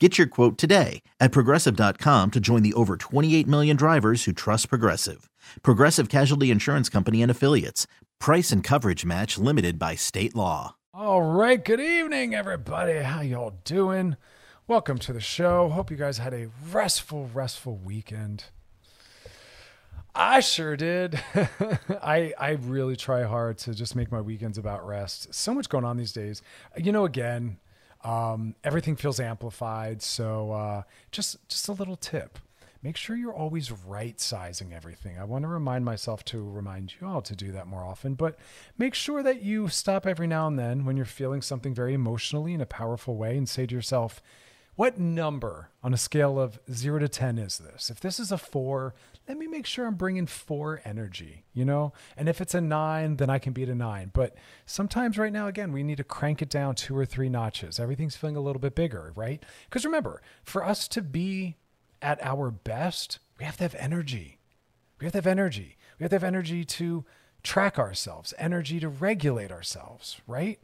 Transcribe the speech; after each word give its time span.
Get 0.00 0.18
your 0.18 0.26
quote 0.26 0.58
today 0.58 1.02
at 1.20 1.30
progressive.com 1.30 2.32
to 2.32 2.40
join 2.40 2.62
the 2.64 2.72
over 2.74 2.96
28 2.96 3.46
million 3.46 3.76
drivers 3.76 4.24
who 4.24 4.32
trust 4.32 4.68
Progressive. 4.68 5.30
Progressive 5.62 6.08
Casualty 6.08 6.50
Insurance 6.50 6.88
Company 6.88 7.22
and 7.22 7.30
Affiliates. 7.30 7.86
Price 8.18 8.50
and 8.50 8.64
coverage 8.64 9.04
match 9.04 9.38
limited 9.38 9.78
by 9.78 9.94
state 9.94 10.34
law. 10.34 10.74
All 10.92 11.22
right, 11.22 11.64
good 11.64 11.80
evening 11.80 12.34
everybody. 12.34 12.94
How 12.98 13.20
y'all 13.20 13.54
doing? 13.62 14.16
Welcome 14.66 14.98
to 14.98 15.12
the 15.12 15.20
show. 15.20 15.68
Hope 15.68 15.92
you 15.92 15.96
guys 15.96 16.18
had 16.18 16.34
a 16.34 16.48
restful 16.72 17.30
restful 17.32 17.76
weekend. 17.76 18.46
I 20.12 20.40
sure 20.40 20.76
did. 20.76 21.20
I 22.02 22.32
I 22.36 22.58
really 22.62 22.96
try 22.96 23.22
hard 23.22 23.58
to 23.58 23.74
just 23.74 23.94
make 23.94 24.10
my 24.10 24.20
weekends 24.20 24.58
about 24.58 24.84
rest. 24.84 25.32
So 25.32 25.54
much 25.54 25.68
going 25.68 25.84
on 25.84 25.96
these 25.98 26.12
days. 26.12 26.42
You 26.76 26.90
know, 26.90 27.04
again, 27.04 27.58
um, 28.04 28.54
everything 28.62 28.96
feels 28.96 29.18
amplified. 29.18 30.02
So 30.02 30.52
uh, 30.52 30.82
just 31.10 31.48
just 31.48 31.68
a 31.68 31.72
little 31.72 31.96
tip: 31.96 32.38
make 32.82 32.96
sure 32.96 33.16
you're 33.16 33.34
always 33.34 33.72
right 33.72 34.20
sizing 34.20 34.72
everything. 34.72 35.18
I 35.18 35.24
want 35.24 35.42
to 35.42 35.48
remind 35.48 35.84
myself 35.84 36.24
to 36.26 36.48
remind 36.48 36.94
you 37.00 37.06
all 37.06 37.22
to 37.22 37.34
do 37.34 37.50
that 37.52 37.66
more 37.66 37.82
often. 37.82 38.14
But 38.14 38.38
make 38.78 38.94
sure 38.94 39.22
that 39.22 39.42
you 39.42 39.68
stop 39.68 40.06
every 40.06 40.26
now 40.26 40.46
and 40.46 40.58
then 40.58 40.84
when 40.84 40.96
you're 40.96 41.06
feeling 41.06 41.42
something 41.42 41.74
very 41.74 41.94
emotionally 41.94 42.52
in 42.52 42.60
a 42.60 42.66
powerful 42.66 43.16
way 43.16 43.36
and 43.36 43.48
say 43.48 43.66
to 43.66 43.74
yourself. 43.74 44.22
What 44.76 44.98
number 44.98 45.70
on 45.84 45.94
a 45.94 45.96
scale 45.96 46.38
of 46.40 46.58
zero 46.72 46.98
to 46.98 47.08
10 47.08 47.38
is 47.38 47.58
this? 47.58 47.90
If 47.90 48.00
this 48.00 48.18
is 48.18 48.32
a 48.32 48.38
four, 48.38 48.92
let 49.28 49.38
me 49.38 49.46
make 49.46 49.66
sure 49.66 49.86
I'm 49.86 49.94
bringing 49.94 50.26
four 50.26 50.80
energy, 50.84 51.44
you 51.52 51.64
know? 51.64 51.92
And 52.16 52.28
if 52.28 52.40
it's 52.40 52.54
a 52.54 52.60
nine, 52.60 53.16
then 53.16 53.30
I 53.30 53.38
can 53.38 53.52
beat 53.52 53.68
a 53.68 53.74
nine. 53.74 54.10
But 54.12 54.34
sometimes 54.66 55.16
right 55.16 55.32
now, 55.32 55.46
again, 55.46 55.70
we 55.70 55.84
need 55.84 55.98
to 55.98 56.04
crank 56.04 56.42
it 56.42 56.50
down 56.50 56.74
two 56.74 56.96
or 56.96 57.06
three 57.06 57.28
notches. 57.28 57.78
Everything's 57.78 58.16
feeling 58.16 58.34
a 58.34 58.40
little 58.40 58.58
bit 58.58 58.74
bigger, 58.74 59.12
right? 59.14 59.40
Because 59.66 59.84
remember, 59.84 60.20
for 60.42 60.64
us 60.64 60.88
to 60.88 61.02
be 61.02 61.56
at 62.02 62.20
our 62.24 62.50
best, 62.50 63.20
we 63.38 63.44
have 63.44 63.56
to 63.58 63.64
have 63.64 63.76
energy. 63.76 64.40
We 64.98 65.04
have 65.04 65.12
to 65.12 65.18
have 65.18 65.26
energy. 65.26 65.76
We 65.98 66.04
have 66.04 66.10
to 66.10 66.16
have 66.16 66.24
energy 66.24 66.64
to 66.64 67.04
track 67.44 67.78
ourselves, 67.78 68.34
energy 68.38 68.80
to 68.80 68.88
regulate 68.88 69.52
ourselves, 69.52 70.20
right? 70.26 70.58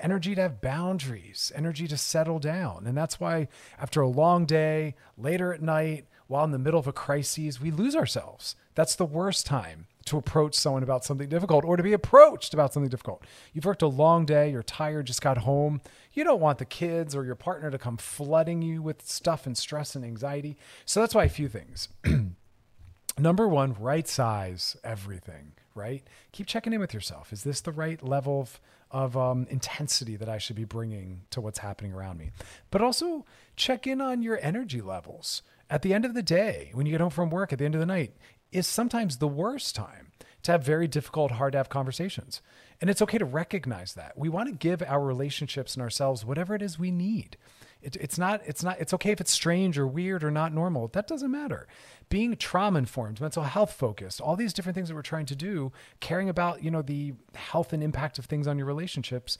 Energy 0.00 0.34
to 0.34 0.42
have 0.42 0.60
boundaries, 0.60 1.52
energy 1.54 1.86
to 1.88 1.96
settle 1.96 2.38
down. 2.38 2.86
And 2.86 2.96
that's 2.96 3.20
why 3.20 3.48
after 3.80 4.00
a 4.00 4.08
long 4.08 4.44
day, 4.44 4.94
later 5.16 5.52
at 5.52 5.62
night, 5.62 6.06
while 6.26 6.44
in 6.44 6.50
the 6.50 6.58
middle 6.58 6.80
of 6.80 6.86
a 6.86 6.92
crisis, 6.92 7.60
we 7.60 7.70
lose 7.70 7.96
ourselves. 7.96 8.56
That's 8.74 8.96
the 8.96 9.06
worst 9.06 9.46
time 9.46 9.86
to 10.06 10.16
approach 10.16 10.54
someone 10.54 10.82
about 10.82 11.04
something 11.04 11.28
difficult 11.28 11.64
or 11.64 11.76
to 11.76 11.82
be 11.82 11.92
approached 11.92 12.54
about 12.54 12.72
something 12.72 12.88
difficult. 12.88 13.24
You've 13.52 13.64
worked 13.64 13.82
a 13.82 13.88
long 13.88 14.24
day, 14.24 14.50
you're 14.50 14.62
tired, 14.62 15.06
just 15.06 15.22
got 15.22 15.38
home. 15.38 15.80
You 16.12 16.24
don't 16.24 16.40
want 16.40 16.58
the 16.58 16.64
kids 16.64 17.14
or 17.14 17.24
your 17.24 17.34
partner 17.34 17.70
to 17.70 17.78
come 17.78 17.98
flooding 17.98 18.62
you 18.62 18.80
with 18.82 19.06
stuff 19.06 19.46
and 19.46 19.56
stress 19.56 19.94
and 19.94 20.04
anxiety. 20.04 20.56
So 20.84 21.00
that's 21.00 21.14
why 21.14 21.24
a 21.24 21.28
few 21.28 21.48
things. 21.48 21.88
Number 23.18 23.48
one, 23.48 23.74
right 23.78 24.08
size 24.08 24.76
everything, 24.82 25.52
right? 25.74 26.02
Keep 26.32 26.46
checking 26.46 26.72
in 26.72 26.80
with 26.80 26.94
yourself. 26.94 27.32
Is 27.32 27.42
this 27.42 27.60
the 27.60 27.72
right 27.72 28.02
level 28.02 28.40
of 28.40 28.60
of 28.90 29.16
um, 29.16 29.46
intensity 29.50 30.16
that 30.16 30.28
I 30.28 30.38
should 30.38 30.56
be 30.56 30.64
bringing 30.64 31.22
to 31.30 31.40
what's 31.40 31.58
happening 31.58 31.92
around 31.92 32.18
me. 32.18 32.30
But 32.70 32.82
also 32.82 33.24
check 33.56 33.86
in 33.86 34.00
on 34.00 34.22
your 34.22 34.38
energy 34.42 34.80
levels. 34.80 35.42
At 35.70 35.82
the 35.82 35.92
end 35.92 36.04
of 36.04 36.14
the 36.14 36.22
day, 36.22 36.70
when 36.72 36.86
you 36.86 36.92
get 36.92 37.00
home 37.00 37.10
from 37.10 37.30
work 37.30 37.52
at 37.52 37.58
the 37.58 37.64
end 37.64 37.74
of 37.74 37.80
the 37.80 37.86
night, 37.86 38.12
is 38.50 38.66
sometimes 38.66 39.18
the 39.18 39.28
worst 39.28 39.74
time 39.74 40.08
to 40.42 40.52
have 40.52 40.64
very 40.64 40.88
difficult, 40.88 41.32
hard 41.32 41.52
to 41.52 41.58
have 41.58 41.68
conversations. 41.68 42.40
And 42.80 42.88
it's 42.88 43.02
okay 43.02 43.18
to 43.18 43.24
recognize 43.24 43.94
that. 43.94 44.16
We 44.16 44.28
want 44.28 44.48
to 44.48 44.54
give 44.54 44.82
our 44.82 45.02
relationships 45.02 45.74
and 45.74 45.82
ourselves 45.82 46.24
whatever 46.24 46.54
it 46.54 46.62
is 46.62 46.78
we 46.78 46.90
need. 46.90 47.36
It, 47.82 47.96
it's 47.96 48.18
not 48.18 48.42
it's 48.44 48.62
not 48.62 48.80
it's 48.80 48.92
okay 48.94 49.10
if 49.12 49.20
it's 49.20 49.30
strange 49.30 49.78
or 49.78 49.86
weird 49.86 50.24
or 50.24 50.30
not 50.30 50.52
normal. 50.52 50.88
That 50.88 51.06
doesn't 51.06 51.30
matter. 51.30 51.66
Being 52.08 52.36
trauma 52.36 52.78
informed 52.78 53.20
mental 53.20 53.44
health 53.44 53.72
focused 53.72 54.20
all 54.20 54.36
these 54.36 54.52
different 54.52 54.74
things 54.74 54.88
that 54.88 54.94
we're 54.94 55.02
trying 55.02 55.26
to 55.26 55.36
do 55.36 55.72
caring 56.00 56.28
about 56.28 56.62
you 56.62 56.70
know 56.70 56.82
the 56.82 57.14
health 57.34 57.72
and 57.72 57.82
impact 57.82 58.18
of 58.18 58.26
things 58.26 58.46
on 58.46 58.58
your 58.58 58.66
relationships 58.66 59.38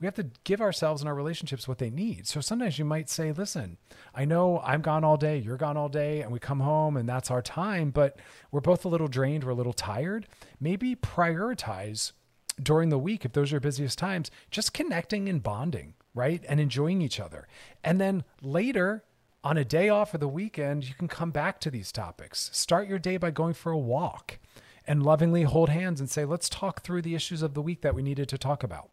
we 0.00 0.06
have 0.06 0.14
to 0.14 0.26
give 0.44 0.60
ourselves 0.60 1.02
and 1.02 1.08
our 1.08 1.14
relationships 1.14 1.66
what 1.66 1.78
they 1.78 1.90
need. 1.90 2.26
So 2.26 2.40
sometimes 2.40 2.78
you 2.78 2.84
might 2.84 3.08
say 3.10 3.32
listen 3.32 3.78
i 4.14 4.24
know 4.24 4.60
i'm 4.64 4.80
gone 4.80 5.04
all 5.04 5.16
day 5.16 5.38
you're 5.38 5.56
gone 5.56 5.76
all 5.76 5.88
day 5.88 6.22
and 6.22 6.30
we 6.30 6.38
come 6.38 6.60
home 6.60 6.96
and 6.96 7.08
that's 7.08 7.30
our 7.30 7.42
time 7.42 7.90
but 7.90 8.16
we're 8.50 8.60
both 8.60 8.84
a 8.84 8.88
little 8.88 9.08
drained 9.08 9.44
we're 9.44 9.50
a 9.50 9.54
little 9.54 9.72
tired. 9.72 10.26
Maybe 10.60 10.94
prioritize 10.96 12.12
during 12.60 12.88
the 12.88 12.98
week 12.98 13.24
if 13.24 13.32
those 13.32 13.50
are 13.50 13.56
your 13.56 13.60
busiest 13.60 13.98
times 13.98 14.30
just 14.50 14.74
connecting 14.74 15.28
and 15.28 15.42
bonding 15.42 15.94
right? 16.18 16.44
And 16.48 16.58
enjoying 16.58 17.00
each 17.00 17.20
other. 17.20 17.46
And 17.84 18.00
then 18.00 18.24
later, 18.42 19.04
on 19.44 19.56
a 19.56 19.64
day 19.64 19.88
off 19.88 20.12
or 20.12 20.18
the 20.18 20.26
weekend, 20.26 20.86
you 20.86 20.94
can 20.94 21.06
come 21.06 21.30
back 21.30 21.60
to 21.60 21.70
these 21.70 21.92
topics. 21.92 22.50
Start 22.52 22.88
your 22.88 22.98
day 22.98 23.16
by 23.16 23.30
going 23.30 23.54
for 23.54 23.70
a 23.70 23.78
walk 23.78 24.40
and 24.84 25.02
lovingly 25.02 25.44
hold 25.44 25.68
hands 25.68 26.00
and 26.00 26.10
say, 26.10 26.24
let's 26.24 26.48
talk 26.48 26.82
through 26.82 27.02
the 27.02 27.14
issues 27.14 27.40
of 27.40 27.54
the 27.54 27.62
week 27.62 27.82
that 27.82 27.94
we 27.94 28.02
needed 28.02 28.28
to 28.30 28.36
talk 28.36 28.64
about. 28.64 28.90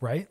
Right? 0.00 0.28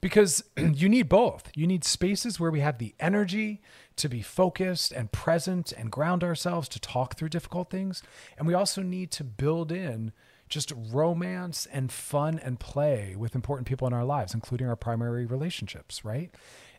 Because 0.00 0.42
you 0.56 0.88
need 0.88 1.10
both. 1.10 1.50
You 1.54 1.66
need 1.66 1.84
spaces 1.84 2.40
where 2.40 2.50
we 2.50 2.60
have 2.60 2.78
the 2.78 2.94
energy 2.98 3.60
to 3.96 4.08
be 4.08 4.22
focused 4.22 4.90
and 4.90 5.12
present 5.12 5.70
and 5.70 5.92
ground 5.92 6.24
ourselves 6.24 6.66
to 6.70 6.80
talk 6.80 7.16
through 7.16 7.28
difficult 7.28 7.68
things. 7.68 8.02
And 8.38 8.46
we 8.46 8.54
also 8.54 8.80
need 8.80 9.10
to 9.12 9.24
build 9.24 9.70
in 9.70 10.12
just 10.48 10.72
romance 10.76 11.66
and 11.66 11.90
fun 11.90 12.38
and 12.38 12.60
play 12.60 13.14
with 13.16 13.34
important 13.34 13.66
people 13.66 13.86
in 13.86 13.92
our 13.92 14.04
lives, 14.04 14.34
including 14.34 14.68
our 14.68 14.76
primary 14.76 15.26
relationships, 15.26 16.04
right? 16.04 16.30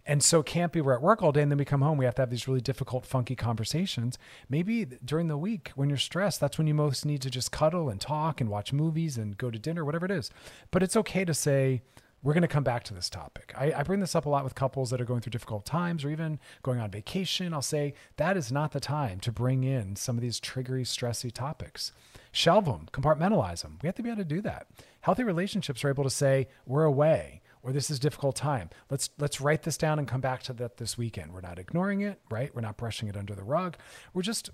And 0.05 0.23
so 0.23 0.41
can't 0.41 0.71
be 0.71 0.79
we're 0.79 0.93
at 0.93 1.01
work 1.01 1.21
all 1.21 1.33
day 1.33 1.41
and 1.41 1.51
then 1.51 1.57
we 1.57 1.65
come 1.65 1.81
home, 1.81 1.97
we 1.97 2.05
have 2.05 2.15
to 2.15 2.21
have 2.21 2.29
these 2.29 2.47
really 2.47 2.61
difficult, 2.61 3.05
funky 3.05 3.35
conversations. 3.35 4.17
Maybe 4.49 4.85
during 4.85 5.27
the 5.27 5.37
week 5.37 5.71
when 5.75 5.89
you're 5.89 5.97
stressed, 5.97 6.39
that's 6.39 6.57
when 6.57 6.65
you 6.65 6.73
most 6.73 7.05
need 7.05 7.21
to 7.23 7.29
just 7.29 7.51
cuddle 7.51 7.89
and 7.89 7.99
talk 7.99 8.39
and 8.39 8.49
watch 8.49 8.71
movies 8.71 9.17
and 9.17 9.37
go 9.37 9.51
to 9.51 9.59
dinner, 9.59 9.83
whatever 9.83 10.05
it 10.05 10.11
is. 10.11 10.31
But 10.71 10.81
it's 10.81 10.95
okay 10.95 11.25
to 11.25 11.33
say, 11.33 11.81
we're 12.23 12.33
going 12.33 12.41
to 12.41 12.47
come 12.47 12.63
back 12.63 12.83
to 12.85 12.93
this 12.93 13.09
topic. 13.09 13.53
I, 13.55 13.73
I, 13.73 13.83
bring 13.83 13.99
this 13.99 14.15
up 14.15 14.25
a 14.25 14.29
lot 14.29 14.43
with 14.43 14.55
couples 14.55 14.89
that 14.89 14.99
are 14.99 15.05
going 15.05 15.21
through 15.21 15.31
difficult 15.31 15.65
times 15.65 16.03
or 16.03 16.09
even 16.09 16.39
going 16.63 16.79
on 16.79 16.89
vacation. 16.89 17.53
I'll 17.53 17.61
say 17.61 17.93
that 18.15 18.35
is 18.35 18.51
not 18.51 18.71
the 18.71 18.79
time 18.79 19.19
to 19.19 19.31
bring 19.31 19.63
in 19.63 19.95
some 19.95 20.17
of 20.17 20.21
these 20.21 20.39
triggery, 20.39 20.81
stressy 20.81 21.31
topics. 21.31 21.91
Shelve 22.37 22.65
them, 22.65 22.87
compartmentalize 22.91 23.63
them. 23.63 23.79
We 23.81 23.87
have 23.87 23.95
to 23.95 24.03
be 24.03 24.09
able 24.09 24.21
to 24.21 24.25
do 24.25 24.41
that. 24.41 24.67
Healthy 25.01 25.23
relationships 25.23 25.83
are 25.83 25.89
able 25.89 26.03
to 26.03 26.09
say, 26.09 26.47
we're 26.65 26.83
away 26.83 27.41
or 27.63 27.71
this 27.71 27.89
is 27.89 27.99
difficult 27.99 28.35
time. 28.35 28.69
Let's 28.89 29.09
let's 29.17 29.41
write 29.41 29.63
this 29.63 29.77
down 29.77 29.99
and 29.99 30.07
come 30.07 30.21
back 30.21 30.43
to 30.43 30.53
that 30.53 30.77
this 30.77 30.97
weekend. 30.97 31.33
We're 31.33 31.41
not 31.41 31.59
ignoring 31.59 32.01
it, 32.01 32.21
right? 32.29 32.53
We're 32.53 32.61
not 32.61 32.77
brushing 32.77 33.07
it 33.07 33.17
under 33.17 33.33
the 33.33 33.43
rug. 33.43 33.77
We're 34.13 34.21
just 34.21 34.51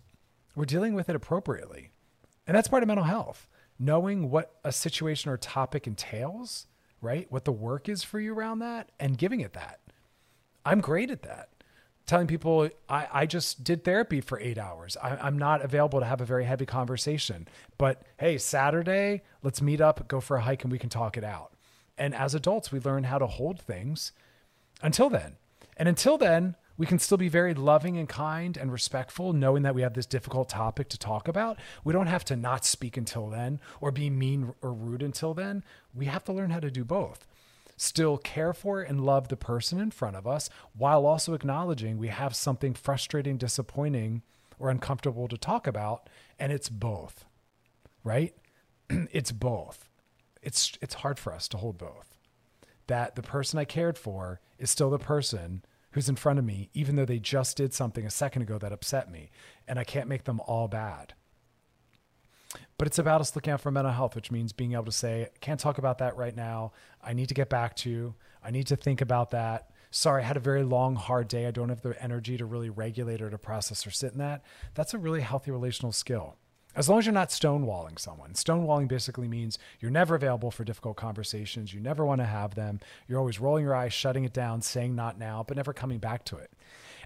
we're 0.56 0.66
dealing 0.66 0.94
with 0.94 1.10
it 1.10 1.16
appropriately. 1.16 1.92
And 2.48 2.56
that's 2.56 2.70
part 2.70 2.84
of 2.84 2.88
mental 2.88 3.06
health. 3.06 3.48
Knowing 3.78 4.30
what 4.30 4.56
a 4.64 4.72
situation 4.72 5.30
or 5.30 5.38
topic 5.38 5.86
entails 5.86 6.68
right? 7.04 7.28
What 7.30 7.44
the 7.46 7.52
work 7.52 7.90
is 7.90 8.02
for 8.02 8.20
you 8.20 8.34
around 8.34 8.60
that 8.60 8.90
and 9.00 9.18
giving 9.18 9.42
it 9.42 9.54
that. 9.54 9.82
I'm 10.66 10.80
great 10.80 11.12
at 11.12 11.24
that. 11.24 11.50
Telling 12.06 12.28
people 12.28 12.70
I, 12.90 13.08
I 13.14 13.26
just 13.26 13.64
did 13.64 13.84
therapy 13.84 14.22
for 14.22 14.40
eight 14.40 14.58
hours. 14.58 14.98
I, 15.02 15.16
I'm 15.18 15.38
not 15.38 15.64
available 15.64 16.00
to 16.00 16.06
have 16.06 16.22
a 16.22 16.26
very 16.26 16.46
heavy 16.46 16.66
conversation. 16.66 17.48
But 17.78 18.02
hey, 18.18 18.38
Saturday, 18.38 19.24
let's 19.42 19.62
meet 19.62 19.80
up, 19.82 20.08
go 20.08 20.20
for 20.20 20.38
a 20.38 20.42
hike, 20.42 20.64
and 20.64 20.72
we 20.72 20.80
can 20.80 20.90
talk 20.90 21.18
it 21.18 21.24
out. 21.24 21.54
And 21.98 22.14
as 22.14 22.36
adults, 22.36 22.72
we 22.72 22.80
learn 22.80 23.06
how 23.06 23.20
to 23.20 23.28
hold 23.28 23.62
things 23.62 24.12
until 24.82 25.10
then. 25.10 25.38
And 25.78 25.88
until 25.88 26.18
then, 26.18 26.56
We 26.78 26.88
can 26.88 26.98
still 26.98 27.18
be 27.18 27.30
very 27.30 27.54
loving 27.54 27.98
and 27.98 28.10
kind 28.10 28.58
and 28.58 28.72
respectful, 28.72 29.32
knowing 29.32 29.64
that 29.64 29.76
we 29.76 29.84
have 29.84 29.94
this 29.94 30.08
difficult 30.08 30.50
topic 30.50 30.90
to 30.90 30.98
talk 30.98 31.28
about. 31.28 31.60
We 31.84 31.94
don't 31.94 32.08
have 32.08 32.26
to 32.26 32.36
not 32.36 32.66
speak 32.66 32.98
until 32.98 33.30
then 33.30 33.60
or 33.80 33.92
be 33.92 34.10
mean 34.10 34.54
or 34.62 34.74
rude 34.74 35.04
until 35.04 35.36
then. 35.36 35.64
We 35.94 36.06
have 36.06 36.24
to 36.26 36.34
learn 36.34 36.50
how 36.50 36.60
to 36.60 36.72
do 36.72 36.84
both. 36.84 37.28
Still 37.78 38.18
care 38.18 38.54
for 38.54 38.82
and 38.82 39.06
love 39.06 39.28
the 39.28 39.38
person 39.38 39.80
in 39.80 39.92
front 39.92 40.16
of 40.16 40.28
us 40.28 40.50
while 40.78 41.06
also 41.06 41.34
acknowledging 41.34 41.98
we 41.98 42.10
have 42.10 42.36
something 42.36 42.74
frustrating, 42.74 43.38
disappointing, 43.38 44.22
or 44.60 44.70
uncomfortable 44.70 45.28
to 45.28 45.38
talk 45.38 45.68
about. 45.68 46.10
And 46.40 46.52
it's 46.52 46.70
both, 46.70 47.26
right? 48.04 48.36
it's 48.90 49.32
both. 49.32 49.90
It's, 50.42 50.74
it's 50.82 50.96
hard 50.96 51.20
for 51.20 51.34
us 51.34 51.48
to 51.50 51.58
hold 51.58 51.78
both. 51.78 52.18
That 52.88 53.16
the 53.16 53.24
person 53.24 53.60
I 53.60 53.66
cared 53.66 53.98
for 53.98 54.42
is 54.60 54.70
still 54.70 54.90
the 54.90 55.00
person 55.00 55.64
who's 55.92 56.10
in 56.10 56.16
front 56.16 56.40
of 56.40 56.46
me, 56.46 56.70
even 56.74 56.96
though 56.96 57.06
they 57.06 57.20
just 57.20 57.58
did 57.58 57.74
something 57.74 58.06
a 58.06 58.12
second 58.12 58.42
ago 58.42 58.58
that 58.58 58.74
upset 58.74 59.12
me. 59.12 59.32
And 59.68 59.80
I 59.80 59.84
can't 59.84 60.10
make 60.10 60.26
them 60.26 60.42
all 60.42 60.68
bad. 60.68 61.14
But 62.78 62.88
it's 62.88 63.00
about 63.00 63.22
us 63.22 63.36
looking 63.36 63.54
out 63.54 63.62
for 63.62 63.72
mental 63.72 63.94
health, 63.94 64.16
which 64.16 64.32
means 64.32 64.52
being 64.52 64.74
able 64.74 64.86
to 64.86 64.92
say, 64.92 65.30
can't 65.42 65.60
talk 65.60 65.78
about 65.78 66.00
that 66.00 66.18
right 66.18 66.36
now. 66.36 66.74
I 67.04 67.14
need 67.14 67.28
to 67.30 67.34
get 67.34 67.50
back 67.50 67.76
to 67.78 67.90
you. 67.90 68.16
I 68.44 68.52
need 68.52 68.68
to 68.68 68.76
think 68.76 69.02
about 69.02 69.32
that. 69.32 69.70
Sorry, 69.92 70.24
I 70.24 70.26
had 70.26 70.38
a 70.38 70.42
very 70.42 70.64
long, 70.64 70.96
hard 70.96 71.28
day. 71.28 71.46
I 71.46 71.52
don't 71.52 71.70
have 71.70 71.82
the 71.82 72.02
energy 72.04 72.36
to 72.38 72.46
really 72.46 72.70
regulate 72.70 73.22
or 73.22 73.30
to 73.30 73.38
process 73.38 73.86
or 73.86 73.92
sit 73.92 74.14
in 74.14 74.18
that. 74.18 74.44
That's 74.74 74.96
a 74.96 74.98
really 74.98 75.22
healthy 75.22 75.52
relational 75.52 75.92
skill. 75.92 76.36
As 76.76 76.90
long 76.90 76.98
as 76.98 77.06
you're 77.06 77.14
not 77.14 77.30
stonewalling 77.30 78.00
someone. 78.00 78.34
Stonewalling 78.34 78.88
basically 78.88 79.28
means 79.28 79.60
you're 79.80 79.92
never 79.92 80.16
available 80.16 80.50
for 80.50 80.64
difficult 80.64 80.98
conversations. 80.98 81.72
You 81.72 81.80
never 81.80 82.04
want 82.04 82.22
to 82.22 82.26
have 82.26 82.56
them. 82.56 82.80
You're 83.08 83.20
always 83.20 83.40
rolling 83.40 83.64
your 83.64 83.76
eyes, 83.76 83.94
shutting 83.94 84.24
it 84.24 84.34
down, 84.34 84.64
saying 84.64 84.96
not 84.96 85.20
now, 85.20 85.46
but 85.48 85.56
never 85.56 85.74
coming 85.74 86.00
back 86.00 86.26
to 86.26 86.38
it. 86.38 86.50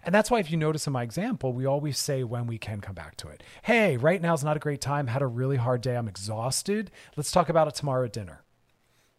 And 0.04 0.14
that's 0.14 0.32
why, 0.32 0.40
if 0.40 0.52
you 0.52 0.58
notice 0.58 0.88
in 0.88 0.94
my 0.94 1.04
example, 1.04 1.54
we 1.54 1.66
always 1.66 1.98
say 1.98 2.24
when 2.24 2.48
we 2.48 2.58
can 2.58 2.82
come 2.82 2.96
back 2.96 3.18
to 3.18 3.28
it. 3.28 3.44
Hey, 3.64 3.98
right 3.98 4.22
now 4.22 4.34
is 4.34 4.44
not 4.44 4.58
a 4.58 4.62
great 4.62 4.82
time. 4.82 5.08
Had 5.08 5.22
a 5.22 5.28
really 5.28 5.58
hard 5.58 5.82
day. 5.82 5.96
I'm 5.96 6.08
exhausted. 6.08 6.92
Let's 7.16 7.32
talk 7.32 7.50
about 7.50 7.68
it 7.68 7.76
tomorrow 7.76 8.06
at 8.06 8.14
dinner. 8.14 8.44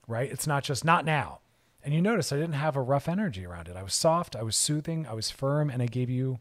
Right? 0.06 0.30
It's 0.30 0.46
not 0.46 0.64
just 0.64 0.84
not 0.84 1.04
now. 1.04 1.40
And 1.84 1.94
you 1.94 2.02
notice 2.02 2.32
I 2.32 2.36
didn't 2.36 2.54
have 2.54 2.76
a 2.76 2.82
rough 2.82 3.08
energy 3.08 3.46
around 3.46 3.68
it. 3.68 3.76
I 3.76 3.82
was 3.82 3.94
soft, 3.94 4.34
I 4.34 4.42
was 4.42 4.56
soothing, 4.56 5.06
I 5.06 5.14
was 5.14 5.30
firm, 5.30 5.70
and 5.70 5.82
I 5.82 5.86
gave 5.86 6.10
you 6.10 6.40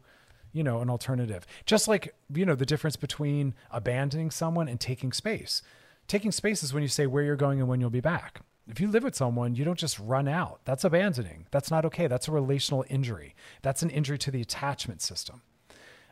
you 0.52 0.62
know, 0.62 0.80
an 0.80 0.90
alternative. 0.90 1.46
Just 1.66 1.88
like, 1.88 2.14
you 2.34 2.44
know, 2.44 2.54
the 2.54 2.66
difference 2.66 2.96
between 2.96 3.54
abandoning 3.70 4.30
someone 4.30 4.68
and 4.68 4.80
taking 4.80 5.12
space. 5.12 5.62
Taking 6.06 6.32
space 6.32 6.62
is 6.62 6.72
when 6.72 6.82
you 6.82 6.88
say 6.88 7.06
where 7.06 7.22
you're 7.22 7.36
going 7.36 7.60
and 7.60 7.68
when 7.68 7.80
you'll 7.80 7.90
be 7.90 8.00
back. 8.00 8.40
If 8.68 8.80
you 8.80 8.88
live 8.88 9.02
with 9.02 9.14
someone, 9.14 9.54
you 9.54 9.64
don't 9.64 9.78
just 9.78 9.98
run 9.98 10.28
out. 10.28 10.60
That's 10.64 10.84
abandoning. 10.84 11.46
That's 11.50 11.70
not 11.70 11.84
okay. 11.86 12.06
That's 12.06 12.28
a 12.28 12.32
relational 12.32 12.84
injury. 12.88 13.34
That's 13.62 13.82
an 13.82 13.90
injury 13.90 14.18
to 14.18 14.30
the 14.30 14.42
attachment 14.42 15.00
system. 15.00 15.40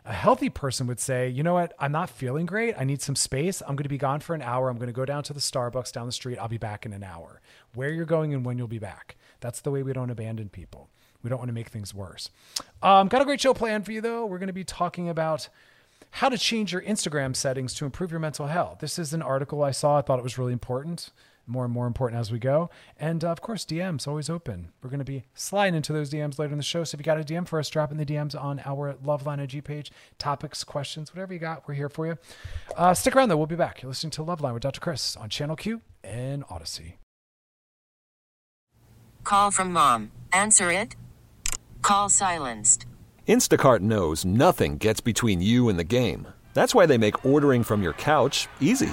A 0.07 0.13
healthy 0.13 0.49
person 0.49 0.87
would 0.87 1.01
say, 1.01 1.29
you 1.29 1.43
know 1.43 1.55
what? 1.55 1.75
I'm 1.79 1.93
not 1.93 2.09
feeling 2.09 2.47
great. 2.47 2.77
I 2.79 2.85
need 2.85 3.03
some 3.03 3.17
space. 3.17 3.61
I'm 3.61 3.75
going 3.75 3.83
to 3.83 3.89
be 3.89 3.99
gone 3.99 4.21
for 4.21 4.35
an 4.35 4.43
hour. 4.43 4.69
I'm 4.69 4.77
going 4.77 4.87
to 4.87 4.93
go 4.93 5.05
down 5.05 5.25
to 5.25 5.33
the 5.33 5.41
Starbucks 5.41 5.93
down 5.93 6.07
the 6.07 6.13
street. 6.13 6.39
I'll 6.39 6.49
be 6.49 6.59
back 6.59 6.87
in 6.87 6.93
an 6.93 7.03
hour. 7.03 7.41
Where 7.75 7.91
you're 7.91 8.05
going 8.05 8.33
and 8.33 8.45
when 8.45 8.57
you'll 8.57 8.69
be 8.69 8.79
back. 8.79 9.17
That's 9.41 9.61
the 9.61 9.71
way 9.71 9.83
we 9.83 9.93
don't 9.93 10.11
abandon 10.11 10.49
people. 10.49 10.89
We 11.23 11.29
don't 11.29 11.41
want 11.41 11.49
to 11.49 11.55
make 11.55 11.69
things 11.69 11.93
worse. 11.93 12.31
Um, 12.83 13.09
got 13.09 13.21
a 13.21 13.25
great 13.25 13.41
show 13.41 13.53
planned 13.53 13.85
for 13.85 13.91
you, 13.91 14.01
though. 14.01 14.25
We're 14.25 14.39
going 14.39 14.47
to 14.47 14.53
be 14.53 14.65
talking 14.65 15.09
about 15.09 15.49
how 16.13 16.29
to 16.29 16.39
change 16.39 16.73
your 16.73 16.83
Instagram 16.83 17.35
settings 17.35 17.75
to 17.75 17.85
improve 17.85 18.13
your 18.13 18.21
mental 18.21 18.47
health. 18.47 18.79
This 18.79 18.99
is 18.99 19.13
an 19.13 19.23
article 19.23 19.63
I 19.63 19.73
saw. 19.73 19.99
I 19.99 20.03
thought 20.03 20.21
it 20.21 20.23
was 20.23 20.39
really 20.39 20.53
important, 20.53 21.11
more 21.47 21.65
and 21.65 21.73
more 21.73 21.87
important 21.87 22.21
as 22.21 22.33
we 22.33 22.39
go. 22.39 22.71
And 22.99 23.25
uh, 23.25 23.29
of 23.29 23.41
course, 23.41 23.65
DMs 23.65 24.07
always 24.07 24.29
open. 24.29 24.73
We're 24.83 24.91
going 24.91 24.99
to 24.99 25.05
be 25.05 25.25
sliding 25.35 25.75
into 25.75 25.93
those 25.93 26.11
DMs 26.11 26.39
later 26.39 26.53
in 26.53 26.59
the 26.59 26.65
show. 26.65 26.85
So 26.85 26.97
if 26.97 27.01
you 27.01 27.05
got 27.05 27.21
a 27.21 27.25
DM 27.25 27.47
for 27.47 27.59
us, 27.59 27.69
drop 27.69 27.91
in 27.91 27.99
the 27.99 28.07
DMs 28.07 28.41
on 28.41 28.61
our 28.65 28.95
Loveline 28.95 29.43
IG 29.43 29.65
page. 29.65 29.91
Topics, 30.19 30.65
questions, 30.65 31.15
whatever 31.15 31.33
you 31.33 31.41
got, 31.41 31.67
we're 31.69 31.75
here 31.75 31.89
for 31.89 32.07
you. 32.07 32.19
Uh, 32.77 32.95
stick 32.95 33.15
around 33.15 33.29
though. 33.29 33.37
We'll 33.37 33.47
be 33.47 33.57
back. 33.57 33.83
You're 33.83 33.91
listening 33.91 34.11
to 34.13 34.25
Loveline 34.25 34.55
with 34.55 34.63
Dr. 34.63 34.81
Chris 34.81 35.17
on 35.17 35.29
Channel 35.29 35.57
Q 35.57 35.81
and 36.03 36.45
Odyssey. 36.51 36.99
Call 39.25 39.51
from 39.51 39.73
mom. 39.73 40.13
Answer 40.33 40.71
it. 40.71 40.95
Call 41.83 42.09
silenced. 42.09 42.87
Instacart 43.27 43.81
knows 43.81 44.25
nothing 44.25 44.79
gets 44.79 45.01
between 45.01 45.41
you 45.41 45.69
and 45.69 45.79
the 45.79 45.85
game. 45.85 46.29
That's 46.55 46.75
why 46.75 46.87
they 46.87 46.97
make 46.97 47.25
ordering 47.25 47.65
from 47.65 47.83
your 47.83 47.93
couch 47.93 48.49
easy. 48.61 48.93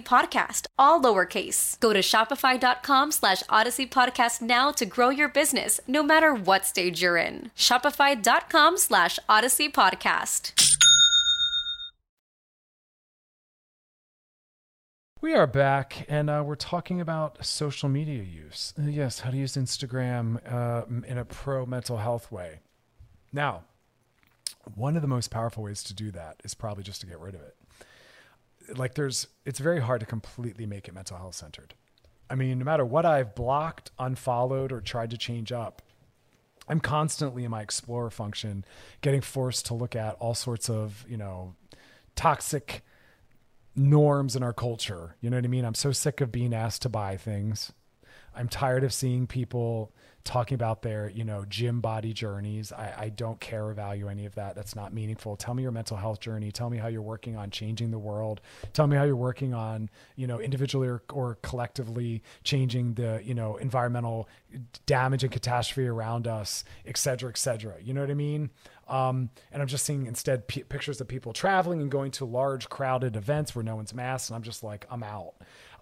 podcast, 0.01 0.67
all 0.77 1.01
lowercase. 1.01 1.79
Go 1.79 1.93
to 1.93 1.99
shopify.com 1.99 3.11
slash 3.11 3.43
odyssey 3.49 3.85
podcast 3.85 4.41
now 4.41 4.71
to 4.71 4.85
grow 4.85 5.09
your 5.09 5.29
business, 5.29 5.79
no 5.87 6.03
matter 6.03 6.33
what 6.33 6.65
stage 6.65 7.01
you're 7.01 7.17
in. 7.17 7.51
Shopify.com 7.55 8.77
slash 8.77 9.19
odyssey 9.29 9.69
podcast. 9.69 10.71
We 15.21 15.35
are 15.35 15.45
back, 15.45 16.07
and 16.09 16.31
uh, 16.31 16.43
we're 16.43 16.55
talking 16.55 16.99
about 16.99 17.45
social 17.45 17.89
media 17.89 18.23
use. 18.23 18.73
Yes, 18.75 19.19
how 19.19 19.29
to 19.29 19.37
use 19.37 19.53
Instagram 19.53 20.39
uh, 20.51 20.81
in 21.05 21.19
a 21.19 21.25
pro 21.25 21.63
mental 21.67 21.97
health 21.97 22.31
way. 22.31 22.61
Now, 23.31 23.65
one 24.73 24.95
of 24.95 25.03
the 25.03 25.07
most 25.07 25.29
powerful 25.29 25.61
ways 25.61 25.83
to 25.83 25.93
do 25.93 26.09
that 26.09 26.41
is 26.43 26.55
probably 26.55 26.83
just 26.83 27.01
to 27.01 27.07
get 27.07 27.19
rid 27.19 27.35
of 27.35 27.41
it. 27.41 27.55
Like, 28.77 28.95
there's, 28.95 29.27
it's 29.45 29.59
very 29.59 29.81
hard 29.81 29.99
to 29.99 30.05
completely 30.05 30.65
make 30.65 30.87
it 30.87 30.93
mental 30.93 31.17
health 31.17 31.35
centered. 31.35 31.73
I 32.29 32.35
mean, 32.35 32.59
no 32.59 32.65
matter 32.65 32.85
what 32.85 33.05
I've 33.05 33.35
blocked, 33.35 33.91
unfollowed, 33.99 34.71
or 34.71 34.79
tried 34.79 35.09
to 35.11 35.17
change 35.17 35.51
up, 35.51 35.81
I'm 36.67 36.79
constantly 36.79 37.43
in 37.43 37.51
my 37.51 37.61
explorer 37.61 38.09
function 38.09 38.63
getting 39.01 39.21
forced 39.21 39.65
to 39.65 39.73
look 39.73 39.95
at 39.95 40.15
all 40.15 40.33
sorts 40.33 40.69
of, 40.69 41.05
you 41.09 41.17
know, 41.17 41.55
toxic 42.15 42.83
norms 43.75 44.35
in 44.35 44.43
our 44.43 44.53
culture. 44.53 45.15
You 45.19 45.29
know 45.29 45.37
what 45.37 45.45
I 45.45 45.49
mean? 45.49 45.65
I'm 45.65 45.73
so 45.73 45.91
sick 45.91 46.21
of 46.21 46.31
being 46.31 46.53
asked 46.53 46.83
to 46.83 46.89
buy 46.89 47.17
things. 47.17 47.73
I'm 48.33 48.47
tired 48.47 48.83
of 48.83 48.93
seeing 48.93 49.27
people 49.27 49.93
talking 50.23 50.55
about 50.55 50.81
their, 50.81 51.09
you 51.09 51.23
know, 51.23 51.45
gym 51.49 51.81
body 51.81 52.13
journeys. 52.13 52.71
I, 52.71 52.93
I 52.97 53.09
don't 53.09 53.39
care 53.39 53.65
or 53.65 53.73
value 53.73 54.07
any 54.07 54.25
of 54.25 54.35
that. 54.35 54.55
That's 54.55 54.75
not 54.75 54.93
meaningful. 54.93 55.35
Tell 55.35 55.53
me 55.53 55.63
your 55.63 55.71
mental 55.71 55.97
health 55.97 56.19
journey. 56.19 56.51
Tell 56.51 56.69
me 56.69 56.77
how 56.77 56.87
you're 56.87 57.01
working 57.01 57.35
on 57.35 57.49
changing 57.49 57.91
the 57.91 57.99
world. 57.99 58.41
Tell 58.73 58.87
me 58.87 58.97
how 58.97 59.03
you're 59.03 59.15
working 59.15 59.53
on, 59.53 59.89
you 60.15 60.27
know, 60.27 60.39
individually 60.39 60.87
or, 60.87 61.01
or 61.11 61.39
collectively 61.41 62.21
changing 62.43 62.93
the, 62.93 63.21
you 63.23 63.33
know, 63.33 63.57
environmental 63.57 64.29
damage 64.85 65.23
and 65.23 65.31
catastrophe 65.31 65.87
around 65.87 66.27
us, 66.27 66.63
et 66.85 66.97
cetera, 66.97 67.29
et 67.29 67.37
cetera. 67.37 67.75
You 67.81 67.93
know 67.93 68.01
what 68.01 68.11
I 68.11 68.15
mean? 68.15 68.49
Um, 68.87 69.29
and 69.53 69.61
I'm 69.61 69.69
just 69.69 69.85
seeing 69.85 70.05
instead 70.05 70.47
p- 70.49 70.63
pictures 70.63 70.99
of 70.99 71.07
people 71.07 71.31
traveling 71.31 71.81
and 71.81 71.89
going 71.89 72.11
to 72.11 72.25
large 72.25 72.67
crowded 72.67 73.15
events 73.15 73.55
where 73.55 73.63
no 73.63 73.77
one's 73.77 73.93
masked. 73.93 74.29
And 74.29 74.35
I'm 74.35 74.43
just 74.43 74.63
like, 74.63 74.85
I'm 74.91 75.01
out. 75.01 75.35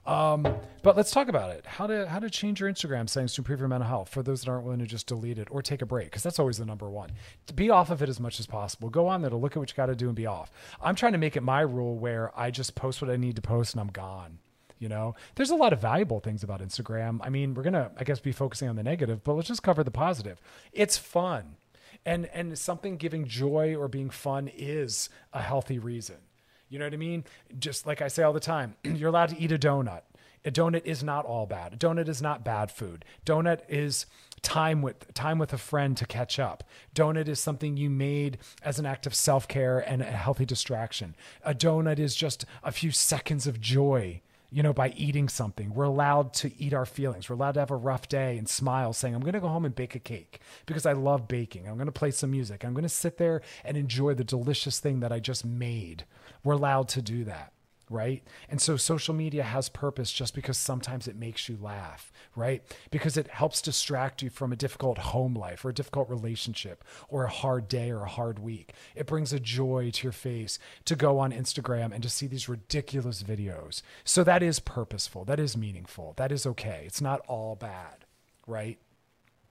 Um, 0.06 0.48
but 0.82 0.96
let's 0.96 1.12
talk 1.12 1.28
about 1.28 1.52
it. 1.52 1.66
How 1.66 1.86
to 1.88 2.08
how 2.08 2.20
to 2.20 2.30
change 2.30 2.62
your 2.62 2.72
Instagram 2.72 3.10
settings 3.10 3.34
to 3.36 3.42
improve 3.42 3.60
your 3.60 3.68
mental 3.68 3.88
health 3.88 4.10
for 4.10 4.24
those 4.24 4.42
that 4.42 4.50
aren't 4.50 4.64
willing 4.64 4.80
to 4.80 4.86
just 4.86 5.08
delete 5.08 5.38
it 5.38 5.48
or 5.52 5.62
take 5.62 5.82
a 5.82 5.86
break 5.86 6.08
because 6.08 6.24
that's 6.24 6.40
always 6.40 6.58
the 6.58 6.66
number 6.66 6.90
one. 6.90 7.12
To 7.48 7.54
be 7.54 7.70
off 7.70 7.92
of 7.92 8.02
it 8.02 8.10
as 8.10 8.20
much 8.20 8.40
as 8.40 8.48
possible. 8.48 8.90
Go 8.90 9.08
on 9.08 9.22
there 9.22 9.30
to 9.30 9.36
look 9.36 9.54
at 9.54 9.60
what 9.60 9.70
you 9.70 9.76
got 9.76 9.88
to 9.88 9.96
do 9.96 10.08
and 10.08 10.16
be 10.16 10.26
off. 10.26 10.52
I'm 10.82 10.96
trying 10.96 11.12
to 11.12 11.18
make 11.18 11.36
it 11.36 11.44
my 11.44 11.62
rule 11.62 11.98
where 11.98 12.38
I 12.38 12.50
just 12.50 12.76
post 12.76 13.02
what 13.02 13.12
I 13.12 13.18
need 13.18 13.36
to 13.36 13.42
post 13.42 13.74
and 13.74 13.82
I'm 13.82 13.92
gone. 13.92 14.40
You 14.80 14.88
know, 14.88 15.16
there's 15.36 15.50
a 15.50 15.56
lot 15.56 15.74
of 15.74 15.82
valuable 15.82 16.22
things 16.22 16.42
about 16.42 16.62
Instagram. 16.62 17.20
I 17.22 17.30
mean, 17.30 17.54
we're 17.54 17.64
gonna 17.64 17.92
I 17.98 18.04
guess 18.06 18.20
be 18.20 18.32
focusing 18.32 18.70
on 18.70 18.78
the 18.78 18.84
negative, 18.84 19.24
but 19.24 19.34
let's 19.34 19.50
just 19.50 19.64
cover 19.64 19.84
the 19.84 19.92
positive. 19.92 20.42
It's 20.72 20.98
fun. 20.98 21.58
And 22.06 22.28
and 22.28 22.58
something 22.58 22.96
giving 22.96 23.28
joy 23.28 23.76
or 23.76 23.90
being 23.90 24.10
fun 24.10 24.50
is 24.56 25.10
a 25.34 25.42
healthy 25.42 25.78
reason. 25.78 26.18
You 26.70 26.80
know 26.80 26.86
what 26.86 26.94
I 26.94 26.98
mean? 26.98 27.26
Just 27.58 27.86
like 27.86 28.02
I 28.02 28.08
say 28.08 28.24
all 28.24 28.34
the 28.34 28.40
time, 28.40 28.76
you're 28.84 29.10
allowed 29.10 29.30
to 29.30 29.40
eat 29.40 29.52
a 29.52 29.58
donut. 29.58 30.02
A 30.46 30.52
donut 30.52 30.86
is 30.86 31.04
not 31.04 31.26
all 31.26 31.46
bad. 31.46 31.74
A 31.74 31.78
donut 31.78 32.08
is 32.08 32.22
not 32.22 32.46
bad 32.46 32.72
food. 32.72 33.04
Donut 33.26 33.62
is 33.68 34.06
time 34.42 34.82
with 34.82 35.14
time 35.14 35.38
with 35.38 35.52
a 35.52 35.58
friend 35.58 35.98
to 35.98 36.06
catch 36.06 36.40
up. 36.40 36.64
Donut 36.96 37.28
is 37.28 37.42
something 37.42 37.76
you 37.76 37.90
made 37.90 38.38
as 38.62 38.80
an 38.80 38.86
act 38.86 39.06
of 39.06 39.14
self-care 39.14 39.80
and 39.80 40.02
a 40.02 40.06
healthy 40.06 40.46
distraction. 40.46 41.16
A 41.44 41.54
donut 41.54 42.00
is 42.00 42.16
just 42.16 42.46
a 42.64 42.72
few 42.72 42.92
seconds 42.92 43.48
of 43.48 43.60
joy 43.60 44.22
you 44.52 44.64
know, 44.64 44.74
by 44.74 44.94
eating 44.98 45.30
something. 45.30 45.74
We're 45.74 45.84
allowed 45.84 46.34
to 46.36 46.52
eat 46.58 46.74
our 46.74 46.86
feelings. 46.86 47.30
We're 47.30 47.36
allowed 47.36 47.54
to 47.54 47.60
have 47.60 47.72
a 47.72 47.76
rough 47.76 48.08
day 48.08 48.38
and 48.38 48.50
smile, 48.50 48.94
saying, 48.94 49.14
I'm 49.14 49.22
going 49.22 49.34
to 49.34 49.40
go 49.40 49.48
home 49.48 49.66
and 49.66 49.76
bake 49.76 49.94
a 49.94 50.00
cake 50.00 50.40
because 50.66 50.86
I 50.86 50.94
love 50.94 51.28
baking. 51.28 51.68
I'm 51.68 51.76
going 51.76 51.86
to 51.86 51.92
play 51.92 52.12
some 52.12 52.32
music. 52.32 52.66
I'm 52.66 52.74
going 52.74 52.84
to 52.84 52.90
sit 52.90 53.18
there 53.18 53.42
and 53.64 53.78
enjoy 53.78 54.16
the 54.16 54.24
delicious 54.24 54.80
thing 54.80 55.02
that 55.02 55.12
I 55.12 55.20
just 55.20 55.46
made. 55.46 56.04
We're 56.44 56.54
allowed 56.54 56.90
to 56.90 57.02
do 57.02 57.24
that 57.26 57.54
right? 57.90 58.24
And 58.48 58.62
so 58.62 58.78
social 58.78 59.14
media 59.14 59.44
has 59.44 59.68
purpose 59.68 60.12
just 60.12 60.36
because 60.36 60.58
sometimes 60.58 61.08
it 61.08 61.16
makes 61.16 61.50
you 61.50 61.58
laugh, 61.60 62.12
right? 62.36 62.64
Because 62.92 63.18
it 63.18 63.28
helps 63.28 63.62
distract 63.62 64.22
you 64.22 64.30
from 64.30 64.54
a 64.54 64.58
difficult 64.58 65.00
home 65.00 65.34
life 65.34 65.66
or 65.66 65.70
a 65.70 65.74
difficult 65.74 66.10
relationship 66.10 66.84
or 67.10 67.24
a 67.24 67.30
hard 67.30 67.68
day 67.68 67.90
or 67.90 68.04
a 68.04 68.10
hard 68.10 68.40
week. 68.40 68.74
It 68.96 69.08
brings 69.08 69.34
a 69.34 69.40
joy 69.40 69.90
to 69.92 70.04
your 70.04 70.12
face 70.12 70.60
to 70.86 70.96
go 70.96 71.20
on 71.20 71.32
Instagram 71.32 71.92
and 71.92 72.04
to 72.04 72.10
see 72.10 72.28
these 72.28 72.48
ridiculous 72.48 73.24
videos. 73.24 73.82
So 74.04 74.24
that 74.24 74.44
is 74.44 74.60
purposeful, 74.60 75.26
that 75.26 75.40
is 75.40 75.58
meaningful, 75.58 76.14
that 76.18 76.32
is 76.32 76.46
okay. 76.46 76.84
It's 76.86 77.02
not 77.02 77.22
all 77.28 77.56
bad, 77.56 78.06
right? 78.46 78.78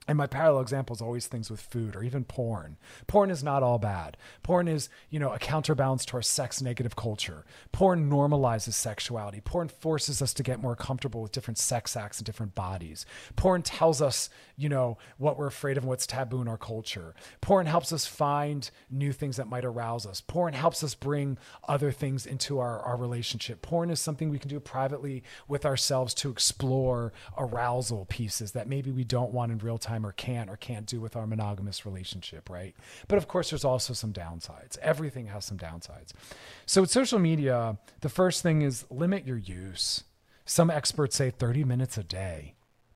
And 0.08 0.16
my 0.16 0.26
parallel 0.26 0.62
example 0.62 0.96
is 0.96 1.02
always 1.02 1.26
things 1.26 1.50
with 1.50 1.60
food 1.60 1.94
or 1.94 2.02
even 2.02 2.24
porn. 2.24 2.78
Porn 3.06 3.30
is 3.30 3.44
not 3.44 3.62
all 3.62 3.78
bad. 3.78 4.16
Porn 4.42 4.66
is, 4.66 4.88
you 5.10 5.20
know, 5.20 5.32
a 5.32 5.38
counterbalance 5.38 6.06
to 6.06 6.14
our 6.14 6.22
sex 6.22 6.62
negative 6.62 6.96
culture. 6.96 7.44
Porn 7.72 8.08
normalizes 8.08 8.72
sexuality. 8.72 9.42
Porn 9.42 9.68
forces 9.68 10.22
us 10.22 10.32
to 10.32 10.42
get 10.42 10.62
more 10.62 10.74
comfortable 10.74 11.20
with 11.20 11.32
different 11.32 11.58
sex 11.58 11.94
acts 11.94 12.18
and 12.18 12.24
different 12.24 12.54
bodies. 12.54 13.04
Porn 13.36 13.60
tells 13.60 14.00
us, 14.00 14.30
you 14.56 14.70
know, 14.70 14.96
what 15.18 15.38
we're 15.38 15.46
afraid 15.46 15.76
of 15.76 15.82
and 15.82 15.88
what's 15.88 16.06
taboo 16.06 16.40
in 16.40 16.48
our 16.48 16.56
culture. 16.56 17.14
Porn 17.42 17.66
helps 17.66 17.92
us 17.92 18.06
find 18.06 18.70
new 18.90 19.12
things 19.12 19.36
that 19.36 19.46
might 19.46 19.66
arouse 19.66 20.06
us. 20.06 20.22
Porn 20.22 20.54
helps 20.54 20.82
us 20.82 20.94
bring 20.94 21.36
other 21.68 21.92
things 21.92 22.24
into 22.24 22.60
our, 22.60 22.80
our 22.80 22.96
relationship. 22.96 23.60
Porn 23.60 23.90
is 23.90 24.00
something 24.00 24.30
we 24.30 24.38
can 24.38 24.48
do 24.48 24.58
privately 24.58 25.22
with 25.48 25.66
ourselves 25.66 26.14
to 26.14 26.30
explore 26.30 27.12
arousal 27.36 28.06
pieces 28.06 28.52
that 28.52 28.68
maybe 28.68 28.90
we 28.90 29.04
don't 29.04 29.32
want 29.32 29.52
in 29.52 29.58
real 29.58 29.76
time 29.76 29.97
time 29.98 30.06
or 30.06 30.12
can't 30.12 30.50
or 30.50 30.56
can't 30.56 30.86
do 30.86 31.00
with 31.00 31.16
our 31.16 31.26
monogamous 31.26 31.84
relationship, 31.84 32.48
right? 32.48 32.74
But 33.08 33.18
of 33.18 33.28
course, 33.28 33.50
there's 33.50 33.64
also 33.64 33.92
some 33.92 34.12
downsides. 34.12 34.78
Everything 34.78 35.26
has 35.26 35.44
some 35.44 35.58
downsides. 35.58 36.12
So 36.66 36.82
with 36.82 36.90
social 36.90 37.18
media, 37.18 37.78
the 38.00 38.08
first 38.08 38.42
thing 38.42 38.62
is 38.62 38.86
limit 38.90 39.26
your 39.26 39.36
use. 39.36 40.04
Some 40.44 40.70
experts 40.70 41.16
say 41.16 41.30
30 41.30 41.64
minutes 41.64 41.98
a 41.98 42.04
day. 42.04 42.54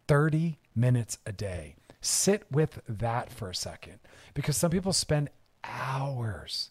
30 0.09 0.59
minutes 0.75 1.19
a 1.27 1.33
day. 1.33 1.75
Sit 2.01 2.45
with 2.51 2.81
that 2.89 3.33
for 3.33 3.51
a 3.51 3.55
second 3.55 3.99
because 4.35 4.57
some 4.57 4.71
people 4.71 4.93
spend 4.93 5.31
hours. 5.65 6.71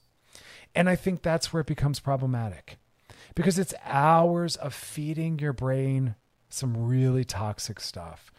And 0.76 0.90
I 0.90 0.96
think 0.96 1.22
that's 1.22 1.52
where 1.52 1.62
it 1.62 1.68
becomes 1.68 2.00
problematic 2.00 2.78
because 3.36 3.60
it's 3.60 3.74
hours 3.86 4.56
of 4.56 4.74
feeding 4.74 5.40
your 5.40 5.54
brain 5.54 6.16
some 6.50 6.86
really 6.86 7.24
toxic 7.24 7.80
stuff. 7.80 8.32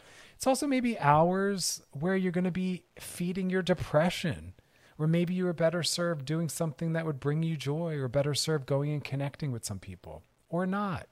It's 0.42 0.46
also 0.49 0.66
maybe 0.66 0.99
hours 0.99 1.82
where 1.92 2.16
you're 2.16 2.32
going 2.32 2.42
to 2.42 2.50
be 2.50 2.82
feeding 2.99 3.49
your 3.49 3.62
depression, 3.62 4.54
or 4.99 5.06
maybe 5.06 5.34
you 5.34 5.44
were 5.44 5.52
better 5.52 5.84
served 5.84 6.25
doing 6.25 6.49
something 6.49 6.94
that 6.94 7.06
would 7.06 7.20
bring 7.20 7.44
you 7.44 7.56
joy, 7.56 7.94
or 7.94 8.08
better 8.08 8.34
served 8.34 8.66
going 8.66 8.90
and 8.90 9.04
connecting 9.04 9.52
with 9.52 9.64
some 9.64 9.78
people, 9.78 10.25
or 10.49 10.66
not. 10.66 11.06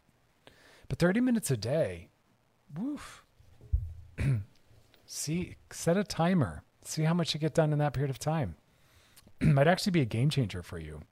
But 0.89 0.99
30 0.99 1.21
minutes 1.21 1.49
a 1.49 1.57
day, 1.57 2.09
woof. 2.77 3.23
See, 5.07 5.55
set 5.71 5.97
a 5.97 6.03
timer. 6.03 6.65
See 6.83 7.05
how 7.05 7.15
much 7.15 7.33
you 7.33 7.39
get 7.39 7.55
done 7.55 7.73
in 7.73 7.79
that 7.79 7.93
period 7.93 8.11
of 8.11 8.19
time. 8.19 8.57
Might 9.41 9.69
actually 9.69 9.93
be 9.93 10.01
a 10.01 10.07
game 10.07 10.31
changer 10.31 10.65
for 10.65 10.81
you. 10.81 11.03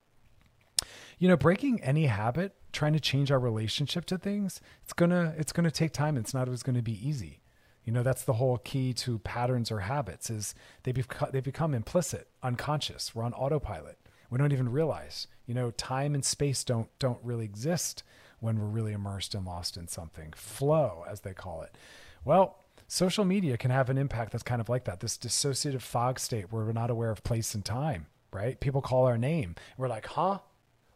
You 1.20 1.28
know, 1.28 1.36
breaking 1.36 1.84
any 1.84 2.06
habit, 2.06 2.56
trying 2.72 2.94
to 2.94 3.00
change 3.00 3.30
our 3.30 3.38
relationship 3.38 4.06
to 4.06 4.18
things, 4.18 4.60
it's 4.82 4.92
gonna 4.92 5.34
it's 5.38 5.52
gonna 5.52 5.70
take 5.70 5.92
time. 5.92 6.16
It's 6.16 6.34
not 6.34 6.48
always 6.48 6.64
gonna 6.64 6.82
be 6.82 7.08
easy. 7.08 7.42
You 7.88 7.94
know, 7.94 8.02
that's 8.02 8.24
the 8.24 8.34
whole 8.34 8.58
key 8.58 8.92
to 8.92 9.18
patterns 9.20 9.70
or 9.70 9.80
habits 9.80 10.28
is 10.28 10.54
they 10.82 10.92
become, 10.92 11.30
they 11.32 11.40
become 11.40 11.72
implicit, 11.72 12.28
unconscious. 12.42 13.14
We're 13.14 13.22
on 13.22 13.32
autopilot. 13.32 13.96
We 14.28 14.36
don't 14.36 14.52
even 14.52 14.70
realize, 14.70 15.26
you 15.46 15.54
know, 15.54 15.70
time 15.70 16.14
and 16.14 16.22
space 16.22 16.64
don't, 16.64 16.90
don't 16.98 17.18
really 17.22 17.46
exist 17.46 18.02
when 18.40 18.58
we're 18.58 18.66
really 18.66 18.92
immersed 18.92 19.34
and 19.34 19.46
lost 19.46 19.78
in 19.78 19.88
something. 19.88 20.34
Flow, 20.36 21.06
as 21.08 21.22
they 21.22 21.32
call 21.32 21.62
it. 21.62 21.78
Well, 22.26 22.58
social 22.88 23.24
media 23.24 23.56
can 23.56 23.70
have 23.70 23.88
an 23.88 23.96
impact 23.96 24.32
that's 24.32 24.42
kind 24.42 24.60
of 24.60 24.68
like 24.68 24.84
that. 24.84 25.00
This 25.00 25.16
dissociative 25.16 25.80
fog 25.80 26.18
state 26.18 26.52
where 26.52 26.66
we're 26.66 26.72
not 26.72 26.90
aware 26.90 27.10
of 27.10 27.24
place 27.24 27.54
and 27.54 27.64
time, 27.64 28.04
right? 28.34 28.60
People 28.60 28.82
call 28.82 29.06
our 29.06 29.16
name. 29.16 29.54
We're 29.78 29.88
like, 29.88 30.08
huh? 30.08 30.40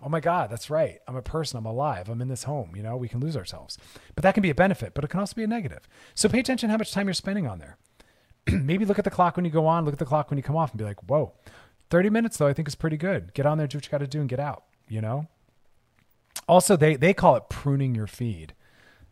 Oh 0.02 0.08
my 0.08 0.20
God, 0.20 0.50
that's 0.50 0.70
right. 0.70 0.98
I'm 1.06 1.16
a 1.16 1.22
person. 1.22 1.58
I'm 1.58 1.66
alive. 1.66 2.08
I'm 2.08 2.20
in 2.20 2.28
this 2.28 2.44
home. 2.44 2.74
You 2.74 2.82
know, 2.82 2.96
we 2.96 3.08
can 3.08 3.20
lose 3.20 3.36
ourselves. 3.36 3.78
But 4.14 4.22
that 4.22 4.34
can 4.34 4.42
be 4.42 4.50
a 4.50 4.54
benefit, 4.54 4.94
but 4.94 5.04
it 5.04 5.08
can 5.08 5.20
also 5.20 5.34
be 5.34 5.44
a 5.44 5.46
negative. 5.46 5.88
So 6.14 6.28
pay 6.28 6.40
attention 6.40 6.70
how 6.70 6.76
much 6.76 6.92
time 6.92 7.06
you're 7.06 7.14
spending 7.14 7.46
on 7.46 7.58
there. 7.58 7.78
Maybe 8.50 8.84
look 8.84 8.98
at 8.98 9.04
the 9.04 9.10
clock 9.10 9.36
when 9.36 9.44
you 9.44 9.50
go 9.50 9.66
on, 9.66 9.84
look 9.84 9.94
at 9.94 9.98
the 9.98 10.04
clock 10.04 10.30
when 10.30 10.36
you 10.36 10.42
come 10.42 10.56
off 10.56 10.70
and 10.72 10.78
be 10.78 10.84
like, 10.84 11.00
whoa, 11.08 11.32
30 11.90 12.10
minutes 12.10 12.36
though, 12.36 12.48
I 12.48 12.52
think 12.52 12.68
is 12.68 12.74
pretty 12.74 12.96
good. 12.96 13.34
Get 13.34 13.46
on 13.46 13.58
there, 13.58 13.66
do 13.66 13.78
what 13.78 13.84
you 13.84 13.90
got 13.90 13.98
to 13.98 14.06
do 14.06 14.20
and 14.20 14.28
get 14.28 14.40
out, 14.40 14.64
you 14.88 15.00
know? 15.00 15.28
Also, 16.48 16.76
they, 16.76 16.96
they 16.96 17.14
call 17.14 17.36
it 17.36 17.48
pruning 17.48 17.94
your 17.94 18.06
feed. 18.06 18.54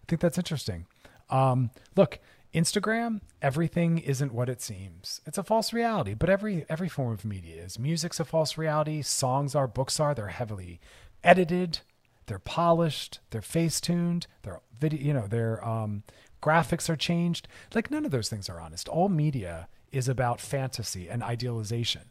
I 0.02 0.04
think 0.09 0.20
that's 0.20 0.38
interesting. 0.38 0.87
Um, 1.28 1.70
look, 1.97 2.18
Instagram, 2.54 3.21
everything 3.40 3.99
isn't 3.99 4.35
what 4.35 4.49
it 4.49 4.61
seems. 4.61 5.21
It's 5.25 5.38
a 5.38 5.45
false 5.45 5.73
reality, 5.73 6.14
but 6.14 6.28
every 6.28 6.66
every 6.69 6.88
form 6.88 7.12
of 7.12 7.25
media 7.25 7.62
is. 7.62 7.78
Music's 7.78 8.19
a 8.19 8.25
false 8.25 8.59
reality, 8.59 9.02
songs 9.02 9.54
are, 9.54 9.69
books 9.69 10.00
are, 10.00 10.14
they're 10.14 10.28
heavily 10.28 10.80
edited, 11.23 11.80
they're 12.26 12.38
polished, 12.38 13.21
they're 13.30 13.42
face 13.42 13.80
tuned, 13.80 14.26
they're 14.42 14.61
video, 14.78 15.00
you 15.00 15.14
know, 15.14 15.26
their 15.26 15.64
um, 15.66 16.02
graphics 16.42 16.88
are 16.88 16.97
changed. 16.97 17.47
Like 17.75 17.90
none 17.90 18.04
of 18.04 18.11
those 18.11 18.28
things 18.28 18.49
are 18.49 18.61
honest. 18.61 18.88
All 18.88 19.09
media 19.09 19.69
is 19.92 20.09
about 20.09 20.40
fantasy 20.40 21.09
and 21.09 21.23
idealization. 21.23 22.02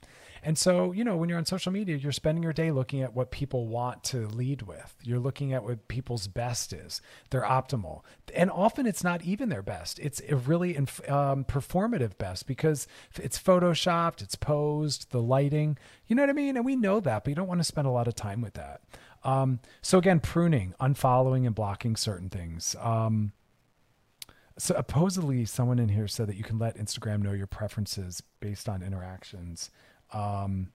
And 0.43 0.58
so, 0.58 0.91
you 0.91 1.03
know, 1.03 1.17
when 1.17 1.29
you're 1.29 1.38
on 1.38 1.46
social 1.46 1.72
media, 1.72 1.98
you're 1.98 2.12
spending 2.12 2.43
your 2.43 2.53
day 2.53 2.72
looking 2.72 3.01
at 3.01 3.13
what 3.13 3.31
people 3.31 3.67
want 3.67 4.03
to 4.05 4.27
lead 4.27 4.63
with. 4.63 4.96
You're 5.03 5.19
looking 5.19 5.53
at 5.53 5.63
what 5.63 5.88
people's 5.88 6.27
best 6.27 6.74
is, 6.74 7.01
their 7.29 7.41
optimal. 7.41 8.01
And 8.34 8.50
often 8.50 8.86
it's 8.86 9.03
not 9.03 9.24
even 9.24 9.50
their 9.50 9.62
best. 9.62 10.00
It's 10.00 10.22
a 10.29 10.36
really 10.36 10.77
um, 10.77 11.43
performative 11.46 12.17
best 12.17 12.48
because 12.48 12.88
it's 13.15 13.39
photoshopped, 13.39 14.22
it's 14.22 14.36
posed, 14.36 15.12
the 15.12 15.22
lighting, 15.22 15.77
you 16.08 16.15
know 16.15 16.24
what 16.24 16.29
I 16.29 16.34
mean? 16.34 16.55
And 16.55 16.65
we 16.65 16.75
know 16.75 17.00
that, 17.00 17.24
but 17.24 17.29
you 17.29 17.36
don't 17.36 17.48
want 17.48 17.60
to 17.60 17.65
spend 17.65 17.88
a 17.88 17.91
lot 17.91 18.08
of 18.08 18.15
time 18.15 18.41
with 18.41 18.53
that. 18.53 18.81
Um, 19.24 19.60
so 19.81 19.98
again, 19.98 20.19
pruning, 20.19 20.74
unfollowing 20.79 21.46
and 21.46 21.53
blocking 21.53 21.96
certain 21.96 22.29
things. 22.29 22.75
Um, 22.79 23.34
so 24.58 24.75
supposedly 24.75 25.46
someone 25.46 25.79
in 25.79 25.89
here 25.89 26.08
said 26.08 26.27
that 26.27 26.36
you 26.36 26.43
can 26.43 26.60
let 26.60 26.77
Instagram 26.77 27.22
know 27.22 27.31
your 27.31 27.48
preferences 27.48 28.22
based 28.41 28.67
on 28.67 28.84
interactions. 28.84 29.72
Um, 30.13 30.71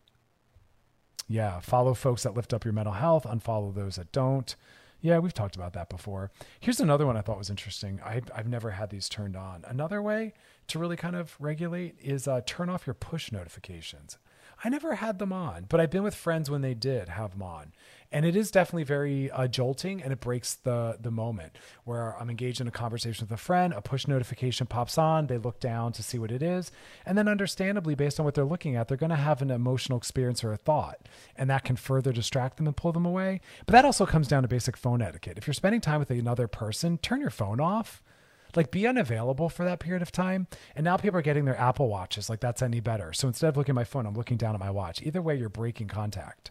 yeah, 1.29 1.61
follow 1.61 1.95
folks 1.95 2.23
that 2.23 2.35
lift 2.35 2.53
up 2.53 2.65
your 2.65 2.73
mental 2.73 2.95
health, 2.95 3.25
unfollow 3.25 3.75
those 3.75 3.97
that 3.97 4.13
don't. 4.13 4.55
Yeah, 5.01 5.19
we've 5.19 5.35
talked 5.35 5.57
about 5.57 5.75
that 5.75 5.91
before. 5.91 6.31
Here's 6.61 6.81
another 6.81 7.07
one 7.07 7.17
I 7.17 7.21
thought 7.21 7.37
was 7.37 7.51
interesting. 7.51 8.01
I, 8.03 8.23
I've 8.35 8.49
never 8.49 8.71
had 8.71 8.89
these 8.91 9.09
turned 9.09 9.37
on. 9.37 9.63
Another 9.67 10.01
way 10.01 10.33
to 10.69 10.79
really 10.79 10.97
kind 10.97 11.15
of 11.15 11.37
regulate 11.39 11.97
is 12.03 12.27
uh, 12.27 12.41
turn 12.47 12.71
off 12.71 12.87
your 12.87 12.95
push 12.95 13.31
notifications. 13.31 14.17
I 14.63 14.69
never 14.69 14.97
had 14.97 15.19
them 15.19 15.33
on, 15.33 15.67
but 15.69 15.81
I've 15.81 15.91
been 15.91 16.03
with 16.03 16.15
friends 16.15 16.51
when 16.51 16.61
they 16.61 16.75
did 16.75 17.09
have 17.09 17.33
them 17.33 17.43
on, 17.43 17.73
and 18.13 18.25
it 18.25 18.37
is 18.37 18.51
definitely 18.51 18.85
very 18.85 19.31
uh, 19.31 19.49
jolting, 19.49 20.03
and 20.03 20.13
it 20.13 20.21
breaks 20.21 20.55
the 20.55 20.97
the 21.01 21.11
moment 21.11 21.59
where 21.85 22.17
I'm 22.21 22.31
engaged 22.31 22.61
in 22.61 22.69
a 22.69 22.71
conversation 22.71 23.27
with 23.27 23.33
a 23.33 23.43
friend, 23.43 23.73
a 23.73 23.81
push 23.81 24.07
notification 24.07 24.67
pops 24.67 24.99
on, 24.99 25.27
they 25.27 25.39
look 25.39 25.59
down 25.59 25.93
to 25.95 26.03
see 26.03 26.19
what 26.19 26.31
it 26.31 26.43
is, 26.43 26.71
and 27.05 27.19
then 27.19 27.27
understandably, 27.27 27.95
based 27.97 28.21
on 28.21 28.25
what 28.25 28.35
they're 28.35 28.45
looking 28.45 28.77
at, 28.77 28.87
they're 28.87 28.97
going 28.97 29.11
to 29.11 29.17
have 29.17 29.43
an 29.43 29.51
emotional 29.51 29.99
experience 29.99 30.45
or 30.45 30.53
a 30.53 30.57
thought, 30.57 31.09
and 31.35 31.51
that 31.51 31.65
can 31.65 31.75
further 31.77 32.13
distract 32.13 32.57
them 32.59 32.67
and 32.67 32.77
pull 32.77 32.93
them 32.93 33.07
away. 33.07 33.41
But 33.67 33.73
that 33.73 33.85
also 33.85 34.07
comes 34.07 34.29
down 34.29 34.43
to 34.43 34.49
basic 34.49 34.77
phone 34.77 35.03
etiquette. 35.03 35.39
If 35.39 35.49
you're 35.49 35.55
spending 35.55 35.81
time 35.81 35.99
with 35.99 36.11
another 36.11 36.47
person, 36.47 36.99
turn 36.99 37.21
your 37.21 37.31
phone 37.31 37.59
off 37.59 38.03
like 38.57 38.71
be 38.71 38.87
unavailable 38.87 39.49
for 39.49 39.65
that 39.65 39.81
period 39.81 40.03
of 40.03 40.13
time. 40.13 40.47
And 40.75 40.85
now 40.85 40.97
people 40.97 41.19
are 41.19 41.23
getting 41.23 41.45
their 41.45 41.59
Apple 41.59 41.89
watches. 41.89 42.29
Like 42.29 42.41
that's 42.41 42.63
any 42.63 42.81
better. 42.81 43.13
So 43.13 43.29
instead 43.29 43.49
of 43.49 43.57
looking 43.57 43.73
at 43.73 43.77
my 43.77 43.85
phone, 43.85 44.07
I'm 44.07 44.15
looking 44.15 44.37
down 44.37 44.55
at 44.55 44.61
my 44.61 44.71
watch. 44.71 45.03
Either 45.03 45.23
way, 45.23 45.37
you're 45.37 45.49
breaking 45.49 45.89
contact. 45.89 46.51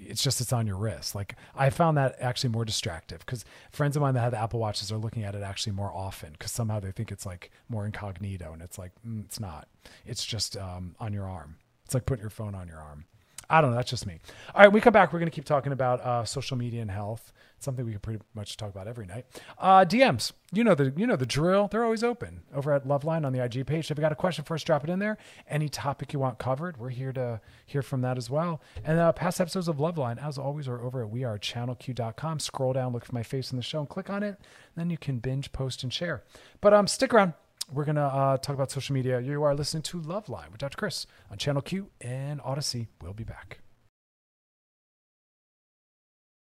It's 0.00 0.22
just 0.22 0.40
it's 0.40 0.52
on 0.52 0.66
your 0.66 0.76
wrist. 0.76 1.14
Like 1.14 1.34
I 1.56 1.70
found 1.70 1.96
that 1.96 2.16
actually 2.20 2.50
more 2.50 2.64
distractive 2.64 3.20
because 3.20 3.44
friends 3.72 3.96
of 3.96 4.02
mine 4.02 4.14
that 4.14 4.20
have 4.20 4.34
Apple 4.34 4.60
watches 4.60 4.92
are 4.92 4.98
looking 4.98 5.24
at 5.24 5.34
it 5.34 5.42
actually 5.42 5.72
more 5.72 5.92
often 5.92 6.32
because 6.32 6.52
somehow 6.52 6.78
they 6.78 6.92
think 6.92 7.10
it's 7.10 7.26
like 7.26 7.50
more 7.68 7.84
incognito 7.84 8.52
and 8.52 8.62
it's 8.62 8.78
like 8.78 8.92
mm, 9.06 9.24
it's 9.24 9.40
not. 9.40 9.66
It's 10.06 10.24
just 10.24 10.56
um, 10.56 10.94
on 11.00 11.12
your 11.12 11.28
arm. 11.28 11.56
It's 11.84 11.94
like 11.94 12.06
putting 12.06 12.22
your 12.22 12.30
phone 12.30 12.54
on 12.54 12.68
your 12.68 12.78
arm. 12.78 13.06
I 13.50 13.60
don't 13.60 13.70
know. 13.70 13.76
That's 13.76 13.90
just 13.90 14.06
me. 14.06 14.18
All 14.54 14.62
right, 14.62 14.72
we 14.72 14.80
come 14.80 14.92
back. 14.92 15.12
We're 15.12 15.20
going 15.20 15.30
to 15.30 15.34
keep 15.34 15.46
talking 15.46 15.72
about 15.72 16.00
uh, 16.00 16.24
social 16.24 16.56
media 16.56 16.82
and 16.82 16.90
health 16.90 17.32
something 17.60 17.84
we 17.84 17.92
could 17.92 18.02
pretty 18.02 18.20
much 18.34 18.56
talk 18.56 18.70
about 18.70 18.88
every 18.88 19.06
night. 19.06 19.26
Uh, 19.58 19.84
DMs, 19.84 20.32
you 20.52 20.64
know 20.64 20.74
the 20.74 20.92
you 20.96 21.06
know 21.06 21.16
the 21.16 21.26
drill. 21.26 21.68
They're 21.68 21.84
always 21.84 22.04
open 22.04 22.42
over 22.54 22.72
at 22.72 22.86
Loveline 22.86 23.26
on 23.26 23.32
the 23.32 23.42
IG 23.42 23.66
page. 23.66 23.90
If 23.90 23.98
you 23.98 24.02
got 24.02 24.12
a 24.12 24.16
question 24.16 24.44
for 24.44 24.54
us, 24.54 24.62
drop 24.62 24.84
it 24.84 24.90
in 24.90 24.98
there. 24.98 25.18
Any 25.48 25.68
topic 25.68 26.12
you 26.12 26.18
want 26.18 26.38
covered, 26.38 26.76
we're 26.76 26.90
here 26.90 27.12
to 27.12 27.40
hear 27.66 27.82
from 27.82 28.00
that 28.02 28.16
as 28.16 28.30
well. 28.30 28.60
And 28.84 28.98
uh, 28.98 29.12
past 29.12 29.40
episodes 29.40 29.68
of 29.68 29.76
Loveline, 29.76 30.22
as 30.24 30.38
always, 30.38 30.68
are 30.68 30.80
over 30.80 31.04
at 31.04 31.10
wearechannelq.com. 31.10 32.40
Scroll 32.40 32.72
down, 32.72 32.92
look 32.92 33.04
for 33.04 33.14
my 33.14 33.22
face 33.22 33.50
in 33.50 33.56
the 33.56 33.62
show, 33.62 33.80
and 33.80 33.88
click 33.88 34.10
on 34.10 34.22
it. 34.22 34.38
Then 34.76 34.90
you 34.90 34.98
can 34.98 35.18
binge, 35.18 35.52
post, 35.52 35.82
and 35.82 35.92
share. 35.92 36.22
But 36.60 36.74
um, 36.74 36.86
stick 36.86 37.12
around. 37.12 37.34
We're 37.70 37.84
gonna 37.84 38.06
uh, 38.06 38.36
talk 38.38 38.54
about 38.54 38.70
social 38.70 38.94
media. 38.94 39.20
You 39.20 39.42
are 39.42 39.54
listening 39.54 39.82
to 39.84 40.00
Loveline 40.00 40.50
with 40.50 40.58
Dr. 40.58 40.76
Chris 40.76 41.06
on 41.30 41.36
Channel 41.36 41.60
Q 41.60 41.90
and 42.00 42.40
Odyssey. 42.42 42.88
We'll 43.02 43.12
be 43.12 43.24
back. 43.24 43.58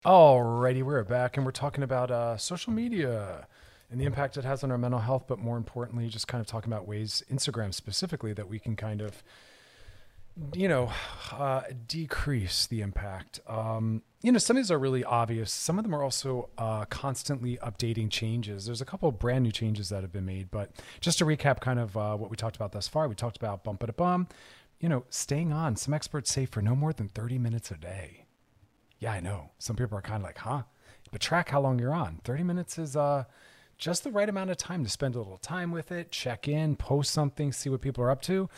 Alrighty, 0.05 0.81
we're 0.81 1.03
back 1.03 1.35
and 1.35 1.45
we're 1.45 1.51
talking 1.51 1.83
about 1.83 2.09
uh, 2.09 2.37
social 2.37 2.71
media 2.71 3.45
and 3.91 3.99
the 3.99 4.05
impact 4.05 4.37
it 4.37 4.45
has 4.45 4.63
on 4.63 4.71
our 4.71 4.77
mental 4.77 5.01
health, 5.01 5.25
but 5.27 5.39
more 5.39 5.57
importantly, 5.57 6.07
just 6.07 6.25
kind 6.25 6.39
of 6.39 6.47
talking 6.47 6.71
about 6.71 6.87
ways, 6.87 7.21
Instagram 7.29 7.73
specifically, 7.73 8.31
that 8.31 8.47
we 8.47 8.59
can 8.59 8.77
kind 8.77 9.01
of, 9.01 9.21
you 10.53 10.69
know, 10.69 10.89
uh, 11.33 11.63
decrease 11.85 12.65
the 12.65 12.79
impact. 12.79 13.41
Um, 13.45 14.01
you 14.21 14.31
know, 14.31 14.37
some 14.37 14.55
of 14.55 14.63
these 14.63 14.71
are 14.71 14.79
really 14.79 15.03
obvious. 15.03 15.51
Some 15.51 15.77
of 15.77 15.83
them 15.83 15.93
are 15.93 16.01
also 16.01 16.47
uh, 16.57 16.85
constantly 16.85 17.57
updating 17.57 18.09
changes. 18.09 18.67
There's 18.67 18.79
a 18.79 18.85
couple 18.85 19.09
of 19.09 19.19
brand 19.19 19.43
new 19.43 19.51
changes 19.51 19.89
that 19.89 20.03
have 20.03 20.13
been 20.13 20.25
made, 20.25 20.49
but 20.49 20.71
just 21.01 21.17
to 21.17 21.25
recap 21.25 21.59
kind 21.59 21.77
of 21.77 21.97
uh, 21.97 22.15
what 22.15 22.29
we 22.29 22.37
talked 22.37 22.55
about 22.55 22.71
thus 22.71 22.87
far, 22.87 23.09
we 23.09 23.15
talked 23.15 23.35
about 23.35 23.65
bump 23.65 23.83
it 23.83 23.89
a 23.89 23.93
bum, 23.93 24.29
you 24.79 24.87
know, 24.87 25.03
staying 25.09 25.51
on. 25.51 25.75
Some 25.75 25.93
experts 25.93 26.31
say 26.31 26.45
for 26.45 26.61
no 26.61 26.73
more 26.73 26.93
than 26.93 27.09
30 27.09 27.37
minutes 27.37 27.69
a 27.69 27.75
day. 27.75 28.23
Yeah, 28.99 29.13
I 29.13 29.21
know. 29.21 29.51
Some 29.57 29.75
people 29.75 29.97
are 29.97 30.01
kind 30.01 30.17
of 30.17 30.23
like, 30.23 30.37
huh? 30.37 30.63
But 31.11 31.21
track 31.21 31.49
how 31.49 31.61
long 31.61 31.79
you're 31.79 31.93
on. 31.93 32.19
30 32.23 32.43
minutes 32.43 32.77
is 32.77 32.95
uh, 32.95 33.23
just 33.77 34.03
the 34.03 34.11
right 34.11 34.29
amount 34.29 34.51
of 34.51 34.57
time 34.57 34.83
to 34.83 34.89
spend 34.89 35.15
a 35.15 35.19
little 35.19 35.37
time 35.37 35.71
with 35.71 35.91
it, 35.91 36.11
check 36.11 36.47
in, 36.47 36.75
post 36.75 37.11
something, 37.11 37.51
see 37.51 37.69
what 37.69 37.81
people 37.81 38.03
are 38.03 38.11
up 38.11 38.21
to. 38.23 38.49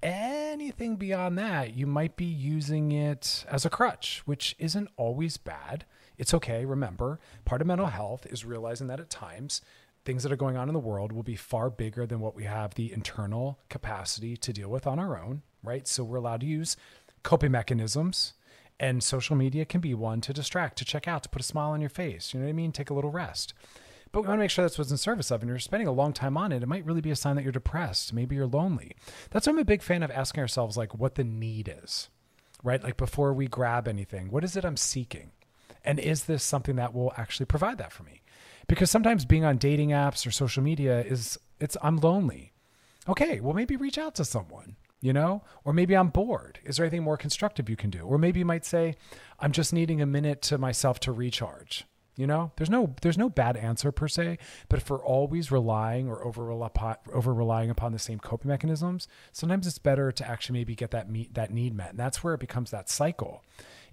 Anything 0.00 0.94
beyond 0.96 1.36
that, 1.38 1.74
you 1.74 1.86
might 1.86 2.16
be 2.16 2.24
using 2.24 2.92
it 2.92 3.44
as 3.50 3.66
a 3.66 3.70
crutch, 3.70 4.22
which 4.24 4.54
isn't 4.58 4.88
always 4.96 5.36
bad. 5.36 5.84
It's 6.16 6.32
okay. 6.34 6.64
Remember, 6.64 7.18
part 7.44 7.60
of 7.60 7.66
mental 7.66 7.88
health 7.88 8.24
is 8.26 8.44
realizing 8.44 8.86
that 8.86 9.00
at 9.00 9.10
times 9.10 9.60
things 10.04 10.22
that 10.22 10.32
are 10.32 10.36
going 10.36 10.56
on 10.56 10.68
in 10.68 10.72
the 10.72 10.80
world 10.80 11.10
will 11.10 11.24
be 11.24 11.36
far 11.36 11.68
bigger 11.68 12.06
than 12.06 12.20
what 12.20 12.36
we 12.36 12.44
have 12.44 12.74
the 12.74 12.92
internal 12.92 13.58
capacity 13.68 14.36
to 14.36 14.52
deal 14.52 14.68
with 14.68 14.86
on 14.86 15.00
our 15.00 15.20
own, 15.20 15.42
right? 15.64 15.88
So 15.88 16.04
we're 16.04 16.16
allowed 16.16 16.40
to 16.40 16.46
use 16.46 16.76
coping 17.24 17.50
mechanisms 17.50 18.34
and 18.80 19.02
social 19.02 19.36
media 19.36 19.64
can 19.64 19.80
be 19.80 19.94
one 19.94 20.20
to 20.22 20.32
distract, 20.32 20.78
to 20.78 20.84
check 20.84 21.08
out, 21.08 21.22
to 21.24 21.28
put 21.28 21.40
a 21.40 21.44
smile 21.44 21.70
on 21.70 21.80
your 21.80 21.90
face. 21.90 22.32
You 22.32 22.40
know 22.40 22.46
what 22.46 22.50
I 22.50 22.54
mean? 22.54 22.72
Take 22.72 22.90
a 22.90 22.94
little 22.94 23.10
rest. 23.10 23.54
But 24.12 24.22
we 24.22 24.28
want 24.28 24.38
to 24.38 24.42
make 24.42 24.50
sure 24.50 24.64
that's 24.64 24.78
what's 24.78 24.90
in 24.90 24.96
service 24.96 25.30
of. 25.30 25.42
And 25.42 25.48
you're 25.48 25.58
spending 25.58 25.88
a 25.88 25.92
long 25.92 26.12
time 26.12 26.36
on 26.36 26.52
it, 26.52 26.62
it 26.62 26.68
might 26.68 26.86
really 26.86 27.00
be 27.00 27.10
a 27.10 27.16
sign 27.16 27.36
that 27.36 27.42
you're 27.42 27.52
depressed. 27.52 28.12
Maybe 28.12 28.36
you're 28.36 28.46
lonely. 28.46 28.96
That's 29.30 29.46
why 29.46 29.52
I'm 29.52 29.58
a 29.58 29.64
big 29.64 29.82
fan 29.82 30.02
of 30.02 30.10
asking 30.10 30.40
ourselves, 30.40 30.76
like, 30.76 30.94
what 30.94 31.16
the 31.16 31.24
need 31.24 31.72
is, 31.82 32.08
right? 32.62 32.82
Like, 32.82 32.96
before 32.96 33.34
we 33.34 33.48
grab 33.48 33.86
anything, 33.86 34.30
what 34.30 34.44
is 34.44 34.56
it 34.56 34.64
I'm 34.64 34.76
seeking? 34.76 35.32
And 35.84 35.98
is 35.98 36.24
this 36.24 36.42
something 36.42 36.76
that 36.76 36.94
will 36.94 37.12
actually 37.16 37.46
provide 37.46 37.78
that 37.78 37.92
for 37.92 38.02
me? 38.02 38.22
Because 38.66 38.90
sometimes 38.90 39.24
being 39.24 39.44
on 39.44 39.56
dating 39.56 39.90
apps 39.90 40.26
or 40.26 40.30
social 40.30 40.62
media 40.62 41.00
is, 41.02 41.38
it's, 41.60 41.76
I'm 41.82 41.96
lonely. 41.96 42.52
Okay, 43.08 43.40
well, 43.40 43.54
maybe 43.54 43.76
reach 43.76 43.98
out 43.98 44.14
to 44.16 44.24
someone 44.24 44.76
you 45.00 45.12
know 45.12 45.42
or 45.64 45.72
maybe 45.72 45.96
i'm 45.96 46.08
bored 46.08 46.58
is 46.64 46.76
there 46.76 46.86
anything 46.86 47.02
more 47.02 47.16
constructive 47.16 47.68
you 47.68 47.76
can 47.76 47.90
do 47.90 48.00
or 48.00 48.18
maybe 48.18 48.40
you 48.40 48.44
might 48.44 48.64
say 48.64 48.94
i'm 49.40 49.52
just 49.52 49.72
needing 49.72 50.00
a 50.00 50.06
minute 50.06 50.42
to 50.42 50.58
myself 50.58 50.98
to 50.98 51.12
recharge 51.12 51.84
you 52.16 52.26
know 52.26 52.50
there's 52.56 52.70
no 52.70 52.94
there's 53.02 53.18
no 53.18 53.28
bad 53.28 53.56
answer 53.56 53.92
per 53.92 54.08
se 54.08 54.38
but 54.68 54.80
if 54.80 54.90
we're 54.90 55.04
always 55.04 55.52
relying 55.52 56.08
or 56.08 56.24
over 56.24 56.50
over 57.12 57.32
relying 57.32 57.70
upon 57.70 57.92
the 57.92 57.98
same 57.98 58.18
coping 58.18 58.48
mechanisms 58.48 59.06
sometimes 59.32 59.66
it's 59.66 59.78
better 59.78 60.10
to 60.10 60.28
actually 60.28 60.58
maybe 60.58 60.74
get 60.74 60.90
that 60.90 61.08
meet 61.08 61.32
that 61.34 61.52
need 61.52 61.74
met 61.74 61.90
and 61.90 61.98
that's 61.98 62.24
where 62.24 62.34
it 62.34 62.40
becomes 62.40 62.70
that 62.70 62.88
cycle 62.88 63.44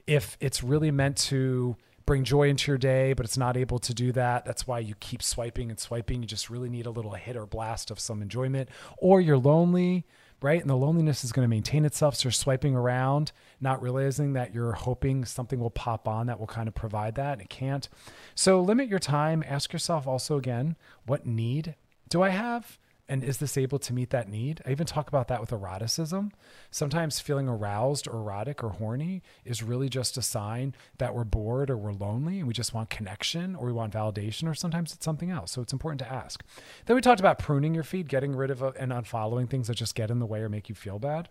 if 0.07 0.37
it's 0.39 0.63
really 0.63 0.91
meant 0.91 1.17
to 1.17 1.75
bring 2.05 2.23
joy 2.23 2.49
into 2.49 2.71
your 2.71 2.77
day, 2.77 3.13
but 3.13 3.25
it's 3.25 3.37
not 3.37 3.57
able 3.57 3.79
to 3.79 3.93
do 3.93 4.11
that. 4.11 4.45
That's 4.45 4.67
why 4.67 4.79
you 4.79 4.95
keep 4.99 5.23
swiping 5.23 5.69
and 5.69 5.79
swiping. 5.79 6.21
You 6.21 6.27
just 6.27 6.49
really 6.49 6.69
need 6.69 6.85
a 6.85 6.91
little 6.91 7.13
hit 7.13 7.35
or 7.35 7.45
blast 7.45 7.91
of 7.91 7.99
some 7.99 8.21
enjoyment. 8.21 8.69
Or 8.97 9.19
you're 9.19 9.37
lonely, 9.37 10.05
right? 10.41 10.61
And 10.61 10.69
the 10.69 10.75
loneliness 10.75 11.23
is 11.23 11.31
going 11.31 11.45
to 11.45 11.49
maintain 11.49 11.85
itself. 11.85 12.15
So 12.15 12.27
you're 12.27 12.31
swiping 12.31 12.75
around, 12.75 13.31
not 13.59 13.81
realizing 13.81 14.33
that 14.33 14.53
you're 14.53 14.73
hoping 14.73 15.25
something 15.25 15.59
will 15.59 15.69
pop 15.69 16.07
on 16.07 16.27
that 16.27 16.39
will 16.39 16.47
kind 16.47 16.67
of 16.67 16.75
provide 16.75 17.15
that. 17.15 17.33
And 17.33 17.41
it 17.41 17.49
can't. 17.49 17.87
So 18.35 18.61
limit 18.61 18.87
your 18.87 18.99
time. 18.99 19.43
Ask 19.47 19.73
yourself 19.73 20.07
also 20.07 20.37
again, 20.37 20.75
what 21.05 21.25
need 21.25 21.75
do 22.09 22.21
I 22.21 22.29
have? 22.29 22.77
And 23.07 23.23
is 23.23 23.37
this 23.37 23.57
able 23.57 23.77
to 23.79 23.93
meet 23.93 24.09
that 24.09 24.29
need? 24.29 24.61
I 24.65 24.71
even 24.71 24.87
talk 24.87 25.07
about 25.07 25.27
that 25.27 25.39
with 25.39 25.51
eroticism. 25.51 26.31
Sometimes 26.71 27.19
feeling 27.19 27.47
aroused 27.47 28.07
or 28.07 28.17
erotic 28.17 28.63
or 28.63 28.69
horny 28.69 29.21
is 29.43 29.61
really 29.61 29.89
just 29.89 30.17
a 30.17 30.23
sign 30.23 30.73
that 30.97 31.13
we're 31.13 31.23
bored 31.23 31.69
or 31.69 31.77
we're 31.77 31.93
lonely 31.93 32.39
and 32.39 32.47
we 32.47 32.53
just 32.53 32.73
want 32.73 32.89
connection 32.89 33.55
or 33.55 33.67
we 33.67 33.73
want 33.73 33.93
validation 33.93 34.49
or 34.49 34.55
sometimes 34.55 34.91
it's 34.91 35.05
something 35.05 35.29
else. 35.29 35.51
So 35.51 35.61
it's 35.61 35.73
important 35.73 35.99
to 35.99 36.11
ask. 36.11 36.43
Then 36.87 36.95
we 36.95 37.01
talked 37.01 37.19
about 37.19 37.37
pruning 37.37 37.75
your 37.75 37.83
feed, 37.83 38.09
getting 38.09 38.35
rid 38.35 38.49
of 38.49 38.63
uh, 38.63 38.71
and 38.79 38.91
unfollowing 38.91 39.49
things 39.49 39.67
that 39.67 39.75
just 39.75 39.93
get 39.93 40.09
in 40.09 40.17
the 40.17 40.25
way 40.25 40.41
or 40.41 40.49
make 40.49 40.69
you 40.69 40.75
feel 40.75 40.97
bad 40.97 41.29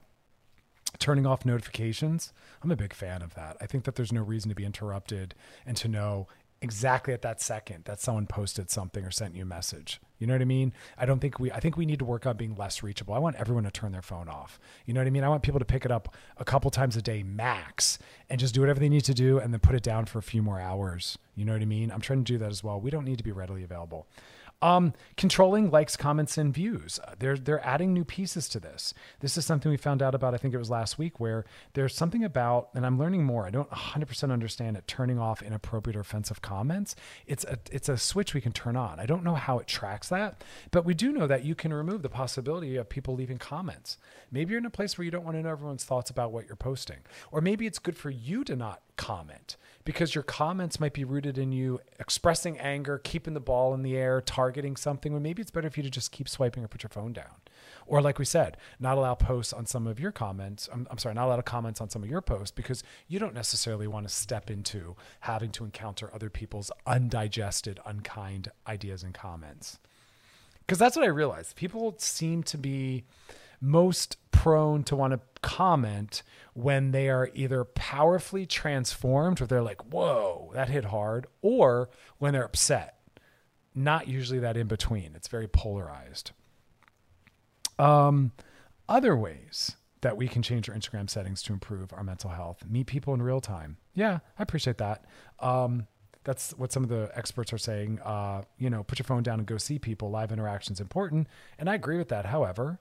turning 1.00 1.26
off 1.26 1.44
notifications. 1.44 2.32
I'm 2.62 2.70
a 2.70 2.76
big 2.76 2.94
fan 2.94 3.20
of 3.20 3.34
that. 3.34 3.56
I 3.60 3.66
think 3.66 3.82
that 3.82 3.96
there's 3.96 4.12
no 4.12 4.22
reason 4.22 4.48
to 4.50 4.54
be 4.54 4.64
interrupted 4.64 5.34
and 5.66 5.76
to 5.78 5.88
know 5.88 6.28
exactly 6.62 7.12
at 7.12 7.22
that 7.22 7.40
second 7.40 7.84
that 7.84 8.00
someone 8.00 8.26
posted 8.26 8.70
something 8.70 9.04
or 9.04 9.10
sent 9.10 9.34
you 9.34 9.42
a 9.42 9.46
message. 9.46 10.00
You 10.24 10.28
know 10.28 10.32
what 10.32 10.40
I 10.40 10.46
mean? 10.46 10.72
I 10.96 11.04
don't 11.04 11.18
think 11.18 11.38
we 11.38 11.52
I 11.52 11.60
think 11.60 11.76
we 11.76 11.84
need 11.84 11.98
to 11.98 12.06
work 12.06 12.24
on 12.24 12.38
being 12.38 12.54
less 12.54 12.82
reachable. 12.82 13.12
I 13.12 13.18
want 13.18 13.36
everyone 13.36 13.64
to 13.64 13.70
turn 13.70 13.92
their 13.92 14.00
phone 14.00 14.26
off. 14.26 14.58
You 14.86 14.94
know 14.94 15.00
what 15.00 15.06
I 15.06 15.10
mean? 15.10 15.22
I 15.22 15.28
want 15.28 15.42
people 15.42 15.58
to 15.58 15.66
pick 15.66 15.84
it 15.84 15.90
up 15.90 16.16
a 16.38 16.46
couple 16.46 16.70
times 16.70 16.96
a 16.96 17.02
day 17.02 17.22
max 17.22 17.98
and 18.30 18.40
just 18.40 18.54
do 18.54 18.62
whatever 18.62 18.80
they 18.80 18.88
need 18.88 19.04
to 19.04 19.12
do 19.12 19.38
and 19.38 19.52
then 19.52 19.60
put 19.60 19.74
it 19.74 19.82
down 19.82 20.06
for 20.06 20.18
a 20.18 20.22
few 20.22 20.40
more 20.40 20.58
hours. 20.58 21.18
You 21.36 21.44
know 21.44 21.52
what 21.52 21.60
I 21.60 21.66
mean? 21.66 21.92
I'm 21.92 22.00
trying 22.00 22.24
to 22.24 22.32
do 22.32 22.38
that 22.38 22.50
as 22.50 22.64
well. 22.64 22.80
We 22.80 22.90
don't 22.90 23.04
need 23.04 23.18
to 23.18 23.22
be 23.22 23.32
readily 23.32 23.64
available. 23.64 24.06
Um, 24.64 24.94
controlling 25.18 25.70
likes, 25.70 25.94
comments, 25.94 26.38
and 26.38 26.52
views. 26.52 26.98
Uh, 27.06 27.16
they're 27.18 27.36
they're 27.36 27.64
adding 27.66 27.92
new 27.92 28.02
pieces 28.02 28.48
to 28.48 28.58
this. 28.58 28.94
This 29.20 29.36
is 29.36 29.44
something 29.44 29.70
we 29.70 29.76
found 29.76 30.00
out 30.00 30.14
about. 30.14 30.32
I 30.32 30.38
think 30.38 30.54
it 30.54 30.58
was 30.58 30.70
last 30.70 30.98
week, 30.98 31.20
where 31.20 31.44
there's 31.74 31.94
something 31.94 32.24
about, 32.24 32.70
and 32.74 32.86
I'm 32.86 32.98
learning 32.98 33.24
more. 33.24 33.44
I 33.44 33.50
don't 33.50 33.68
100% 33.68 34.32
understand 34.32 34.78
it. 34.78 34.88
Turning 34.88 35.18
off 35.18 35.42
inappropriate 35.42 35.96
or 35.96 36.00
offensive 36.00 36.40
comments. 36.40 36.96
It's 37.26 37.44
a 37.44 37.58
it's 37.70 37.90
a 37.90 37.98
switch 37.98 38.32
we 38.32 38.40
can 38.40 38.52
turn 38.52 38.74
on. 38.74 38.98
I 38.98 39.04
don't 39.04 39.22
know 39.22 39.34
how 39.34 39.58
it 39.58 39.66
tracks 39.66 40.08
that, 40.08 40.42
but 40.70 40.86
we 40.86 40.94
do 40.94 41.12
know 41.12 41.26
that 41.26 41.44
you 41.44 41.54
can 41.54 41.74
remove 41.74 42.00
the 42.00 42.08
possibility 42.08 42.76
of 42.76 42.88
people 42.88 43.14
leaving 43.14 43.36
comments. 43.36 43.98
Maybe 44.32 44.52
you're 44.52 44.60
in 44.60 44.64
a 44.64 44.70
place 44.70 44.96
where 44.96 45.04
you 45.04 45.10
don't 45.10 45.26
want 45.26 45.36
to 45.36 45.42
know 45.42 45.50
everyone's 45.50 45.84
thoughts 45.84 46.08
about 46.08 46.32
what 46.32 46.46
you're 46.46 46.56
posting, 46.56 47.00
or 47.30 47.42
maybe 47.42 47.66
it's 47.66 47.78
good 47.78 47.98
for 47.98 48.08
you 48.08 48.42
to 48.44 48.56
not 48.56 48.80
comment 48.96 49.58
because 49.84 50.14
your 50.14 50.24
comments 50.24 50.80
might 50.80 50.94
be 50.94 51.04
rooted 51.04 51.36
in 51.36 51.52
you 51.52 51.80
expressing 52.00 52.58
anger, 52.58 52.98
keeping 52.98 53.34
the 53.34 53.40
ball 53.40 53.74
in 53.74 53.82
the 53.82 53.96
air, 53.96 54.20
targeting 54.20 54.76
something 54.76 55.12
when 55.12 55.22
maybe 55.22 55.42
it's 55.42 55.50
better 55.50 55.68
for 55.68 55.80
you 55.80 55.84
to 55.84 55.90
just 55.90 56.10
keep 56.10 56.28
swiping 56.28 56.64
or 56.64 56.68
put 56.68 56.82
your 56.82 56.90
phone 56.90 57.12
down. 57.12 57.34
Or 57.86 58.00
like 58.00 58.18
we 58.18 58.24
said, 58.24 58.56
not 58.80 58.96
allow 58.96 59.14
posts 59.14 59.52
on 59.52 59.66
some 59.66 59.86
of 59.86 60.00
your 60.00 60.10
comments. 60.10 60.68
I'm, 60.72 60.86
I'm 60.90 60.98
sorry, 60.98 61.14
not 61.14 61.26
allow 61.26 61.40
comments 61.42 61.82
on 61.82 61.90
some 61.90 62.02
of 62.02 62.08
your 62.08 62.22
posts 62.22 62.50
because 62.50 62.82
you 63.08 63.18
don't 63.18 63.34
necessarily 63.34 63.86
want 63.86 64.08
to 64.08 64.14
step 64.14 64.50
into 64.50 64.96
having 65.20 65.50
to 65.50 65.64
encounter 65.64 66.10
other 66.14 66.30
people's 66.30 66.70
undigested, 66.86 67.78
unkind 67.84 68.50
ideas 68.66 69.02
and 69.02 69.12
comments. 69.12 69.78
Because 70.60 70.78
that's 70.78 70.96
what 70.96 71.04
I 71.04 71.08
realized. 71.08 71.56
People 71.56 71.94
seem 71.98 72.42
to 72.44 72.56
be 72.56 73.04
most 73.64 74.16
prone 74.30 74.84
to 74.84 74.94
want 74.94 75.12
to 75.12 75.20
comment 75.42 76.22
when 76.52 76.90
they 76.90 77.08
are 77.08 77.30
either 77.34 77.64
powerfully 77.64 78.46
transformed 78.46 79.40
or 79.40 79.46
they're 79.46 79.62
like, 79.62 79.82
whoa, 79.92 80.50
that 80.54 80.68
hit 80.68 80.86
hard, 80.86 81.26
or 81.42 81.88
when 82.18 82.32
they're 82.32 82.44
upset. 82.44 82.98
Not 83.74 84.06
usually 84.06 84.38
that 84.38 84.56
in 84.56 84.68
between. 84.68 85.12
It's 85.16 85.28
very 85.28 85.48
polarized. 85.48 86.30
Um, 87.78 88.32
other 88.88 89.16
ways 89.16 89.76
that 90.02 90.16
we 90.16 90.28
can 90.28 90.42
change 90.42 90.68
our 90.68 90.76
Instagram 90.76 91.08
settings 91.08 91.42
to 91.42 91.52
improve 91.52 91.92
our 91.92 92.04
mental 92.04 92.30
health. 92.30 92.64
Meet 92.68 92.86
people 92.86 93.14
in 93.14 93.22
real 93.22 93.40
time. 93.40 93.78
Yeah, 93.94 94.18
I 94.38 94.42
appreciate 94.42 94.78
that. 94.78 95.06
Um, 95.40 95.86
that's 96.24 96.52
what 96.52 96.72
some 96.72 96.82
of 96.82 96.88
the 96.88 97.10
experts 97.14 97.52
are 97.52 97.58
saying. 97.58 98.00
Uh, 98.04 98.42
you 98.58 98.70
know, 98.70 98.82
put 98.82 98.98
your 98.98 99.04
phone 99.04 99.22
down 99.22 99.38
and 99.38 99.46
go 99.46 99.56
see 99.56 99.78
people. 99.78 100.10
Live 100.10 100.30
interaction 100.30 100.72
is 100.74 100.80
important, 100.80 101.26
and 101.58 101.68
I 101.68 101.74
agree 101.74 101.98
with 101.98 102.08
that. 102.10 102.26
However, 102.26 102.78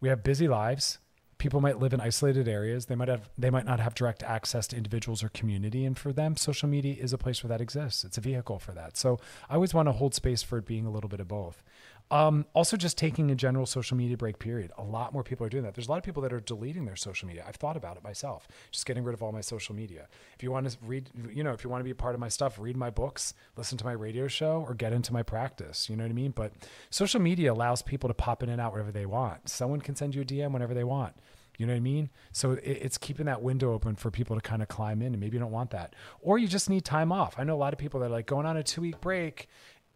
we 0.00 0.08
have 0.08 0.22
busy 0.22 0.48
lives. 0.48 0.98
People 1.38 1.60
might 1.62 1.78
live 1.78 1.94
in 1.94 2.00
isolated 2.00 2.48
areas. 2.48 2.86
They 2.86 2.94
might 2.94 3.08
have 3.08 3.30
they 3.38 3.48
might 3.48 3.64
not 3.64 3.80
have 3.80 3.94
direct 3.94 4.22
access 4.22 4.66
to 4.68 4.76
individuals 4.76 5.22
or 5.22 5.30
community. 5.30 5.86
And 5.86 5.96
for 5.96 6.12
them, 6.12 6.36
social 6.36 6.68
media 6.68 6.96
is 6.98 7.14
a 7.14 7.18
place 7.18 7.42
where 7.42 7.48
that 7.48 7.62
exists. 7.62 8.04
It's 8.04 8.18
a 8.18 8.20
vehicle 8.20 8.58
for 8.58 8.72
that. 8.72 8.98
So 8.98 9.18
I 9.48 9.54
always 9.54 9.72
want 9.72 9.88
to 9.88 9.92
hold 9.92 10.14
space 10.14 10.42
for 10.42 10.58
it 10.58 10.66
being 10.66 10.84
a 10.84 10.90
little 10.90 11.08
bit 11.08 11.20
of 11.20 11.28
both. 11.28 11.62
Um, 12.10 12.44
also, 12.54 12.76
just 12.76 12.98
taking 12.98 13.30
a 13.30 13.36
general 13.36 13.66
social 13.66 13.96
media 13.96 14.16
break 14.16 14.38
period. 14.38 14.72
A 14.78 14.82
lot 14.82 15.12
more 15.12 15.22
people 15.22 15.46
are 15.46 15.48
doing 15.48 15.62
that. 15.62 15.74
There's 15.74 15.86
a 15.86 15.90
lot 15.90 15.98
of 15.98 16.02
people 16.02 16.22
that 16.22 16.32
are 16.32 16.40
deleting 16.40 16.84
their 16.84 16.96
social 16.96 17.28
media. 17.28 17.44
I've 17.46 17.56
thought 17.56 17.76
about 17.76 17.96
it 17.96 18.02
myself, 18.02 18.48
just 18.72 18.84
getting 18.84 19.04
rid 19.04 19.14
of 19.14 19.22
all 19.22 19.30
my 19.30 19.40
social 19.40 19.74
media. 19.74 20.08
If 20.34 20.42
you 20.42 20.50
want 20.50 20.68
to 20.68 20.76
read, 20.84 21.08
you 21.32 21.44
know, 21.44 21.52
if 21.52 21.62
you 21.62 21.70
want 21.70 21.80
to 21.80 21.84
be 21.84 21.90
a 21.90 21.94
part 21.94 22.14
of 22.14 22.20
my 22.20 22.28
stuff, 22.28 22.58
read 22.58 22.76
my 22.76 22.90
books, 22.90 23.34
listen 23.56 23.78
to 23.78 23.84
my 23.84 23.92
radio 23.92 24.26
show, 24.26 24.64
or 24.66 24.74
get 24.74 24.92
into 24.92 25.12
my 25.12 25.22
practice. 25.22 25.88
You 25.88 25.96
know 25.96 26.02
what 26.02 26.10
I 26.10 26.14
mean? 26.14 26.32
But 26.32 26.52
social 26.90 27.20
media 27.20 27.52
allows 27.52 27.80
people 27.80 28.08
to 28.08 28.14
pop 28.14 28.42
in 28.42 28.48
and 28.48 28.60
out 28.60 28.72
wherever 28.72 28.90
they 28.90 29.06
want. 29.06 29.48
Someone 29.48 29.80
can 29.80 29.94
send 29.94 30.14
you 30.14 30.22
a 30.22 30.24
DM 30.24 30.52
whenever 30.52 30.74
they 30.74 30.84
want. 30.84 31.14
You 31.58 31.66
know 31.66 31.74
what 31.74 31.78
I 31.78 31.80
mean? 31.80 32.08
So 32.32 32.52
it's 32.62 32.96
keeping 32.96 33.26
that 33.26 33.42
window 33.42 33.74
open 33.74 33.94
for 33.94 34.10
people 34.10 34.34
to 34.34 34.40
kind 34.40 34.62
of 34.62 34.68
climb 34.68 35.02
in, 35.02 35.08
and 35.08 35.20
maybe 35.20 35.36
you 35.36 35.40
don't 35.40 35.52
want 35.52 35.70
that, 35.72 35.94
or 36.22 36.38
you 36.38 36.48
just 36.48 36.70
need 36.70 36.86
time 36.86 37.12
off. 37.12 37.34
I 37.38 37.44
know 37.44 37.54
a 37.54 37.58
lot 37.58 37.74
of 37.74 37.78
people 37.78 38.00
that 38.00 38.06
are 38.06 38.10
like 38.10 38.26
going 38.26 38.46
on 38.46 38.56
a 38.56 38.62
two 38.62 38.80
week 38.80 38.98
break 39.02 39.46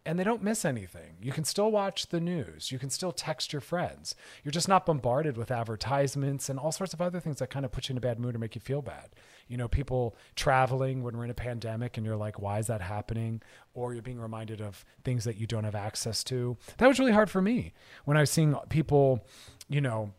and 0.05 0.19
they 0.19 0.23
don't 0.23 0.43
miss 0.43 0.65
anything. 0.65 1.17
You 1.21 1.31
can 1.31 1.43
still 1.43 1.71
watch 1.71 2.07
the 2.07 2.19
news. 2.19 2.71
You 2.71 2.77
can 2.77 2.89
still 2.89 3.11
text 3.11 3.51
your 3.51 3.61
friends. 3.61 4.15
You're 4.43 4.51
just 4.51 4.67
not 4.67 4.85
bombarded 4.85 5.35
with 5.35 5.51
advertisements 5.51 6.47
and 6.47 6.59
all 6.59 6.71
sorts 6.71 6.93
of 6.93 7.01
other 7.01 7.19
things 7.19 7.39
that 7.39 7.49
kind 7.49 7.65
of 7.65 7.71
put 7.71 7.89
you 7.89 7.93
in 7.93 7.97
a 7.97 8.01
bad 8.01 8.19
mood 8.19 8.35
or 8.35 8.39
make 8.39 8.55
you 8.55 8.61
feel 8.61 8.81
bad. 8.81 9.09
You 9.47 9.57
know, 9.57 9.67
people 9.67 10.15
traveling 10.35 11.03
when 11.03 11.17
we're 11.17 11.25
in 11.25 11.31
a 11.31 11.35
pandemic 11.35 11.97
and 11.97 12.05
you're 12.05 12.15
like, 12.15 12.39
why 12.39 12.59
is 12.59 12.67
that 12.67 12.81
happening? 12.81 13.41
Or 13.73 13.93
you're 13.93 14.03
being 14.03 14.19
reminded 14.19 14.61
of 14.61 14.85
things 15.03 15.23
that 15.23 15.37
you 15.37 15.47
don't 15.47 15.63
have 15.63 15.75
access 15.75 16.23
to. 16.25 16.57
That 16.77 16.87
was 16.87 16.99
really 16.99 17.11
hard 17.11 17.29
for 17.29 17.41
me 17.41 17.73
when 18.05 18.17
I 18.17 18.21
was 18.21 18.29
seeing 18.29 18.55
people, 18.69 19.25
you 19.67 19.81
know, 19.81 20.13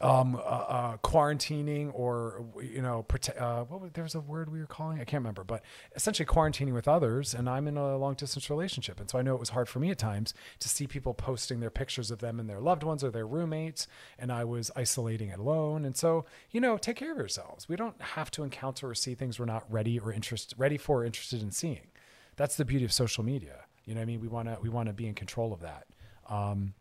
um, 0.00 0.36
uh, 0.36 0.38
uh, 0.38 0.96
quarantining 0.98 1.90
or 1.92 2.44
you 2.62 2.80
know, 2.80 3.04
prote- 3.08 3.40
uh, 3.40 3.64
what 3.64 3.80
was, 3.80 3.90
there 3.92 4.04
was 4.04 4.14
a 4.14 4.20
word 4.20 4.50
we 4.50 4.60
were 4.60 4.66
calling 4.66 5.00
I 5.00 5.04
can't 5.04 5.22
remember, 5.22 5.44
but 5.44 5.62
essentially 5.96 6.26
quarantining 6.26 6.72
with 6.72 6.86
others. 6.86 7.34
And 7.34 7.48
I'm 7.48 7.66
in 7.66 7.76
a 7.76 7.96
long 7.96 8.14
distance 8.14 8.48
relationship, 8.48 9.00
and 9.00 9.10
so 9.10 9.18
I 9.18 9.22
know 9.22 9.34
it 9.34 9.40
was 9.40 9.50
hard 9.50 9.68
for 9.68 9.80
me 9.80 9.90
at 9.90 9.98
times 9.98 10.34
to 10.60 10.68
see 10.68 10.86
people 10.86 11.14
posting 11.14 11.60
their 11.60 11.70
pictures 11.70 12.10
of 12.10 12.20
them 12.20 12.38
and 12.38 12.48
their 12.48 12.60
loved 12.60 12.82
ones 12.82 13.02
or 13.02 13.10
their 13.10 13.26
roommates, 13.26 13.86
and 14.18 14.30
I 14.30 14.44
was 14.44 14.70
isolating 14.76 15.32
alone. 15.32 15.84
And 15.84 15.96
so 15.96 16.24
you 16.50 16.60
know, 16.60 16.78
take 16.78 16.96
care 16.96 17.12
of 17.12 17.18
yourselves. 17.18 17.68
We 17.68 17.76
don't 17.76 18.00
have 18.00 18.30
to 18.32 18.44
encounter 18.44 18.90
or 18.90 18.94
see 18.94 19.14
things 19.14 19.38
we're 19.38 19.46
not 19.46 19.70
ready 19.70 19.98
or 19.98 20.12
interest 20.12 20.54
ready 20.56 20.76
for 20.76 21.02
or 21.02 21.04
interested 21.04 21.42
in 21.42 21.50
seeing. 21.50 21.88
That's 22.36 22.56
the 22.56 22.64
beauty 22.64 22.84
of 22.84 22.92
social 22.92 23.24
media. 23.24 23.64
You 23.84 23.94
know, 23.94 24.00
I 24.00 24.04
mean, 24.04 24.20
we 24.20 24.28
want 24.28 24.48
to 24.48 24.58
we 24.62 24.68
want 24.68 24.88
to 24.88 24.92
be 24.92 25.06
in 25.06 25.14
control 25.14 25.52
of 25.52 25.60
that. 25.60 25.86
Um, 26.28 26.74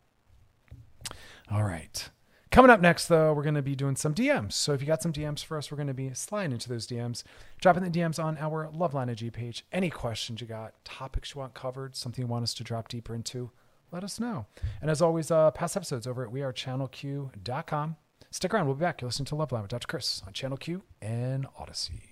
all 1.50 1.64
right. 1.64 2.10
Coming 2.52 2.72
up 2.72 2.80
next, 2.80 3.08
though, 3.08 3.34
we're 3.34 3.44
going 3.44 3.56
to 3.56 3.62
be 3.62 3.76
doing 3.76 3.96
some 3.96 4.14
DMs. 4.14 4.54
So 4.54 4.74
if 4.74 4.82
you 4.82 4.88
got 4.88 5.02
some 5.02 5.12
DMs 5.12 5.44
for 5.44 5.58
us, 5.58 5.70
we're 5.70 5.76
going 5.76 5.88
to 5.88 5.94
be 5.94 6.14
sliding 6.14 6.54
into 6.54 6.70
those 6.70 6.88
DMs, 6.88 7.24
dropping 7.60 7.84
the 7.84 7.90
DMs 7.90 8.24
on 8.24 8.38
our 8.38 8.70
Loveline 8.74 9.10
IG 9.10 9.34
page. 9.34 9.66
Any 9.72 9.90
questions 9.90 10.40
you 10.40 10.48
got, 10.48 10.74
topics 10.86 11.36
you 11.36 11.40
want 11.42 11.54
covered, 11.54 11.96
something 11.96 12.24
you 12.24 12.28
want 12.28 12.44
us 12.44 12.54
to 12.56 12.64
drop 12.64 12.88
deeper 12.88 13.14
into, 13.14 13.52
let 13.92 14.04
us 14.04 14.20
know. 14.20 14.46
And 14.82 14.90
as 14.90 15.02
always, 15.02 15.30
uh, 15.30 15.52
past 15.52 15.76
episodes 15.76 16.08
over 16.08 16.26
at 16.26 16.32
wearechannelq.com. 16.32 17.96
Stick 18.32 18.54
around. 18.54 18.66
We'll 18.66 18.76
be 18.76 18.82
back. 18.82 19.02
You're 19.02 19.08
listening 19.08 19.26
to 19.28 19.36
Loveline 19.36 19.62
with 19.62 19.72
Dr. 19.72 19.88
Chris 19.88 20.22
on 20.26 20.34
Channel 20.34 20.58
Q 20.58 20.84
and 21.02 21.48
Odyssey. 21.58 22.07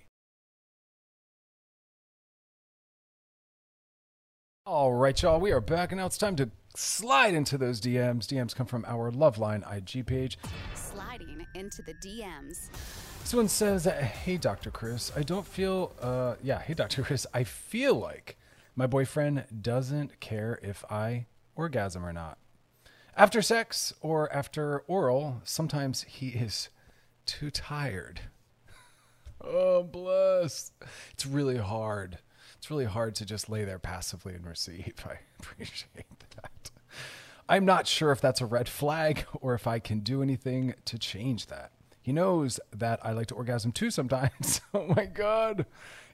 All 4.67 4.95
right, 4.95 5.21
y'all. 5.21 5.39
We 5.39 5.51
are 5.51 5.62
back, 5.62 5.91
and 5.91 5.99
now 5.99 6.08
it's 6.08 6.17
time 6.17 6.36
to 6.38 6.49
slide 6.75 7.36
into 7.36 7.56
those 7.56 7.80
DMs. 7.80 8.25
DMs 8.25 8.56
come 8.56 8.65
from 8.65 8.84
our 8.88 9.12
Loveline 9.12 9.62
IG 9.71 10.08
page. 10.08 10.39
Sliding 10.73 11.45
into 11.54 11.84
the 11.84 11.93
DMs. 11.93 12.71
This 13.21 13.32
one 13.36 13.47
says, 13.47 13.86
"Hey, 13.86 14.38
Dr. 14.38 14.71
Chris, 14.71 15.12
I 15.15 15.21
don't 15.21 15.45
feel. 15.45 15.93
Uh, 16.01 16.38
yeah, 16.41 16.58
hey, 16.62 16.73
Dr. 16.73 17.04
Chris, 17.04 17.28
I 17.32 17.43
feel 17.43 17.93
like 17.93 18.39
my 18.75 18.88
boyfriend 18.88 19.45
doesn't 19.62 20.19
care 20.19 20.58
if 20.63 20.84
I 20.89 21.28
orgasm 21.56 22.04
or 22.04 22.12
not. 22.12 22.39
After 23.15 23.43
sex 23.43 23.93
or 24.01 24.34
after 24.34 24.80
oral, 24.88 25.41
sometimes 25.43 26.01
he 26.10 26.30
is 26.30 26.69
too 27.28 27.51
tired. 27.51 28.21
oh, 29.41 29.84
bless. 29.84 30.71
It's 31.12 31.28
really 31.28 31.58
hard." 31.58 32.17
It's 32.65 32.71
really 32.71 32.86
hard 32.86 33.13
to 33.13 33.28
just 33.28 33.47
lay 33.47 33.63
there 33.63 33.78
passively 33.78 34.34
and 34.34 34.43
receive. 34.43 34.95
I 35.08 35.19
appreciate 35.39 36.19
that. 36.36 36.71
I'm 37.47 37.63
not 37.63 37.86
sure 37.86 38.12
if 38.12 38.19
that's 38.19 38.41
a 38.41 38.47
red 38.47 38.67
flag 38.67 39.23
or 39.39 39.54
if 39.54 39.67
I 39.67 39.78
can 39.78 39.99
do 39.99 40.23
anything 40.23 40.73
to 40.86 40.97
change 40.97 41.45
that. 41.45 41.73
He 42.01 42.12
knows 42.12 42.60
that 42.75 43.06
I 43.06 43.12
like 43.12 43.28
to 43.28 43.36
orgasm 43.36 43.71
too 43.71 43.91
sometimes. 43.91 44.62
oh 44.73 44.88
my 44.88 45.06
God. 45.06 45.67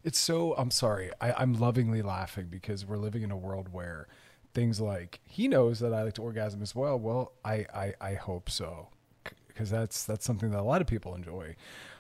It's 0.04 0.20
so, 0.20 0.54
I'm 0.56 0.72
sorry. 0.72 1.12
I, 1.22 1.42
am 1.42 1.54
lovingly 1.54 2.02
laughing 2.02 2.48
because 2.50 2.86
we're 2.86 2.98
living 2.98 3.22
in 3.22 3.32
a 3.32 3.38
world 3.38 3.70
where 3.72 4.10
things 4.54 4.82
like 4.82 5.22
he 5.24 5.48
knows 5.48 5.80
that 5.80 5.94
I 5.94 6.04
like 6.04 6.16
to 6.16 6.22
orgasm 6.22 6.62
as 6.62 6.76
well. 6.76 7.00
Well, 7.00 7.32
I, 7.46 7.66
I, 7.74 7.94
I 8.02 8.14
hope 8.16 8.50
so 8.50 8.90
because 9.48 9.70
that's 9.70 10.04
that's 10.04 10.26
something 10.26 10.52
that 10.52 10.60
a 10.60 10.64
lot 10.64 10.82
of 10.82 10.88
people 10.88 11.16
enjoy. 11.16 11.56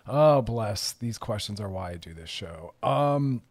Oh, 0.07 0.41
bless. 0.41 0.91
These 0.91 1.17
questions 1.17 1.61
are 1.61 1.69
why 1.69 1.91
I 1.91 1.95
do 1.95 2.13
this 2.13 2.29
show. 2.29 2.73
Um, 2.83 3.43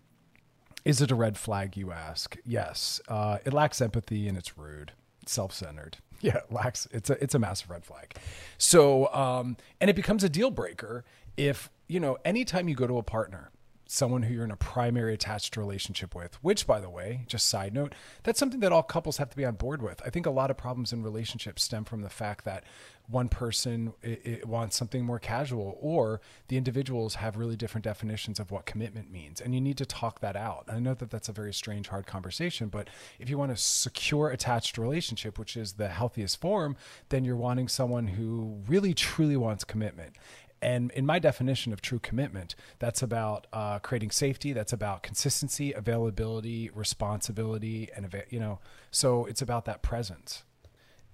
is 0.85 1.01
it 1.01 1.11
a 1.11 1.14
red 1.14 1.37
flag, 1.37 1.77
you 1.77 1.93
ask? 1.93 2.37
Yes. 2.45 3.01
Uh, 3.09 3.38
it 3.45 3.53
lacks 3.53 3.81
empathy 3.81 4.29
and 4.29 4.37
it's 4.38 4.57
rude, 4.57 4.93
self 5.27 5.53
centered. 5.53 5.99
Yeah, 6.23 6.37
it 6.37 6.53
lacks. 6.53 6.87
It's 6.93 7.09
a 7.09 7.14
it's 7.25 7.35
a 7.35 7.38
massive 7.38 7.71
red 7.71 7.83
flag. 7.83 8.14
So, 8.59 9.11
um, 9.14 9.57
and 9.81 9.88
it 9.88 9.97
becomes 9.97 10.23
a 10.23 10.29
deal 10.29 10.51
breaker 10.51 11.03
if 11.38 11.71
you 11.88 11.99
know 11.99 12.19
anytime 12.27 12.69
you 12.69 12.75
go 12.75 12.87
to 12.87 12.99
a 12.99 13.03
partner 13.03 13.51
someone 13.90 14.22
who 14.22 14.33
you're 14.33 14.44
in 14.44 14.53
a 14.53 14.57
primary 14.57 15.14
attached 15.14 15.57
relationship 15.57 16.14
with, 16.14 16.35
which, 16.44 16.64
by 16.64 16.79
the 16.79 16.88
way, 16.88 17.24
just 17.26 17.48
side 17.48 17.74
note, 17.74 17.92
that's 18.22 18.38
something 18.38 18.61
that 18.61 18.72
all 18.72 18.85
couples 18.85 19.16
have 19.16 19.29
to 19.31 19.37
be 19.37 19.44
on 19.44 19.57
board 19.57 19.83
with. 19.83 20.00
I 20.07 20.11
think 20.11 20.26
a 20.26 20.31
lot 20.31 20.50
of 20.50 20.57
problems 20.57 20.92
in 20.92 21.03
relationships 21.03 21.64
stem 21.64 21.85
from 21.85 22.03
the 22.03 22.09
fact 22.09 22.44
that 22.44 22.62
one 23.09 23.29
person 23.29 23.92
it, 24.03 24.24
it 24.24 24.46
wants 24.46 24.76
something 24.76 25.05
more 25.05 25.18
casual, 25.18 25.76
or 25.81 26.20
the 26.46 26.57
individuals 26.57 27.16
have 27.16 27.37
really 27.37 27.57
different 27.57 27.85
definitions 27.85 28.38
of 28.38 28.53
what 28.53 28.64
commitment 28.64 29.11
means. 29.11 29.40
And 29.40 29.55
you 29.55 29.61
need 29.61 29.79
to 29.79 29.87
talk 29.87 30.20
that 30.20 30.37
out. 30.37 30.66
I 30.68 30.79
know 30.79 30.94
that 30.94 31.11
that's 31.11 31.29
a 31.29 31.33
very 31.33 31.53
strange, 31.53 31.88
hard 31.88 32.07
conversation, 32.07 32.68
but 32.68 32.88
if 33.18 33.29
you 33.29 33.38
want 33.38 33.50
a 33.50 33.57
secure 33.57 34.29
attached 34.29 34.79
relationship, 34.79 35.37
which 35.37 35.57
is 35.57 35.72
the 35.72 35.88
healthiest 35.88 36.40
form, 36.40 36.76
then 37.09 37.24
you're 37.24 37.35
wanting 37.35 37.66
someone 37.66 38.07
who 38.07 38.62
really, 38.68 38.94
truly 38.94 39.37
wants 39.37 39.64
commitment. 39.64 40.14
And 40.62 40.90
in 40.92 41.07
my 41.07 41.18
definition 41.18 41.73
of 41.73 41.81
true 41.81 41.99
commitment, 41.99 42.55
that's 42.79 43.03
about 43.03 43.46
uh, 43.53 43.79
creating 43.79 44.11
safety. 44.11 44.53
That's 44.53 44.73
about 44.73 45.03
consistency, 45.03 45.73
availability, 45.73 46.70
responsibility, 46.75 47.88
and 47.94 48.25
you 48.29 48.40
know. 48.40 48.59
So 48.90 49.25
it's 49.25 49.40
about 49.42 49.64
that 49.64 49.83
presence. 49.83 50.44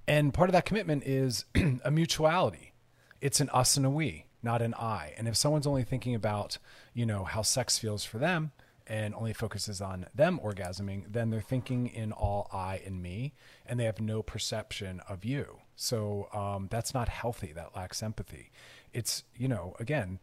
And 0.09 0.33
part 0.33 0.49
of 0.49 0.53
that 0.53 0.65
commitment 0.65 1.05
is 1.05 1.45
a 1.85 1.91
mutuality. 1.91 2.73
It's 3.21 3.41
an 3.41 3.51
us 3.51 3.77
and 3.77 3.87
a 3.87 3.91
we, 3.91 4.27
not 4.43 4.63
an 4.63 4.75
I. 4.75 5.15
And 5.17 5.27
if 5.27 5.37
someone's 5.37 5.67
only 5.67 5.85
thinking 5.85 6.15
about, 6.15 6.59
you 6.95 7.07
know, 7.07 7.25
how 7.25 7.43
sex 7.43 7.79
feels 7.79 8.05
for 8.05 8.19
them 8.19 8.53
and 8.87 9.15
only 9.15 9.33
focuses 9.33 9.81
on 9.81 10.07
them 10.15 10.39
orgasming, 10.43 11.05
then 11.11 11.31
they're 11.31 11.41
thinking 11.41 11.89
in 11.89 12.13
all 12.13 12.49
I 12.53 12.81
and 12.85 13.03
me, 13.03 13.35
and 13.65 13.81
they 13.81 13.85
have 13.85 14.01
no 14.01 14.23
perception 14.23 15.01
of 15.09 15.25
you. 15.25 15.59
So 15.77 16.29
um, 16.33 16.69
that's 16.71 16.95
not 16.95 17.09
healthy. 17.09 17.53
That 17.53 17.77
lacks 17.77 18.03
empathy 18.03 18.51
it's 18.93 19.25
you 19.37 19.49
know 19.49 19.75
again 19.79 20.19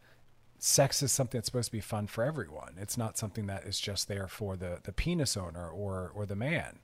sex 0.58 1.04
is 1.04 1.12
something 1.12 1.38
that's 1.38 1.48
supposed 1.48 1.68
to 1.68 1.72
be 1.74 1.82
fun 1.82 2.08
for 2.08 2.24
everyone 2.24 2.74
it's 2.80 2.98
not 2.98 3.18
something 3.18 3.46
that 3.46 3.66
is 3.66 3.80
just 3.80 4.08
there 4.08 4.28
for 4.28 4.56
the 4.56 4.80
the 4.84 4.92
penis 4.94 5.36
owner 5.38 5.70
or 5.70 6.12
or 6.16 6.26
the 6.26 6.36
man 6.36 6.80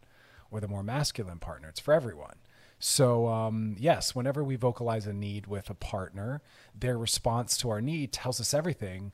or 0.52 0.60
the 0.60 0.68
more 0.68 0.84
masculine 0.84 1.40
partner. 1.40 1.70
It's 1.70 1.80
for 1.80 1.94
everyone. 1.94 2.36
So, 2.80 3.28
um, 3.28 3.76
yes, 3.78 4.16
whenever 4.16 4.44
we 4.44 4.56
vocalize 4.56 5.06
a 5.06 5.14
need 5.14 5.48
with 5.48 5.70
a 5.70 5.74
partner, 5.74 6.42
their 6.74 6.98
response 6.98 7.58
to 7.58 7.70
our 7.70 7.82
need 7.82 8.14
tells 8.14 8.40
us 8.40 8.54
everything 8.54 9.14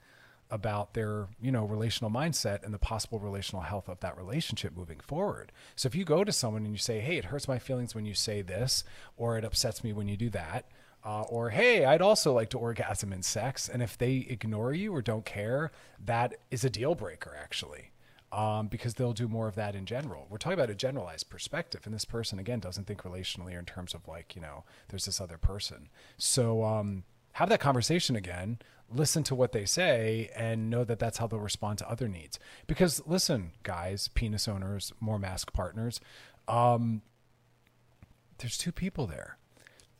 about 0.55 0.93
their, 0.93 1.27
you 1.39 1.51
know, 1.51 1.65
relational 1.65 2.09
mindset 2.09 2.63
and 2.63 2.73
the 2.73 2.79
possible 2.79 3.19
relational 3.19 3.61
health 3.61 3.87
of 3.87 3.99
that 3.99 4.17
relationship 4.17 4.75
moving 4.75 4.99
forward. 4.99 5.51
So 5.75 5.87
if 5.87 5.95
you 5.95 6.03
go 6.03 6.23
to 6.23 6.31
someone 6.31 6.63
and 6.65 6.73
you 6.73 6.79
say, 6.79 6.99
"Hey, 6.99 7.17
it 7.17 7.25
hurts 7.25 7.47
my 7.47 7.59
feelings 7.59 7.93
when 7.93 8.05
you 8.05 8.13
say 8.13 8.41
this," 8.41 8.83
or 9.17 9.37
"It 9.37 9.45
upsets 9.45 9.83
me 9.83 9.93
when 9.93 10.07
you 10.07 10.17
do 10.17 10.29
that," 10.31 10.65
uh, 11.03 11.21
or 11.23 11.51
"Hey, 11.51 11.85
I'd 11.85 12.01
also 12.01 12.33
like 12.33 12.49
to 12.49 12.57
orgasm 12.57 13.13
in 13.13 13.21
sex," 13.21 13.69
and 13.69 13.83
if 13.83 13.97
they 13.97 14.25
ignore 14.29 14.73
you 14.73 14.95
or 14.95 15.01
don't 15.01 15.25
care, 15.25 15.71
that 16.03 16.35
is 16.49 16.63
a 16.63 16.69
deal 16.69 16.95
breaker, 16.95 17.37
actually 17.39 17.91
um, 18.35 18.67
because 18.67 18.95
they'll 18.95 19.13
do 19.13 19.27
more 19.27 19.47
of 19.47 19.55
that 19.55 19.75
in 19.75 19.85
general. 19.85 20.27
We're 20.29 20.37
talking 20.37 20.59
about 20.59 20.69
a 20.69 20.75
generalized 20.75 21.29
perspective, 21.29 21.81
and 21.85 21.93
this 21.93 22.05
person 22.05 22.37
again 22.37 22.59
doesn't 22.59 22.85
think 22.85 23.03
relationally 23.03 23.55
or 23.55 23.59
in 23.59 23.65
terms 23.65 23.93
of 23.93 24.07
like 24.07 24.35
you 24.35 24.41
know 24.41 24.65
there's 24.89 25.05
this 25.05 25.21
other 25.21 25.37
person. 25.37 25.89
So 26.17 26.63
um, 26.63 27.03
have 27.33 27.49
that 27.49 27.61
conversation 27.61 28.15
again. 28.15 28.59
Listen 28.93 29.23
to 29.23 29.35
what 29.35 29.51
they 29.51 29.65
say 29.65 30.29
and 30.35 30.69
know 30.69 30.83
that 30.83 30.99
that's 30.99 31.17
how 31.17 31.27
they'll 31.27 31.39
respond 31.39 31.79
to 31.79 31.89
other 31.89 32.07
needs. 32.07 32.39
Because 32.67 33.01
listen, 33.05 33.51
guys, 33.63 34.07
penis 34.09 34.47
owners, 34.47 34.93
more 34.99 35.19
mask 35.19 35.53
partners, 35.53 35.99
um, 36.47 37.01
there's 38.37 38.57
two 38.57 38.71
people 38.71 39.07
there. 39.07 39.37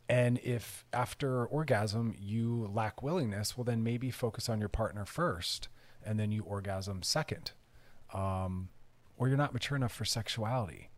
And 0.08 0.38
if 0.38 0.84
after 0.92 1.44
orgasm 1.46 2.14
you 2.16 2.70
lack 2.72 3.02
willingness, 3.02 3.56
well, 3.56 3.64
then 3.64 3.82
maybe 3.82 4.10
focus 4.10 4.48
on 4.48 4.60
your 4.60 4.68
partner 4.68 5.04
first 5.04 5.68
and 6.04 6.20
then 6.20 6.30
you 6.30 6.42
orgasm 6.44 7.02
second 7.02 7.52
um, 8.14 8.68
or 9.16 9.28
you're 9.28 9.36
not 9.36 9.52
mature 9.52 9.76
enough 9.76 9.92
for 9.92 10.04
sexuality. 10.04 10.90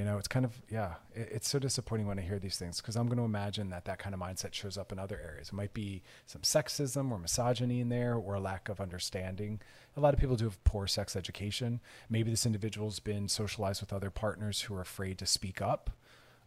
You 0.00 0.06
know, 0.06 0.16
it's 0.16 0.28
kind 0.28 0.46
of, 0.46 0.62
yeah, 0.70 0.94
it, 1.14 1.28
it's 1.30 1.48
so 1.50 1.58
disappointing 1.58 2.06
when 2.06 2.18
I 2.18 2.22
hear 2.22 2.38
these 2.38 2.56
things 2.56 2.80
because 2.80 2.96
I'm 2.96 3.04
going 3.04 3.18
to 3.18 3.24
imagine 3.24 3.68
that 3.68 3.84
that 3.84 3.98
kind 3.98 4.14
of 4.14 4.20
mindset 4.22 4.54
shows 4.54 4.78
up 4.78 4.92
in 4.92 4.98
other 4.98 5.20
areas. 5.22 5.48
It 5.48 5.52
might 5.52 5.74
be 5.74 6.02
some 6.24 6.40
sexism 6.40 7.10
or 7.10 7.18
misogyny 7.18 7.80
in 7.80 7.90
there 7.90 8.14
or 8.14 8.32
a 8.32 8.40
lack 8.40 8.70
of 8.70 8.80
understanding. 8.80 9.60
A 9.98 10.00
lot 10.00 10.14
of 10.14 10.18
people 10.18 10.36
do 10.36 10.46
have 10.46 10.64
poor 10.64 10.86
sex 10.86 11.16
education. 11.16 11.80
Maybe 12.08 12.30
this 12.30 12.46
individual's 12.46 12.98
been 12.98 13.28
socialized 13.28 13.82
with 13.82 13.92
other 13.92 14.08
partners 14.08 14.62
who 14.62 14.74
are 14.74 14.80
afraid 14.80 15.18
to 15.18 15.26
speak 15.26 15.60
up. 15.60 15.90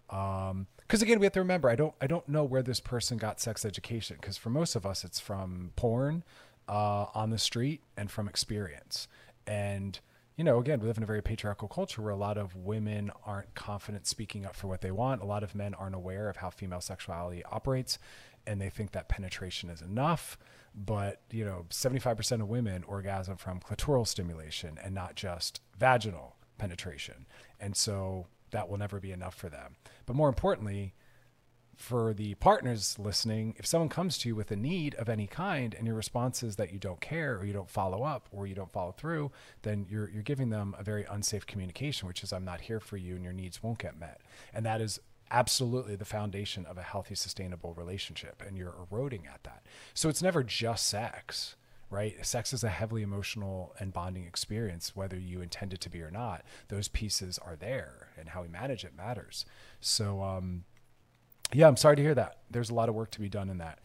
Because 0.07 0.49
um, 0.49 0.67
again, 0.89 1.19
we 1.19 1.27
have 1.27 1.33
to 1.33 1.39
remember, 1.39 1.69
I 1.69 1.75
don't, 1.75 1.93
I 2.01 2.07
don't 2.07 2.27
know 2.27 2.43
where 2.43 2.63
this 2.63 2.79
person 2.79 3.19
got 3.19 3.39
sex 3.39 3.65
education 3.65 4.17
because 4.19 4.35
for 4.35 4.49
most 4.49 4.75
of 4.75 4.83
us, 4.83 5.03
it's 5.03 5.19
from 5.19 5.73
porn 5.75 6.23
uh, 6.67 7.05
on 7.13 7.29
the 7.29 7.37
street 7.37 7.81
and 7.95 8.09
from 8.09 8.27
experience. 8.27 9.07
And, 9.45 9.99
you 10.35 10.43
know, 10.43 10.57
again, 10.59 10.79
we 10.79 10.87
live 10.87 10.97
in 10.97 11.03
a 11.03 11.07
very 11.07 11.21
patriarchal 11.21 11.67
culture 11.67 12.01
where 12.01 12.11
a 12.11 12.17
lot 12.17 12.37
of 12.37 12.55
women 12.55 13.11
aren't 13.25 13.53
confident 13.53 14.07
speaking 14.07 14.45
up 14.45 14.55
for 14.55 14.67
what 14.67 14.81
they 14.81 14.91
want. 14.91 15.21
A 15.21 15.25
lot 15.25 15.43
of 15.43 15.53
men 15.53 15.73
aren't 15.75 15.95
aware 15.95 16.29
of 16.29 16.37
how 16.37 16.49
female 16.49 16.81
sexuality 16.81 17.43
operates 17.45 17.99
and 18.45 18.59
they 18.59 18.69
think 18.69 18.91
that 18.91 19.09
penetration 19.09 19.69
is 19.69 19.81
enough. 19.81 20.37
But, 20.75 21.21
you 21.29 21.45
know, 21.45 21.65
75% 21.69 22.41
of 22.41 22.49
women 22.49 22.83
orgasm 22.85 23.37
from 23.37 23.59
clitoral 23.59 24.07
stimulation 24.07 24.79
and 24.83 24.95
not 24.95 25.15
just 25.15 25.61
vaginal 25.77 26.35
penetration. 26.57 27.27
And 27.59 27.75
so 27.75 28.25
that 28.51 28.69
will 28.69 28.77
never 28.77 28.99
be 28.99 29.11
enough 29.11 29.35
for 29.35 29.49
them. 29.49 29.75
But 30.05 30.15
more 30.15 30.29
importantly, 30.29 30.95
for 31.75 32.13
the 32.13 32.35
partners 32.35 32.97
listening, 32.99 33.55
if 33.57 33.65
someone 33.65 33.89
comes 33.89 34.17
to 34.19 34.29
you 34.29 34.35
with 34.35 34.51
a 34.51 34.55
need 34.55 34.95
of 34.95 35.09
any 35.09 35.27
kind 35.27 35.73
and 35.73 35.85
your 35.85 35.95
response 35.95 36.43
is 36.43 36.55
that 36.57 36.71
you 36.71 36.79
don't 36.79 37.01
care 37.01 37.37
or 37.37 37.45
you 37.45 37.53
don't 37.53 37.69
follow 37.69 38.03
up 38.03 38.27
or 38.31 38.47
you 38.47 38.55
don't 38.55 38.71
follow 38.71 38.91
through, 38.91 39.31
then 39.63 39.85
you're 39.89 40.09
you're 40.09 40.23
giving 40.23 40.49
them 40.49 40.75
a 40.77 40.83
very 40.83 41.05
unsafe 41.09 41.45
communication, 41.45 42.07
which 42.07 42.23
is 42.23 42.31
I'm 42.31 42.45
not 42.45 42.61
here 42.61 42.79
for 42.79 42.97
you 42.97 43.15
and 43.15 43.23
your 43.23 43.33
needs 43.33 43.61
won't 43.61 43.79
get 43.79 43.99
met. 43.99 44.21
And 44.53 44.65
that 44.65 44.81
is 44.81 44.99
absolutely 45.31 45.95
the 45.95 46.05
foundation 46.05 46.65
of 46.65 46.77
a 46.77 46.83
healthy 46.83 47.15
sustainable 47.15 47.73
relationship 47.73 48.43
and 48.45 48.57
you're 48.57 48.75
eroding 48.91 49.25
at 49.25 49.43
that. 49.43 49.63
So 49.93 50.09
it's 50.09 50.21
never 50.21 50.43
just 50.43 50.87
sex 50.87 51.55
right? 51.93 52.25
Sex 52.25 52.53
is 52.53 52.63
a 52.63 52.69
heavily 52.69 53.03
emotional 53.03 53.75
and 53.79 53.93
bonding 53.93 54.25
experience, 54.25 54.95
whether 54.95 55.17
you 55.17 55.41
intend 55.41 55.73
it 55.73 55.81
to 55.81 55.91
be 55.91 56.01
or 56.01 56.09
not. 56.09 56.43
Those 56.69 56.87
pieces 56.87 57.37
are 57.37 57.55
there, 57.55 58.07
and 58.17 58.29
how 58.29 58.41
we 58.41 58.47
manage 58.47 58.83
it 58.83 58.97
matters. 58.97 59.45
So, 59.79 60.23
um, 60.23 60.63
yeah, 61.53 61.67
I'm 61.67 61.77
sorry 61.77 61.95
to 61.95 62.01
hear 62.01 62.15
that. 62.15 62.37
There's 62.51 62.69
a 62.69 62.73
lot 62.73 62.89
of 62.89 62.95
work 62.95 63.11
to 63.11 63.19
be 63.19 63.29
done 63.29 63.49
in 63.49 63.59
that. 63.59 63.79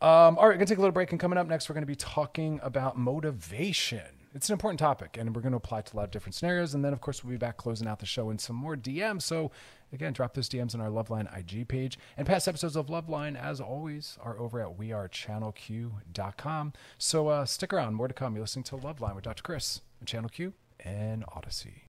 Um, 0.00 0.38
all 0.38 0.44
right, 0.44 0.50
we're 0.50 0.52
gonna 0.54 0.66
take 0.66 0.78
a 0.78 0.80
little 0.80 0.92
break, 0.92 1.10
and 1.10 1.20
coming 1.20 1.38
up 1.38 1.48
next, 1.48 1.68
we're 1.68 1.74
gonna 1.74 1.86
be 1.86 1.96
talking 1.96 2.60
about 2.62 2.96
motivation. 2.96 4.00
It's 4.34 4.48
an 4.48 4.52
important 4.52 4.78
topic, 4.78 5.16
and 5.18 5.34
we're 5.34 5.42
gonna 5.42 5.56
apply 5.56 5.80
it 5.80 5.86
to 5.86 5.96
a 5.96 5.98
lot 5.98 6.04
of 6.04 6.10
different 6.12 6.36
scenarios. 6.36 6.74
And 6.74 6.84
then, 6.84 6.92
of 6.92 7.00
course, 7.00 7.24
we'll 7.24 7.32
be 7.32 7.36
back 7.36 7.56
closing 7.56 7.88
out 7.88 7.98
the 7.98 8.06
show 8.06 8.30
in 8.30 8.38
some 8.38 8.54
more 8.54 8.76
DMs. 8.76 9.22
So, 9.22 9.50
again, 9.92 10.12
drop 10.12 10.34
those 10.34 10.48
DMs 10.48 10.74
on 10.74 10.80
our 10.80 10.90
Loveline 10.90 11.26
IG 11.36 11.66
page. 11.66 11.98
And 12.16 12.26
past 12.26 12.46
episodes 12.46 12.76
of 12.76 12.86
Loveline, 12.86 13.36
as 13.40 13.60
always, 13.60 14.18
are 14.22 14.38
over 14.38 14.60
at 14.60 14.78
wearechannelq.com. 14.78 16.72
So 16.98 17.28
uh, 17.28 17.44
stick 17.46 17.72
around. 17.72 17.94
More 17.94 18.06
to 18.06 18.14
come. 18.14 18.34
You're 18.34 18.42
listening 18.42 18.64
to 18.64 18.76
Loveline 18.76 19.16
with 19.16 19.24
Dr. 19.24 19.42
Chris 19.42 19.80
Channel 20.04 20.28
Q 20.28 20.52
and 20.84 21.24
Odyssey. 21.34 21.87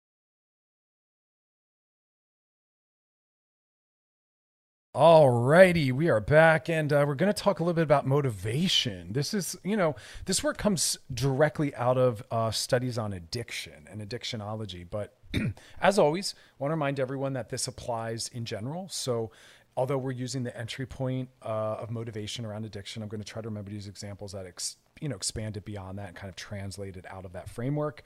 All 4.96 5.30
righty, 5.30 5.92
we 5.92 6.10
are 6.10 6.20
back, 6.20 6.68
and 6.68 6.92
uh, 6.92 7.06
we're 7.08 7.14
going 7.14 7.32
to 7.32 7.44
talk 7.44 7.60
a 7.60 7.64
little 7.64 7.76
bit 7.76 7.84
about 7.84 8.08
motivation. 8.08 9.14
This 9.14 9.36
is, 9.36 9.56
you 9.64 9.78
know, 9.78 9.96
this 10.26 10.44
work 10.44 10.58
comes 10.58 10.98
directly 11.14 11.76
out 11.76 12.00
of 12.00 12.24
uh, 12.32 12.50
studies 12.50 12.98
on 12.98 13.14
addiction 13.14 13.88
and 13.88 14.02
addictionology. 14.02 14.88
But 14.90 15.14
as 15.80 16.00
always, 16.00 16.34
I 16.36 16.56
want 16.58 16.72
to 16.72 16.74
remind 16.74 17.00
everyone 17.00 17.34
that 17.34 17.50
this 17.50 17.68
applies 17.68 18.30
in 18.30 18.46
general. 18.46 18.90
So, 18.90 19.30
although 19.78 20.00
we're 20.00 20.10
using 20.10 20.42
the 20.42 20.58
entry 20.58 20.88
point 20.88 21.30
uh, 21.44 21.76
of 21.80 21.92
motivation 21.92 22.44
around 22.44 22.66
addiction, 22.66 23.04
I'm 23.04 23.10
going 23.10 23.22
to 23.22 23.32
try 23.32 23.44
to 23.44 23.48
remember 23.48 23.70
to 23.70 23.76
use 23.76 23.88
examples 23.88 24.32
that, 24.32 24.48
ex- 24.48 24.78
you 25.00 25.08
know, 25.08 25.16
expand 25.16 25.56
it 25.56 25.66
beyond 25.66 26.00
that 26.00 26.08
and 26.08 26.16
kind 26.16 26.30
of 26.30 26.36
translate 26.36 26.98
it 26.98 27.06
out 27.12 27.26
of 27.26 27.34
that 27.34 27.48
framework. 27.48 28.02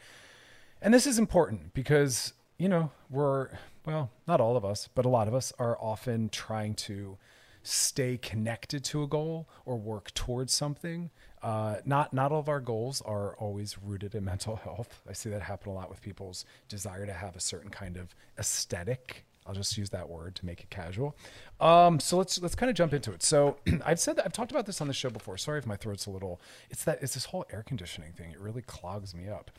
And 0.81 0.93
this 0.93 1.07
is 1.07 1.17
important 1.17 1.73
because 1.73 2.33
you 2.57 2.69
know, 2.69 2.91
we're, 3.09 3.49
well, 3.85 4.09
not 4.27 4.39
all 4.39 4.55
of 4.55 4.63
us, 4.63 4.89
but 4.93 5.05
a 5.05 5.09
lot 5.09 5.27
of 5.27 5.33
us 5.33 5.51
are 5.59 5.77
often 5.79 6.29
trying 6.29 6.73
to 6.75 7.17
stay 7.63 8.17
connected 8.17 8.83
to 8.83 9.03
a 9.03 9.07
goal 9.07 9.47
or 9.65 9.77
work 9.77 10.13
towards 10.13 10.53
something. 10.53 11.09
Uh, 11.41 11.77
not 11.85 12.13
not 12.13 12.31
all 12.31 12.39
of 12.39 12.49
our 12.49 12.59
goals 12.59 13.01
are 13.01 13.35
always 13.37 13.77
rooted 13.77 14.15
in 14.15 14.23
mental 14.23 14.55
health. 14.55 15.01
I 15.09 15.13
see 15.13 15.29
that 15.29 15.41
happen 15.41 15.71
a 15.71 15.73
lot 15.73 15.89
with 15.89 16.01
people's 16.01 16.45
desire 16.69 17.05
to 17.05 17.13
have 17.13 17.35
a 17.35 17.39
certain 17.39 17.69
kind 17.69 17.97
of 17.97 18.15
aesthetic. 18.37 19.25
I'll 19.45 19.53
just 19.53 19.77
use 19.77 19.89
that 19.89 20.07
word 20.07 20.35
to 20.35 20.45
make 20.45 20.61
it 20.61 20.69
casual. 20.69 21.17
Um, 21.59 21.99
so 21.99 22.17
let's 22.17 22.41
let's 22.41 22.55
kind 22.55 22.69
of 22.69 22.77
jump 22.77 22.93
into 22.93 23.11
it. 23.11 23.23
So 23.23 23.57
I've 23.85 23.99
said 23.99 24.15
that 24.15 24.25
I've 24.25 24.33
talked 24.33 24.51
about 24.51 24.65
this 24.65 24.79
on 24.79 24.87
the 24.87 24.93
show 24.93 25.09
before. 25.09 25.37
Sorry 25.37 25.59
if 25.59 25.65
my 25.65 25.75
throat's 25.75 26.05
a 26.05 26.11
little. 26.11 26.39
It's 26.69 26.85
that 26.85 27.03
it's 27.03 27.13
this 27.13 27.25
whole 27.25 27.45
air 27.51 27.63
conditioning 27.65 28.13
thing. 28.13 28.31
It 28.31 28.39
really 28.39 28.61
clogs 28.61 29.13
me 29.13 29.27
up. 29.27 29.51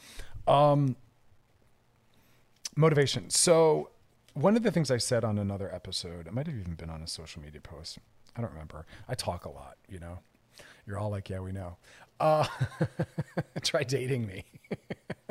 Um, 0.47 0.97
motivation. 2.77 3.31
So, 3.31 3.91
one 4.35 4.57
of 4.57 4.62
the 4.62 4.70
things 4.70 4.90
I 4.90 4.99
said 4.99 5.25
on 5.25 5.38
another 5.38 5.73
episode, 5.73 6.27
it 6.27 6.33
might 6.33 6.47
have 6.47 6.57
even 6.57 6.75
been 6.75 6.90
on 6.90 7.03
a 7.03 7.07
social 7.07 7.40
media 7.40 7.61
post. 7.61 7.99
I 8.37 8.40
don't 8.40 8.53
remember. 8.53 8.87
I 9.09 9.14
talk 9.14 9.44
a 9.44 9.51
lot, 9.51 9.77
you 9.88 9.99
know. 9.99 10.18
You're 10.87 10.99
all 10.99 11.11
like, 11.11 11.31
yeah, 11.31 11.40
we 11.40 11.53
know. 11.53 11.77
Uh, 12.20 12.47
try 13.62 13.85
dating 13.85 14.27
me. 14.27 14.44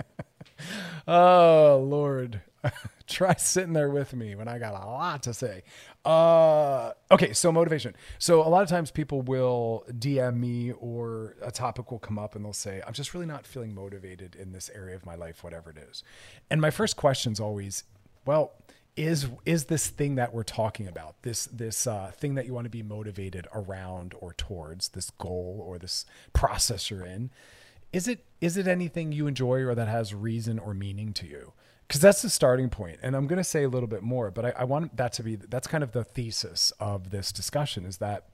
oh, 1.07 1.85
Lord. 1.85 2.41
try 3.07 3.35
sitting 3.35 3.73
there 3.73 3.89
with 3.89 4.13
me 4.13 4.35
when 4.35 4.47
I 4.47 4.57
got 4.57 4.73
a 4.73 4.85
lot 4.85 5.23
to 5.23 5.33
say. 5.33 5.63
Uh, 6.05 6.91
okay, 7.11 7.33
so 7.33 7.51
motivation. 7.51 7.95
So 8.19 8.41
a 8.41 8.47
lot 8.47 8.63
of 8.63 8.69
times 8.69 8.89
people 8.89 9.21
will 9.21 9.85
DM 9.89 10.37
me 10.37 10.71
or 10.71 11.35
a 11.41 11.51
topic 11.51 11.91
will 11.91 11.99
come 11.99 12.17
up 12.17 12.35
and 12.35 12.43
they'll 12.43 12.53
say, 12.53 12.81
I'm 12.87 12.93
just 12.93 13.13
really 13.13 13.25
not 13.25 13.45
feeling 13.45 13.75
motivated 13.75 14.35
in 14.35 14.53
this 14.53 14.69
area 14.73 14.95
of 14.95 15.05
my 15.05 15.15
life, 15.15 15.43
whatever 15.43 15.71
it 15.71 15.77
is. 15.77 16.03
And 16.49 16.61
my 16.61 16.71
first 16.71 16.95
question 16.95 17.33
is 17.33 17.39
always, 17.39 17.83
well, 18.25 18.53
is 18.95 19.27
is 19.45 19.65
this 19.65 19.87
thing 19.87 20.15
that 20.15 20.33
we're 20.33 20.43
talking 20.43 20.87
about 20.87 21.15
this 21.23 21.45
this 21.45 21.87
uh, 21.87 22.11
thing 22.15 22.35
that 22.35 22.45
you 22.45 22.53
want 22.53 22.65
to 22.65 22.69
be 22.69 22.83
motivated 22.83 23.47
around 23.53 24.13
or 24.19 24.33
towards 24.33 24.89
this 24.89 25.09
goal 25.09 25.63
or 25.65 25.79
this 25.79 26.05
process 26.31 26.91
you're 26.91 27.05
in 27.05 27.31
is 27.91 28.07
it 28.07 28.25
is 28.41 28.57
it 28.57 28.67
anything 28.67 29.11
you 29.11 29.27
enjoy 29.27 29.61
or 29.61 29.73
that 29.75 29.87
has 29.87 30.13
reason 30.13 30.59
or 30.59 30.73
meaning 30.73 31.13
to 31.13 31.27
you? 31.27 31.53
Because 31.87 32.01
that's 32.01 32.21
the 32.23 32.29
starting 32.29 32.69
point 32.69 32.97
and 33.03 33.15
i'm 33.15 33.27
going 33.27 33.37
to 33.37 33.43
say 33.43 33.63
a 33.63 33.69
little 33.69 33.87
bit 33.87 34.01
more 34.01 34.31
but 34.31 34.45
I, 34.45 34.53
I 34.59 34.63
want 34.63 34.97
that 34.97 35.13
to 35.13 35.23
be 35.23 35.35
that's 35.35 35.67
kind 35.67 35.83
of 35.83 35.91
the 35.91 36.03
thesis 36.03 36.71
of 36.79 37.11
this 37.11 37.31
discussion 37.31 37.85
is 37.85 37.97
that 37.97 38.29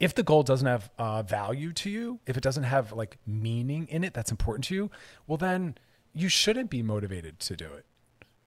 if 0.00 0.14
the 0.14 0.22
goal 0.22 0.42
doesn't 0.42 0.66
have 0.66 0.90
uh, 0.98 1.22
value 1.22 1.72
to 1.74 1.90
you 1.90 2.20
if 2.26 2.36
it 2.38 2.42
doesn't 2.42 2.62
have 2.62 2.92
like 2.92 3.18
meaning 3.26 3.86
in 3.88 4.02
it 4.02 4.14
that's 4.14 4.30
important 4.30 4.64
to 4.66 4.74
you 4.74 4.90
well 5.26 5.36
then 5.36 5.76
you 6.14 6.28
shouldn't 6.28 6.70
be 6.70 6.82
motivated 6.82 7.38
to 7.40 7.56
do 7.56 7.66
it 7.66 7.84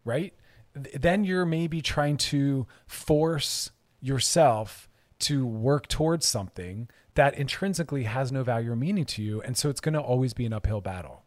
right 0.03 0.33
then 0.75 1.23
you're 1.23 1.45
maybe 1.45 1.81
trying 1.81 2.17
to 2.17 2.67
force 2.85 3.71
yourself 4.01 4.89
to 5.19 5.45
work 5.45 5.87
towards 5.87 6.25
something 6.25 6.89
that 7.15 7.33
intrinsically 7.35 8.03
has 8.03 8.31
no 8.31 8.43
value 8.43 8.71
or 8.71 8.75
meaning 8.75 9.05
to 9.05 9.23
you 9.23 9.41
and 9.41 9.57
so 9.57 9.69
it's 9.69 9.79
going 9.79 9.93
to 9.93 10.01
always 10.01 10.33
be 10.33 10.45
an 10.45 10.53
uphill 10.53 10.81
battle 10.81 11.23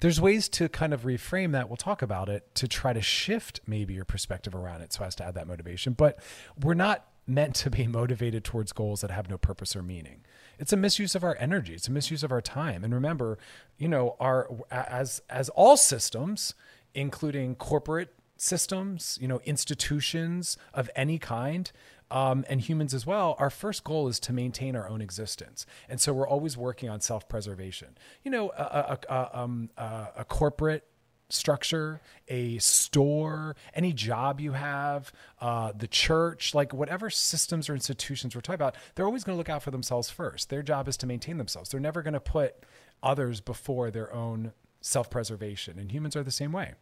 There's 0.00 0.20
ways 0.20 0.48
to 0.50 0.68
kind 0.68 0.92
of 0.92 1.02
reframe 1.02 1.52
that. 1.52 1.68
We'll 1.68 1.76
talk 1.76 2.02
about 2.02 2.28
it 2.28 2.54
to 2.56 2.68
try 2.68 2.92
to 2.92 3.00
shift 3.02 3.60
maybe 3.66 3.94
your 3.94 4.04
perspective 4.04 4.54
around 4.54 4.82
it 4.82 4.92
so 4.92 5.04
as 5.04 5.14
to 5.16 5.24
add 5.24 5.34
that 5.34 5.46
motivation. 5.46 5.92
But 5.92 6.18
we're 6.60 6.74
not 6.74 7.06
meant 7.26 7.54
to 7.56 7.70
be 7.70 7.86
motivated 8.00 8.44
towards 8.44 8.72
goals 8.72 9.00
that 9.02 9.10
have 9.10 9.28
no 9.28 9.38
purpose 9.38 9.76
or 9.76 9.82
meaning. 9.82 10.24
It's 10.58 10.72
a 10.72 10.76
misuse 10.76 11.14
of 11.14 11.22
our 11.22 11.36
energy. 11.38 11.74
It's 11.74 11.88
a 11.88 11.92
misuse 11.92 12.24
of 12.24 12.32
our 12.32 12.40
time. 12.40 12.82
And 12.82 12.92
remember, 12.92 13.38
you 13.76 13.88
know, 13.88 14.16
our 14.18 14.48
as 14.70 15.22
as 15.30 15.48
all 15.50 15.76
systems, 15.76 16.54
including 16.94 17.54
corporate 17.54 18.14
systems, 18.38 19.18
you 19.20 19.28
know, 19.28 19.40
institutions 19.44 20.56
of 20.72 20.88
any 20.96 21.18
kind, 21.18 21.70
um, 22.10 22.44
and 22.48 22.60
humans 22.60 22.94
as 22.94 23.06
well, 23.06 23.36
our 23.38 23.50
first 23.50 23.84
goal 23.84 24.08
is 24.08 24.18
to 24.20 24.32
maintain 24.32 24.74
our 24.74 24.88
own 24.88 25.02
existence. 25.02 25.66
And 25.88 26.00
so 26.00 26.14
we're 26.14 26.28
always 26.28 26.56
working 26.56 26.88
on 26.88 27.00
self 27.00 27.28
preservation. 27.28 27.98
You 28.24 28.30
know, 28.30 28.50
a, 28.56 28.98
a, 29.08 29.12
a, 29.12 29.40
um, 29.40 29.70
a 29.76 30.24
corporate 30.26 30.84
structure, 31.30 32.00
a 32.28 32.56
store, 32.58 33.54
any 33.74 33.92
job 33.92 34.40
you 34.40 34.52
have, 34.52 35.12
uh, 35.40 35.72
the 35.76 35.86
church, 35.86 36.54
like 36.54 36.72
whatever 36.72 37.10
systems 37.10 37.68
or 37.68 37.74
institutions 37.74 38.34
we're 38.34 38.40
talking 38.40 38.54
about, 38.54 38.76
they're 38.94 39.04
always 39.04 39.24
going 39.24 39.34
to 39.34 39.38
look 39.38 39.50
out 39.50 39.62
for 39.62 39.70
themselves 39.70 40.08
first. 40.08 40.48
Their 40.48 40.62
job 40.62 40.88
is 40.88 40.96
to 40.98 41.06
maintain 41.06 41.36
themselves. 41.36 41.70
They're 41.70 41.80
never 41.80 42.02
going 42.02 42.14
to 42.14 42.20
put 42.20 42.64
others 43.02 43.42
before 43.42 43.90
their 43.90 44.12
own 44.14 44.52
self 44.80 45.10
preservation. 45.10 45.78
And 45.78 45.92
humans 45.92 46.16
are 46.16 46.22
the 46.22 46.30
same 46.30 46.52
way. 46.52 46.74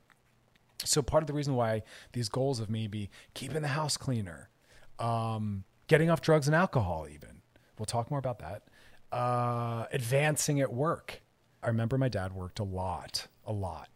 So, 0.84 1.02
part 1.02 1.22
of 1.22 1.26
the 1.26 1.32
reason 1.32 1.54
why 1.54 1.82
these 2.12 2.28
goals 2.28 2.60
of 2.60 2.68
maybe 2.68 3.10
keeping 3.34 3.62
the 3.62 3.68
house 3.68 3.96
cleaner, 3.96 4.50
um, 4.98 5.64
getting 5.86 6.10
off 6.10 6.20
drugs 6.20 6.46
and 6.46 6.54
alcohol, 6.54 7.06
even, 7.12 7.42
we'll 7.78 7.86
talk 7.86 8.10
more 8.10 8.18
about 8.18 8.40
that, 8.40 8.62
uh, 9.16 9.86
advancing 9.92 10.60
at 10.60 10.72
work. 10.72 11.22
I 11.62 11.68
remember 11.68 11.98
my 11.98 12.08
dad 12.08 12.32
worked 12.32 12.58
a 12.58 12.64
lot, 12.64 13.26
a 13.46 13.52
lot. 13.52 13.88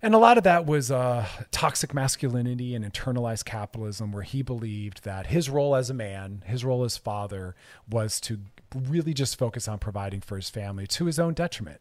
And 0.00 0.14
a 0.14 0.18
lot 0.18 0.38
of 0.38 0.44
that 0.44 0.64
was 0.64 0.92
uh, 0.92 1.26
toxic 1.50 1.92
masculinity 1.92 2.74
and 2.74 2.84
internalized 2.84 3.44
capitalism, 3.44 4.12
where 4.12 4.22
he 4.22 4.42
believed 4.42 5.02
that 5.02 5.26
his 5.26 5.50
role 5.50 5.74
as 5.74 5.90
a 5.90 5.94
man, 5.94 6.44
his 6.46 6.64
role 6.64 6.84
as 6.84 6.96
father, 6.96 7.56
was 7.90 8.20
to 8.22 8.38
really 8.74 9.12
just 9.12 9.36
focus 9.36 9.66
on 9.66 9.78
providing 9.78 10.20
for 10.20 10.36
his 10.36 10.50
family 10.50 10.86
to 10.86 11.06
his 11.06 11.18
own 11.18 11.34
detriment, 11.34 11.80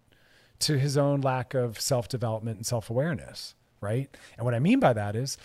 to 0.60 0.80
his 0.80 0.98
own 0.98 1.22
lack 1.22 1.54
of 1.54 1.80
self 1.80 2.08
development 2.08 2.58
and 2.58 2.66
self 2.66 2.90
awareness, 2.90 3.54
right? 3.82 4.10
And 4.38 4.46
what 4.46 4.54
I 4.54 4.60
mean 4.60 4.80
by 4.80 4.94
that 4.94 5.16
is 5.16 5.38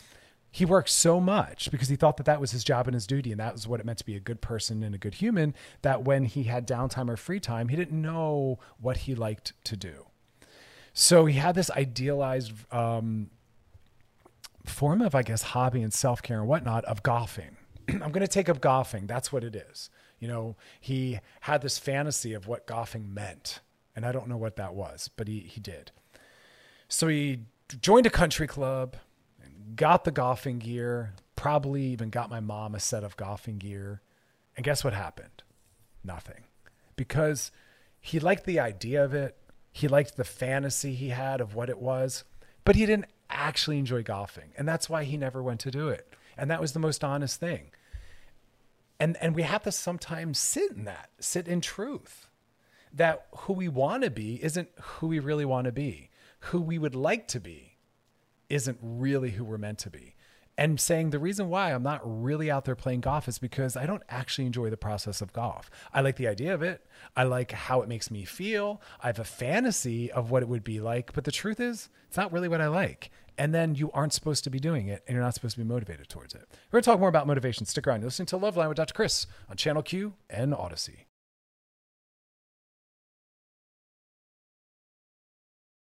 he 0.51 0.65
worked 0.65 0.91
so 0.91 1.21
much 1.21 1.71
because 1.71 1.89
he 1.89 1.97
thought 1.97 2.17
that 2.19 2.27
that 2.27 2.41
was 2.41 2.51
his 2.51 2.65
job 2.65 2.87
and 2.87 2.95
his 2.95 3.07
duty, 3.07 3.31
and 3.31 3.41
that 3.41 3.55
was 3.55 3.67
what 3.67 3.81
it 3.81 3.87
meant 3.87 3.99
to 3.99 4.07
be 4.07 4.17
a 4.17 4.21
good 4.21 4.41
person 4.41 4.83
and 4.83 4.95
a 4.95 4.99
good 4.99 5.15
human, 5.15 5.55
that 5.83 6.05
when 6.05 6.25
he 6.25 6.45
had 6.45 6.67
downtime 6.67 7.09
or 7.09 7.17
free 7.17 7.41
time, 7.41 7.69
he 7.69 7.77
didn't 7.77 8.01
know 8.01 8.59
what 8.79 8.99
he 8.99 9.15
liked 9.15 9.53
to 9.65 9.77
do 9.77 10.07
so 10.93 11.27
he 11.27 11.39
had 11.39 11.55
this 11.55 11.71
idealized 11.71 12.53
um, 12.73 13.31
form 14.65 15.01
of, 15.01 15.15
I 15.15 15.23
guess, 15.23 15.43
hobby 15.43 15.83
and 15.83 15.93
self 15.93 16.23
care 16.23 16.39
and 16.39 16.49
whatnot 16.49 16.85
of 16.85 17.03
golfing. 17.03 17.57
I'm 17.89 18.13
going 18.13 18.21
to 18.21 18.29
take 18.29 18.49
up 18.49 18.61
golfing. 18.61 19.07
That's 19.07 19.33
what 19.33 19.45
it 19.45 19.55
is. 19.55 19.91
You 20.19 20.29
know, 20.29 20.57
he 20.81 21.19
had 21.41 21.63
this 21.63 21.79
fantasy 21.79 22.33
of 22.35 22.47
what 22.47 22.67
golfing 22.67 23.13
meant. 23.13 23.61
And 23.97 24.07
I 24.07 24.13
don't 24.13 24.29
know 24.29 24.37
what 24.37 24.57
that 24.57 24.75
was, 24.75 25.11
but 25.17 25.29
he, 25.29 25.41
he 25.41 25.61
did. 25.61 25.91
So 26.89 27.09
he 27.09 27.41
joined 27.81 28.07
a 28.07 28.11
country 28.11 28.47
club, 28.47 28.97
got 29.75 30.05
the 30.05 30.11
golfing 30.11 30.59
gear, 30.59 31.15
probably 31.37 31.83
even 31.85 32.11
got 32.11 32.31
my 32.31 32.41
mom 32.41 32.75
a 32.75 32.81
set 32.81 33.05
of 33.05 33.17
golfing 33.17 33.59
gear. 33.59 34.01
And 34.57 34.65
guess 34.65 34.85
what 34.85 34.93
happened? 34.93 35.43
Nothing. 36.05 36.45
Because 36.97 37.51
he 38.01 38.21
liked 38.21 38.45
the 38.45 38.61
idea 38.61 39.05
of 39.05 39.15
it. 39.15 39.37
He 39.73 39.89
liked 39.89 40.17
the 40.17 40.25
fantasy 40.25 40.95
he 40.95 41.09
had 41.09 41.41
of 41.41 41.55
what 41.55 41.71
it 41.71 41.79
was, 41.79 42.25
but 42.65 42.77
he 42.77 42.85
didn't 42.85 43.07
actually 43.31 43.79
enjoy 43.79 44.03
golfing. 44.03 44.53
And 44.57 44.69
that's 44.69 44.91
why 44.91 45.05
he 45.05 45.17
never 45.17 45.43
went 45.43 45.61
to 45.61 45.71
do 45.71 45.89
it. 45.89 46.15
And 46.37 46.51
that 46.51 46.61
was 46.61 46.73
the 46.73 46.79
most 46.79 47.03
honest 47.03 47.41
thing. 47.41 47.71
And 49.01 49.17
and 49.21 49.35
we 49.35 49.43
have 49.43 49.63
to 49.65 49.73
sometimes 49.73 50.39
sit 50.39 50.73
in 50.73 50.85
that, 50.85 51.11
sit 51.19 51.49
in 51.49 51.61
truth. 51.61 52.29
That 52.93 53.27
who 53.33 53.55
we 53.55 53.69
want 53.69 54.05
to 54.05 54.11
be 54.11 54.43
isn't 54.45 54.69
who 54.81 55.09
we 55.09 55.19
really 55.19 55.47
want 55.47 55.65
to 55.65 55.73
be. 55.73 56.11
Who 56.47 56.61
we 56.61 56.79
would 56.79 56.95
like 56.95 57.29
to 57.29 57.41
be 57.41 57.79
isn't 58.49 58.79
really 58.83 59.31
who 59.31 59.45
we're 59.45 59.59
meant 59.59 59.79
to 59.79 59.91
be 59.91 60.15
and 60.59 60.79
saying 60.79 61.11
the 61.11 61.19
reason 61.19 61.49
why 61.49 61.73
I'm 61.73 61.83
not 61.83 62.01
really 62.05 62.51
out 62.51 62.65
there 62.65 62.77
playing 62.77 63.01
golf 63.01 63.27
is 63.27 63.39
because 63.39 63.77
I 63.77 63.87
don't 63.87 64.03
actually 64.09 64.47
enjoy 64.47 64.71
the 64.71 64.77
process 64.77 65.23
of 65.23 65.33
golf. 65.33 65.71
I 65.93 66.03
like 66.03 66.17
the 66.17 66.29
idea 66.29 66.53
of 66.53 66.63
it. 66.63 66.87
I 67.17 67.25
like 67.25 67.53
how 67.53 67.81
it 67.83 67.89
makes 67.89 68.11
me 68.11 68.25
feel. 68.25 68.81
I 69.03 69.07
have 69.07 69.19
a 69.19 69.25
fantasy 69.25 70.13
of 70.13 70.31
what 70.31 70.43
it 70.43 70.49
would 70.49 70.65
be 70.65 70.81
like, 70.81 71.13
but 71.15 71.25
the 71.25 71.33
truth 71.33 71.59
is, 71.59 71.89
it's 72.07 72.17
not 72.17 72.33
really 72.33 72.49
what 72.49 72.61
I 72.61 72.69
like. 72.69 73.11
And 73.39 73.55
then 73.55 73.75
you 73.75 73.91
aren't 73.93 74.13
supposed 74.13 74.45
to 74.45 74.51
be 74.51 74.59
doing 74.59 74.89
it 74.89 75.03
and 75.07 75.15
you're 75.15 75.25
not 75.25 75.35
supposed 75.35 75.57
to 75.57 75.63
be 75.63 75.69
motivated 75.69 76.09
towards 76.09 76.35
it. 76.35 76.47
We're 76.71 76.79
going 76.79 76.83
to 76.83 76.91
talk 76.91 77.01
more 77.01 77.09
about 77.09 77.27
motivation. 77.27 77.65
Stick 77.65 77.87
around. 77.87 78.01
You're 78.01 78.09
listening 78.09 78.27
to 78.27 78.39
Loveline 78.39 78.69
with 78.69 78.77
Dr. 78.77 78.93
Chris 78.93 79.27
on 79.49 79.57
Channel 79.57 79.83
Q 79.83 80.15
and 80.29 80.53
Audacy. 80.53 81.07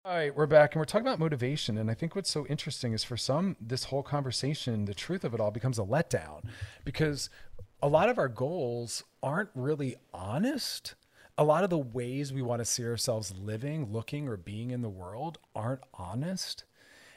All 0.09 0.15
right, 0.15 0.35
we're 0.35 0.47
back 0.47 0.73
and 0.73 0.79
we're 0.79 0.85
talking 0.85 1.05
about 1.05 1.19
motivation. 1.19 1.77
And 1.77 1.91
I 1.91 1.93
think 1.93 2.15
what's 2.15 2.31
so 2.31 2.47
interesting 2.47 2.93
is 2.93 3.03
for 3.03 3.15
some, 3.15 3.55
this 3.61 3.83
whole 3.83 4.01
conversation, 4.01 4.85
the 4.85 4.95
truth 4.95 5.23
of 5.23 5.35
it 5.35 5.39
all 5.39 5.51
becomes 5.51 5.77
a 5.77 5.83
letdown 5.83 6.45
because 6.83 7.29
a 7.83 7.87
lot 7.87 8.09
of 8.09 8.17
our 8.17 8.27
goals 8.27 9.03
aren't 9.21 9.51
really 9.53 9.97
honest. 10.11 10.95
A 11.37 11.43
lot 11.43 11.63
of 11.63 11.69
the 11.69 11.77
ways 11.77 12.33
we 12.33 12.41
want 12.41 12.59
to 12.59 12.65
see 12.65 12.83
ourselves 12.83 13.35
living, 13.37 13.93
looking, 13.93 14.27
or 14.27 14.35
being 14.35 14.71
in 14.71 14.81
the 14.81 14.89
world 14.89 15.37
aren't 15.53 15.83
honest. 15.93 16.63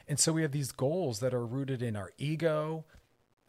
And 0.07 0.19
so 0.19 0.31
we 0.31 0.43
have 0.43 0.51
these 0.51 0.71
goals 0.71 1.19
that 1.21 1.33
are 1.33 1.47
rooted 1.47 1.81
in 1.81 1.95
our 1.95 2.11
ego, 2.19 2.85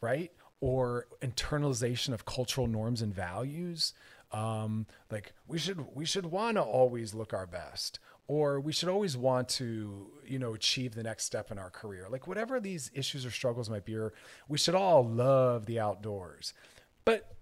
right? 0.01 0.31
Or 0.59 1.05
internalization 1.21 2.15
of 2.15 2.25
cultural 2.25 2.65
norms 2.65 3.03
and 3.03 3.13
values. 3.13 3.93
Um, 4.31 4.87
like 5.11 5.33
we 5.47 5.59
should 5.59 5.85
we 5.93 6.03
should 6.03 6.25
want 6.25 6.57
to 6.57 6.63
always 6.63 7.13
look 7.13 7.31
our 7.31 7.45
best 7.45 7.99
or 8.27 8.59
we 8.59 8.73
should 8.73 8.89
always 8.89 9.15
want 9.15 9.49
to 9.49 10.07
you 10.25 10.39
know 10.39 10.53
achieve 10.53 10.95
the 10.95 11.03
next 11.03 11.25
step 11.25 11.51
in 11.51 11.57
our 11.57 11.69
career. 11.69 12.07
Like 12.09 12.27
whatever 12.27 12.59
these 12.59 12.91
issues 12.93 13.25
or 13.25 13.31
struggles 13.31 13.69
might 13.69 13.85
be 13.85 13.95
or 13.95 14.13
we 14.47 14.57
should 14.57 14.75
all 14.75 15.07
love 15.07 15.65
the 15.65 15.79
outdoors. 15.79 16.53
But 17.03 17.34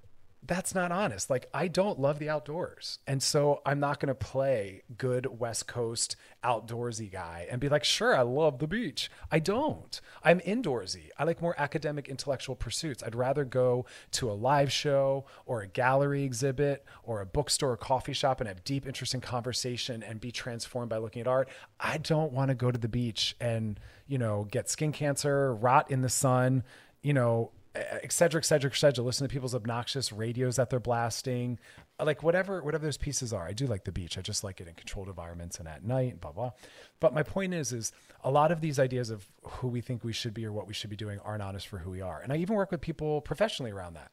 that's 0.45 0.75
not 0.75 0.91
honest. 0.91 1.29
Like 1.29 1.49
I 1.53 1.67
don't 1.67 1.99
love 1.99 2.19
the 2.19 2.29
outdoors. 2.29 2.99
And 3.07 3.23
so 3.23 3.61
I'm 3.65 3.79
not 3.79 3.99
going 3.99 4.09
to 4.09 4.15
play 4.15 4.83
good 4.97 5.39
West 5.39 5.67
Coast 5.67 6.15
outdoorsy 6.43 7.11
guy 7.11 7.47
and 7.49 7.61
be 7.61 7.69
like, 7.69 7.83
"Sure, 7.83 8.15
I 8.15 8.21
love 8.21 8.59
the 8.59 8.67
beach." 8.67 9.09
I 9.31 9.39
don't. 9.39 9.99
I'm 10.23 10.39
indoorsy. 10.41 11.09
I 11.17 11.23
like 11.23 11.41
more 11.41 11.55
academic 11.57 12.09
intellectual 12.09 12.55
pursuits. 12.55 13.01
I'd 13.03 13.15
rather 13.15 13.45
go 13.45 13.85
to 14.11 14.29
a 14.29 14.33
live 14.33 14.71
show 14.71 15.25
or 15.45 15.61
a 15.61 15.67
gallery 15.67 16.23
exhibit 16.23 16.85
or 17.03 17.21
a 17.21 17.25
bookstore 17.25 17.71
or 17.71 17.77
coffee 17.77 18.13
shop 18.13 18.41
and 18.41 18.47
have 18.47 18.63
deep 18.63 18.85
interesting 18.85 19.21
conversation 19.21 20.03
and 20.03 20.19
be 20.19 20.31
transformed 20.31 20.89
by 20.89 20.97
looking 20.97 21.21
at 21.21 21.27
art. 21.27 21.47
I 21.79 21.97
don't 21.97 22.33
want 22.33 22.49
to 22.49 22.55
go 22.55 22.71
to 22.71 22.77
the 22.77 22.89
beach 22.89 23.35
and, 23.39 23.79
you 24.07 24.17
know, 24.17 24.47
get 24.51 24.69
skin 24.69 24.91
cancer, 24.91 25.55
rot 25.55 25.89
in 25.89 26.01
the 26.01 26.09
sun, 26.09 26.63
you 27.01 27.13
know, 27.13 27.51
et 27.75 28.11
cetera, 28.11 28.39
et 28.39 28.45
cetera, 28.45 28.69
et 28.69 28.75
cetera. 28.75 29.03
Listen 29.03 29.27
to 29.27 29.31
people's 29.33 29.55
obnoxious 29.55 30.11
radios 30.11 30.57
that 30.57 30.69
they're 30.69 30.79
blasting, 30.79 31.57
like 31.99 32.21
whatever, 32.21 32.61
whatever 32.61 32.85
those 32.85 32.97
pieces 32.97 33.33
are. 33.33 33.47
I 33.47 33.53
do 33.53 33.65
like 33.65 33.83
the 33.83 33.91
beach. 33.91 34.17
I 34.17 34.21
just 34.21 34.43
like 34.43 34.61
it 34.61 34.67
in 34.67 34.75
controlled 34.75 35.07
environments 35.07 35.57
and 35.57 35.67
at 35.67 35.83
night, 35.83 36.21
blah 36.21 36.31
blah. 36.31 36.51
But 36.99 37.13
my 37.13 37.23
point 37.23 37.53
is, 37.53 37.73
is 37.73 37.91
a 38.23 38.29
lot 38.29 38.51
of 38.51 38.61
these 38.61 38.77
ideas 38.77 39.09
of 39.09 39.27
who 39.41 39.67
we 39.67 39.81
think 39.81 40.03
we 40.03 40.13
should 40.13 40.33
be 40.33 40.45
or 40.45 40.51
what 40.51 40.67
we 40.67 40.73
should 40.73 40.91
be 40.91 40.95
doing 40.95 41.19
aren't 41.25 41.41
honest 41.41 41.67
for 41.67 41.79
who 41.79 41.89
we 41.89 42.01
are. 42.01 42.21
And 42.21 42.31
I 42.31 42.37
even 42.37 42.55
work 42.55 42.71
with 42.71 42.81
people 42.81 43.21
professionally 43.21 43.71
around 43.71 43.95
that, 43.95 44.11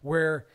where 0.00 0.46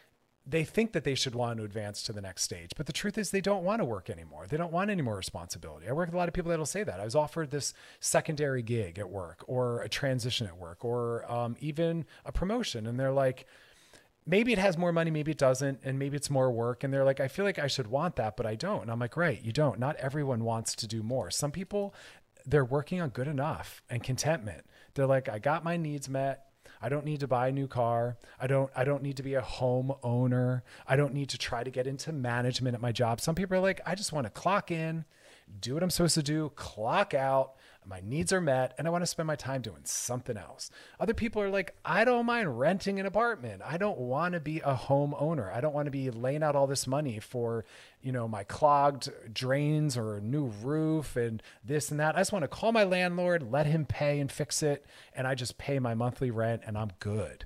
they 0.49 0.63
think 0.63 0.93
that 0.93 1.03
they 1.03 1.15
should 1.15 1.35
want 1.35 1.57
to 1.57 1.65
advance 1.65 2.01
to 2.03 2.13
the 2.13 2.21
next 2.21 2.43
stage. 2.43 2.71
But 2.77 2.85
the 2.85 2.93
truth 2.93 3.17
is, 3.17 3.31
they 3.31 3.41
don't 3.41 3.65
want 3.65 3.81
to 3.81 3.85
work 3.85 4.09
anymore. 4.09 4.45
They 4.47 4.55
don't 4.55 4.71
want 4.71 4.89
any 4.89 5.01
more 5.01 5.17
responsibility. 5.17 5.87
I 5.87 5.91
work 5.91 6.07
with 6.07 6.15
a 6.15 6.17
lot 6.17 6.29
of 6.29 6.33
people 6.33 6.49
that'll 6.49 6.65
say 6.65 6.83
that. 6.83 6.99
I 6.99 7.05
was 7.05 7.15
offered 7.15 7.51
this 7.51 7.73
secondary 7.99 8.61
gig 8.61 8.97
at 8.97 9.09
work, 9.09 9.43
or 9.47 9.81
a 9.81 9.89
transition 9.89 10.47
at 10.47 10.57
work, 10.57 10.85
or 10.85 11.29
um, 11.31 11.57
even 11.59 12.05
a 12.25 12.31
promotion. 12.31 12.87
And 12.87 12.97
they're 12.97 13.11
like, 13.11 13.45
maybe 14.25 14.53
it 14.53 14.59
has 14.59 14.77
more 14.77 14.93
money, 14.93 15.11
maybe 15.11 15.31
it 15.31 15.37
doesn't, 15.37 15.79
and 15.83 15.99
maybe 15.99 16.15
it's 16.15 16.29
more 16.29 16.49
work. 16.49 16.83
And 16.83 16.93
they're 16.93 17.05
like, 17.05 17.19
I 17.19 17.27
feel 17.27 17.43
like 17.45 17.59
I 17.59 17.67
should 17.67 17.87
want 17.87 18.15
that, 18.15 18.37
but 18.37 18.45
I 18.45 18.55
don't. 18.55 18.83
And 18.83 18.91
I'm 18.91 18.99
like, 18.99 19.17
right, 19.17 19.43
you 19.43 19.51
don't. 19.51 19.79
Not 19.79 19.97
everyone 19.97 20.43
wants 20.43 20.75
to 20.75 20.87
do 20.87 21.03
more. 21.03 21.29
Some 21.29 21.51
people, 21.51 21.93
they're 22.45 22.65
working 22.65 23.01
on 23.01 23.09
good 23.09 23.27
enough 23.27 23.81
and 23.89 24.01
contentment. 24.01 24.65
They're 24.93 25.05
like, 25.05 25.27
I 25.27 25.39
got 25.39 25.63
my 25.63 25.75
needs 25.75 26.07
met. 26.07 26.45
I 26.81 26.89
don't 26.89 27.05
need 27.05 27.19
to 27.21 27.27
buy 27.27 27.47
a 27.47 27.51
new 27.51 27.67
car. 27.67 28.17
I 28.39 28.47
don't 28.47 28.69
I 28.75 28.83
don't 28.83 29.03
need 29.03 29.17
to 29.17 29.23
be 29.23 29.33
a 29.33 29.41
home 29.41 29.93
owner. 30.03 30.63
I 30.87 30.95
don't 30.95 31.13
need 31.13 31.29
to 31.29 31.37
try 31.37 31.63
to 31.63 31.71
get 31.71 31.87
into 31.87 32.11
management 32.11 32.75
at 32.75 32.81
my 32.81 32.91
job. 32.91 33.21
Some 33.21 33.35
people 33.35 33.57
are 33.57 33.61
like, 33.61 33.81
I 33.85 33.95
just 33.95 34.13
want 34.13 34.25
to 34.25 34.31
clock 34.31 34.71
in, 34.71 35.05
do 35.59 35.73
what 35.73 35.83
I'm 35.83 35.89
supposed 35.89 36.15
to 36.15 36.23
do, 36.23 36.51
clock 36.55 37.13
out, 37.13 37.55
my 37.87 38.01
needs 38.03 38.33
are 38.33 38.41
met, 38.41 38.73
and 38.77 38.85
I 38.85 38.89
want 38.89 39.01
to 39.01 39.07
spend 39.07 39.27
my 39.27 39.35
time 39.35 39.61
doing 39.61 39.81
something 39.83 40.35
else. 40.37 40.69
Other 40.99 41.13
people 41.13 41.41
are 41.41 41.49
like, 41.49 41.75
I 41.85 42.03
don't 42.03 42.25
mind 42.25 42.59
renting 42.59 42.99
an 42.99 43.05
apartment. 43.05 43.61
I 43.65 43.77
don't 43.77 43.97
want 43.97 44.33
to 44.33 44.39
be 44.39 44.59
a 44.59 44.75
homeowner. 44.75 45.53
I 45.53 45.61
don't 45.61 45.73
want 45.73 45.85
to 45.85 45.91
be 45.91 46.11
laying 46.11 46.43
out 46.43 46.55
all 46.55 46.67
this 46.67 46.85
money 46.85 47.19
for, 47.19 47.65
you 48.01 48.11
know, 48.11 48.27
my 48.27 48.43
clogged 48.43 49.09
drains 49.33 49.95
or 49.95 50.17
a 50.17 50.21
new 50.21 50.51
roof 50.61 51.15
and 51.15 51.41
this 51.63 51.89
and 51.89 51.99
that. 51.99 52.15
I 52.15 52.19
just 52.19 52.33
want 52.33 52.43
to 52.43 52.49
call 52.49 52.71
my 52.71 52.83
landlord, 52.83 53.51
let 53.51 53.65
him 53.65 53.85
pay 53.85 54.19
and 54.19 54.31
fix 54.31 54.61
it, 54.61 54.85
and 55.15 55.25
I 55.25 55.35
just 55.35 55.57
pay 55.57 55.79
my 55.79 55.93
monthly 55.93 56.29
rent 56.29 56.63
and 56.65 56.77
I'm 56.77 56.91
good. 56.99 57.45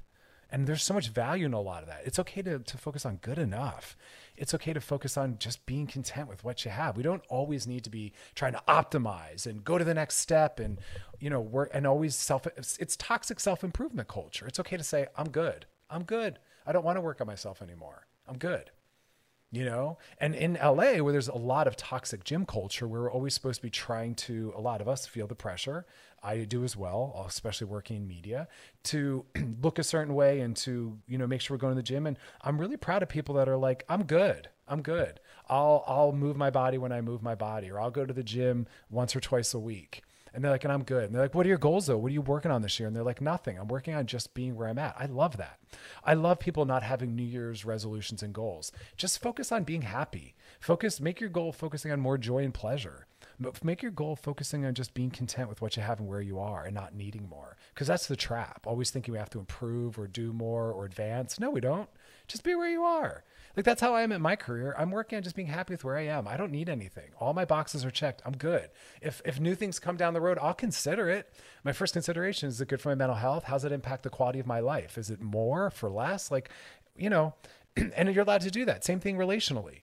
And 0.51 0.67
there's 0.67 0.83
so 0.83 0.93
much 0.93 1.09
value 1.09 1.45
in 1.45 1.53
a 1.53 1.61
lot 1.61 1.83
of 1.83 1.87
that. 1.87 2.01
It's 2.05 2.19
okay 2.19 2.41
to, 2.41 2.59
to 2.59 2.77
focus 2.77 3.05
on 3.05 3.17
good 3.17 3.37
enough. 3.37 3.95
It's 4.41 4.55
okay 4.55 4.73
to 4.73 4.81
focus 4.81 5.17
on 5.17 5.37
just 5.37 5.63
being 5.67 5.85
content 5.85 6.27
with 6.27 6.43
what 6.43 6.65
you 6.65 6.71
have. 6.71 6.97
We 6.97 7.03
don't 7.03 7.21
always 7.29 7.67
need 7.67 7.83
to 7.83 7.91
be 7.91 8.11
trying 8.33 8.53
to 8.53 8.61
optimize 8.67 9.45
and 9.45 9.63
go 9.63 9.77
to 9.77 9.85
the 9.85 9.93
next 9.93 10.17
step 10.17 10.59
and, 10.59 10.79
you 11.19 11.29
know, 11.29 11.39
work 11.39 11.69
and 11.75 11.85
always 11.85 12.15
self, 12.15 12.47
it's, 12.57 12.97
toxic 12.97 13.39
self 13.39 13.63
improvement 13.63 14.07
culture. 14.07 14.47
It's 14.47 14.59
okay 14.59 14.77
to 14.77 14.83
say, 14.83 15.05
I'm 15.15 15.29
good. 15.29 15.67
I'm 15.91 16.03
good. 16.03 16.39
I 16.65 16.71
don't 16.71 16.83
want 16.83 16.97
to 16.97 17.01
work 17.01 17.21
on 17.21 17.27
myself 17.27 17.61
anymore. 17.61 18.07
I'm 18.27 18.39
good 18.39 18.71
you 19.51 19.65
know? 19.65 19.97
And 20.19 20.33
in 20.33 20.53
la 20.53 20.73
where 20.73 21.11
there's 21.11 21.27
a 21.27 21.37
lot 21.37 21.67
of 21.67 21.75
toxic 21.75 22.23
gym 22.23 22.45
culture 22.45 22.87
where 22.87 23.01
we're 23.01 23.11
always 23.11 23.33
supposed 23.33 23.57
to 23.57 23.63
be 23.63 23.69
trying 23.69 24.15
to 24.15 24.53
a 24.55 24.61
lot 24.61 24.81
of 24.81 24.87
us 24.87 25.05
feel 25.05 25.27
the 25.27 25.35
pressure. 25.35 25.85
I 26.23 26.43
do 26.43 26.63
as 26.63 26.77
well 26.77 27.25
especially 27.27 27.67
working 27.67 27.97
in 27.97 28.07
media 28.07 28.47
to 28.83 29.25
look 29.61 29.79
a 29.79 29.83
certain 29.83 30.13
way 30.13 30.39
and 30.39 30.55
to 30.57 30.97
you 31.07 31.17
know 31.17 31.27
make 31.27 31.41
sure 31.41 31.55
we're 31.55 31.61
going 31.61 31.73
to 31.73 31.79
the 31.79 31.83
gym. 31.83 32.07
And 32.07 32.17
i'm 32.41 32.59
really 32.59 32.77
proud 32.77 33.03
of 33.03 33.09
people 33.09 33.35
that 33.35 33.49
are 33.49 33.57
like 33.57 33.83
i'm 33.89 34.03
good. 34.03 34.49
I'm 34.67 34.81
good. 34.81 35.19
I'll 35.49 35.83
i'll 35.85 36.13
move 36.13 36.37
my 36.37 36.49
body 36.49 36.77
when 36.77 36.91
i 36.93 37.01
move 37.01 37.21
my 37.21 37.35
body 37.35 37.69
or 37.69 37.79
i'll 37.79 37.91
go 37.91 38.05
to 38.05 38.13
the 38.13 38.23
gym 38.23 38.67
once 38.89 39.15
or 39.15 39.19
twice 39.19 39.53
a 39.53 39.59
week 39.59 40.03
and 40.33 40.43
they're 40.43 40.51
like, 40.51 40.63
and 40.63 40.71
I'm 40.71 40.83
good. 40.83 41.05
And 41.05 41.15
they're 41.15 41.21
like, 41.21 41.35
what 41.35 41.45
are 41.45 41.49
your 41.49 41.57
goals 41.57 41.87
though? 41.87 41.97
What 41.97 42.09
are 42.09 42.13
you 42.13 42.21
working 42.21 42.51
on 42.51 42.61
this 42.61 42.79
year? 42.79 42.87
And 42.87 42.95
they're 42.95 43.03
like, 43.03 43.21
nothing. 43.21 43.57
I'm 43.57 43.67
working 43.67 43.93
on 43.93 44.05
just 44.05 44.33
being 44.33 44.55
where 44.55 44.67
I'm 44.67 44.79
at. 44.79 44.95
I 44.97 45.05
love 45.05 45.37
that. 45.37 45.59
I 46.03 46.13
love 46.13 46.39
people 46.39 46.65
not 46.65 46.83
having 46.83 47.15
New 47.15 47.23
Year's 47.23 47.65
resolutions 47.65 48.23
and 48.23 48.33
goals. 48.33 48.71
Just 48.97 49.21
focus 49.21 49.51
on 49.51 49.63
being 49.63 49.83
happy. 49.83 50.35
Focus, 50.59 50.99
make 50.99 51.19
your 51.19 51.29
goal 51.29 51.51
focusing 51.51 51.91
on 51.91 51.99
more 51.99 52.17
joy 52.17 52.43
and 52.43 52.53
pleasure. 52.53 53.07
Make 53.63 53.81
your 53.81 53.91
goal 53.91 54.15
focusing 54.15 54.65
on 54.65 54.75
just 54.75 54.93
being 54.93 55.09
content 55.09 55.49
with 55.49 55.61
what 55.61 55.75
you 55.75 55.81
have 55.81 55.99
and 55.99 56.07
where 56.07 56.21
you 56.21 56.39
are 56.39 56.63
and 56.63 56.75
not 56.75 56.93
needing 56.93 57.27
more. 57.27 57.57
Because 57.73 57.87
that's 57.87 58.05
the 58.05 58.15
trap. 58.15 58.61
Always 58.67 58.91
thinking 58.91 59.13
we 59.13 59.17
have 59.17 59.31
to 59.31 59.39
improve 59.39 59.97
or 59.97 60.07
do 60.07 60.31
more 60.31 60.71
or 60.71 60.85
advance. 60.85 61.39
No, 61.39 61.49
we 61.49 61.59
don't. 61.59 61.89
Just 62.27 62.43
be 62.43 62.53
where 62.53 62.69
you 62.69 62.83
are. 62.83 63.23
Like 63.55 63.65
that's 63.65 63.81
how 63.81 63.93
I 63.93 64.01
am 64.01 64.11
in 64.11 64.21
my 64.21 64.35
career. 64.35 64.75
I'm 64.77 64.91
working 64.91 65.17
on 65.17 65.23
just 65.23 65.35
being 65.35 65.47
happy 65.47 65.73
with 65.73 65.83
where 65.83 65.97
I 65.97 66.05
am. 66.05 66.27
I 66.27 66.37
don't 66.37 66.51
need 66.51 66.69
anything. 66.69 67.11
All 67.19 67.33
my 67.33 67.45
boxes 67.45 67.83
are 67.83 67.91
checked. 67.91 68.21
I'm 68.25 68.37
good. 68.37 68.69
If 69.01 69.21
if 69.25 69.39
new 69.39 69.55
things 69.55 69.79
come 69.79 69.97
down 69.97 70.13
the 70.13 70.21
road, 70.21 70.39
I'll 70.41 70.53
consider 70.53 71.09
it. 71.09 71.33
My 71.63 71.73
first 71.73 71.93
consideration 71.93 72.49
is 72.49 72.61
it 72.61 72.67
good 72.67 72.81
for 72.81 72.89
my 72.89 72.95
mental 72.95 73.17
health? 73.17 73.45
How's 73.45 73.65
it 73.65 73.71
impact 73.71 74.03
the 74.03 74.09
quality 74.09 74.39
of 74.39 74.47
my 74.47 74.59
life? 74.59 74.97
Is 74.97 75.09
it 75.09 75.21
more 75.21 75.69
for 75.69 75.89
less? 75.89 76.31
Like, 76.31 76.49
you 76.97 77.09
know, 77.09 77.33
and 77.75 78.13
you're 78.13 78.23
allowed 78.23 78.41
to 78.41 78.51
do 78.51 78.65
that. 78.65 78.83
Same 78.83 78.99
thing 78.99 79.17
relationally. 79.17 79.81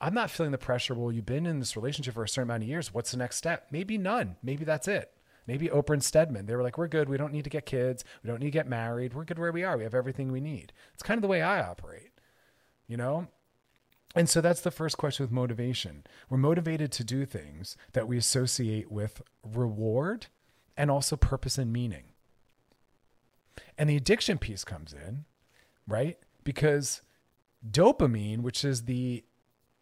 I'm 0.00 0.14
not 0.14 0.30
feeling 0.30 0.52
the 0.52 0.58
pressure. 0.58 0.94
Well, 0.94 1.10
you've 1.10 1.26
been 1.26 1.46
in 1.46 1.58
this 1.58 1.76
relationship 1.76 2.14
for 2.14 2.22
a 2.22 2.28
certain 2.28 2.48
amount 2.48 2.62
of 2.62 2.68
years. 2.68 2.94
What's 2.94 3.10
the 3.10 3.16
next 3.16 3.36
step? 3.36 3.66
Maybe 3.70 3.98
none. 3.98 4.36
Maybe 4.42 4.64
that's 4.64 4.86
it. 4.86 5.10
Maybe 5.48 5.68
Oprah 5.68 5.94
and 5.94 6.04
Stedman, 6.04 6.44
they 6.44 6.54
were 6.54 6.62
like, 6.62 6.76
we're 6.76 6.88
good. 6.88 7.08
We 7.08 7.16
don't 7.16 7.32
need 7.32 7.44
to 7.44 7.50
get 7.50 7.64
kids. 7.64 8.04
We 8.22 8.28
don't 8.28 8.38
need 8.38 8.48
to 8.48 8.52
get 8.52 8.68
married. 8.68 9.14
We're 9.14 9.24
good 9.24 9.38
where 9.38 9.50
we 9.50 9.64
are. 9.64 9.78
We 9.78 9.82
have 9.84 9.94
everything 9.94 10.30
we 10.30 10.42
need. 10.42 10.74
It's 10.92 11.02
kind 11.02 11.16
of 11.16 11.22
the 11.22 11.28
way 11.28 11.40
I 11.40 11.62
operate, 11.62 12.07
you 12.88 12.96
know? 12.96 13.28
And 14.14 14.28
so 14.28 14.40
that's 14.40 14.62
the 14.62 14.70
first 14.70 14.96
question 14.96 15.22
with 15.22 15.30
motivation. 15.30 16.04
We're 16.28 16.38
motivated 16.38 16.90
to 16.92 17.04
do 17.04 17.24
things 17.24 17.76
that 17.92 18.08
we 18.08 18.16
associate 18.16 18.90
with 18.90 19.22
reward 19.44 20.26
and 20.76 20.90
also 20.90 21.14
purpose 21.16 21.58
and 21.58 21.72
meaning. 21.72 22.04
And 23.76 23.88
the 23.88 23.96
addiction 23.96 24.38
piece 24.38 24.64
comes 24.64 24.92
in, 24.92 25.24
right? 25.86 26.18
Because 26.42 27.02
dopamine, 27.68 28.38
which 28.40 28.64
is 28.64 28.84
the 28.84 29.24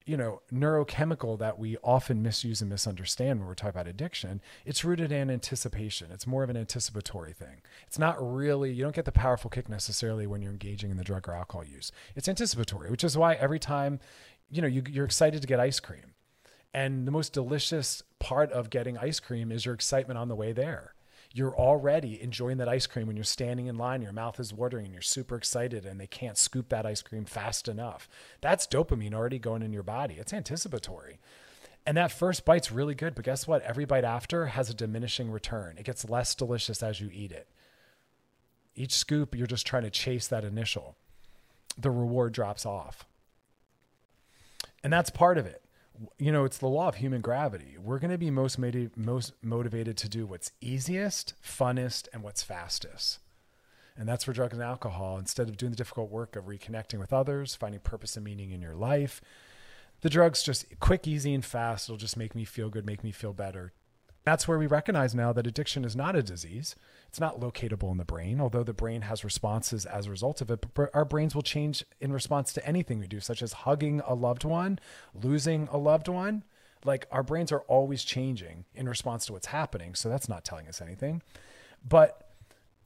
you 0.06 0.16
know, 0.16 0.40
neurochemical 0.52 1.36
that 1.40 1.58
we 1.58 1.76
often 1.82 2.22
misuse 2.22 2.60
and 2.60 2.70
misunderstand 2.70 3.40
when 3.40 3.48
we're 3.48 3.54
talking 3.54 3.70
about 3.70 3.88
addiction, 3.88 4.40
it's 4.64 4.84
rooted 4.84 5.10
in 5.10 5.30
anticipation. 5.30 6.12
It's 6.12 6.28
more 6.28 6.44
of 6.44 6.50
an 6.50 6.56
anticipatory 6.56 7.32
thing. 7.32 7.60
It's 7.88 7.98
not 7.98 8.16
really, 8.20 8.72
you 8.72 8.84
don't 8.84 8.94
get 8.94 9.04
the 9.04 9.12
powerful 9.12 9.50
kick 9.50 9.68
necessarily 9.68 10.26
when 10.26 10.42
you're 10.42 10.52
engaging 10.52 10.92
in 10.92 10.96
the 10.96 11.04
drug 11.04 11.28
or 11.28 11.34
alcohol 11.34 11.64
use. 11.64 11.90
It's 12.14 12.28
anticipatory, 12.28 12.88
which 12.88 13.02
is 13.02 13.18
why 13.18 13.34
every 13.34 13.58
time, 13.58 13.98
you 14.48 14.62
know, 14.62 14.68
you, 14.68 14.84
you're 14.88 15.04
excited 15.04 15.42
to 15.42 15.48
get 15.48 15.58
ice 15.58 15.80
cream. 15.80 16.14
And 16.72 17.06
the 17.06 17.12
most 17.12 17.32
delicious 17.32 18.04
part 18.20 18.52
of 18.52 18.70
getting 18.70 18.96
ice 18.96 19.18
cream 19.18 19.50
is 19.50 19.66
your 19.66 19.74
excitement 19.74 20.18
on 20.18 20.28
the 20.28 20.36
way 20.36 20.52
there 20.52 20.94
you're 21.36 21.54
already 21.54 22.22
enjoying 22.22 22.56
that 22.56 22.68
ice 22.68 22.86
cream 22.86 23.06
when 23.06 23.16
you're 23.16 23.22
standing 23.22 23.66
in 23.66 23.76
line, 23.76 24.00
your 24.00 24.12
mouth 24.12 24.40
is 24.40 24.54
watering 24.54 24.86
and 24.86 24.94
you're 24.94 25.02
super 25.02 25.36
excited 25.36 25.84
and 25.84 26.00
they 26.00 26.06
can't 26.06 26.38
scoop 26.38 26.70
that 26.70 26.86
ice 26.86 27.02
cream 27.02 27.26
fast 27.26 27.68
enough. 27.68 28.08
That's 28.40 28.66
dopamine 28.66 29.12
already 29.12 29.38
going 29.38 29.60
in 29.60 29.70
your 29.70 29.82
body. 29.82 30.14
It's 30.14 30.32
anticipatory. 30.32 31.18
And 31.84 31.94
that 31.98 32.10
first 32.10 32.46
bite's 32.46 32.72
really 32.72 32.94
good, 32.94 33.14
but 33.14 33.26
guess 33.26 33.46
what? 33.46 33.60
Every 33.62 33.84
bite 33.84 34.02
after 34.02 34.46
has 34.46 34.70
a 34.70 34.74
diminishing 34.74 35.30
return. 35.30 35.76
It 35.76 35.84
gets 35.84 36.08
less 36.08 36.34
delicious 36.34 36.82
as 36.82 37.02
you 37.02 37.10
eat 37.12 37.32
it. 37.32 37.48
Each 38.74 38.94
scoop, 38.94 39.34
you're 39.34 39.46
just 39.46 39.66
trying 39.66 39.82
to 39.82 39.90
chase 39.90 40.26
that 40.28 40.44
initial. 40.44 40.96
The 41.76 41.90
reward 41.90 42.32
drops 42.32 42.64
off. 42.64 43.04
And 44.82 44.90
that's 44.90 45.10
part 45.10 45.36
of 45.36 45.44
it 45.44 45.62
you 46.18 46.32
know, 46.32 46.44
it's 46.44 46.58
the 46.58 46.66
law 46.66 46.88
of 46.88 46.96
human 46.96 47.20
gravity. 47.20 47.76
We're 47.82 47.98
going 47.98 48.10
to 48.10 48.18
be 48.18 48.30
most 48.30 48.58
most 48.96 49.32
motivated 49.42 49.96
to 49.98 50.08
do 50.08 50.26
what's 50.26 50.52
easiest, 50.60 51.34
funnest, 51.42 52.08
and 52.12 52.22
what's 52.22 52.42
fastest. 52.42 53.20
And 53.96 54.08
that's 54.08 54.24
for 54.24 54.32
drugs 54.32 54.54
and 54.54 54.62
alcohol. 54.62 55.18
Instead 55.18 55.48
of 55.48 55.56
doing 55.56 55.70
the 55.70 55.76
difficult 55.76 56.10
work 56.10 56.36
of 56.36 56.44
reconnecting 56.44 56.98
with 56.98 57.12
others, 57.12 57.54
finding 57.54 57.80
purpose 57.80 58.16
and 58.16 58.24
meaning 58.24 58.50
in 58.50 58.60
your 58.60 58.74
life, 58.74 59.22
the 60.02 60.10
drugs 60.10 60.42
just 60.42 60.66
quick, 60.80 61.08
easy, 61.08 61.32
and 61.32 61.44
fast. 61.44 61.88
It'll 61.88 61.96
just 61.96 62.16
make 62.16 62.34
me 62.34 62.44
feel 62.44 62.68
good, 62.68 62.84
make 62.84 63.02
me 63.02 63.12
feel 63.12 63.32
better. 63.32 63.72
That's 64.26 64.48
where 64.48 64.58
we 64.58 64.66
recognize 64.66 65.14
now 65.14 65.32
that 65.32 65.46
addiction 65.46 65.84
is 65.84 65.94
not 65.94 66.16
a 66.16 66.22
disease. 66.22 66.74
It's 67.08 67.20
not 67.20 67.38
locatable 67.38 67.92
in 67.92 67.96
the 67.96 68.04
brain, 68.04 68.40
although 68.40 68.64
the 68.64 68.72
brain 68.72 69.02
has 69.02 69.22
responses 69.22 69.86
as 69.86 70.06
a 70.06 70.10
result 70.10 70.40
of 70.40 70.50
it. 70.50 70.66
But 70.74 70.90
our 70.92 71.04
brains 71.04 71.32
will 71.32 71.42
change 71.42 71.84
in 72.00 72.12
response 72.12 72.52
to 72.54 72.66
anything 72.66 72.98
we 72.98 73.06
do, 73.06 73.20
such 73.20 73.40
as 73.40 73.52
hugging 73.52 74.02
a 74.04 74.14
loved 74.14 74.42
one, 74.42 74.80
losing 75.14 75.68
a 75.70 75.78
loved 75.78 76.08
one. 76.08 76.42
Like 76.84 77.06
our 77.12 77.22
brains 77.22 77.52
are 77.52 77.60
always 77.68 78.02
changing 78.02 78.64
in 78.74 78.88
response 78.88 79.26
to 79.26 79.32
what's 79.32 79.46
happening. 79.46 79.94
So 79.94 80.08
that's 80.08 80.28
not 80.28 80.44
telling 80.44 80.66
us 80.66 80.82
anything. 80.82 81.22
But 81.88 82.28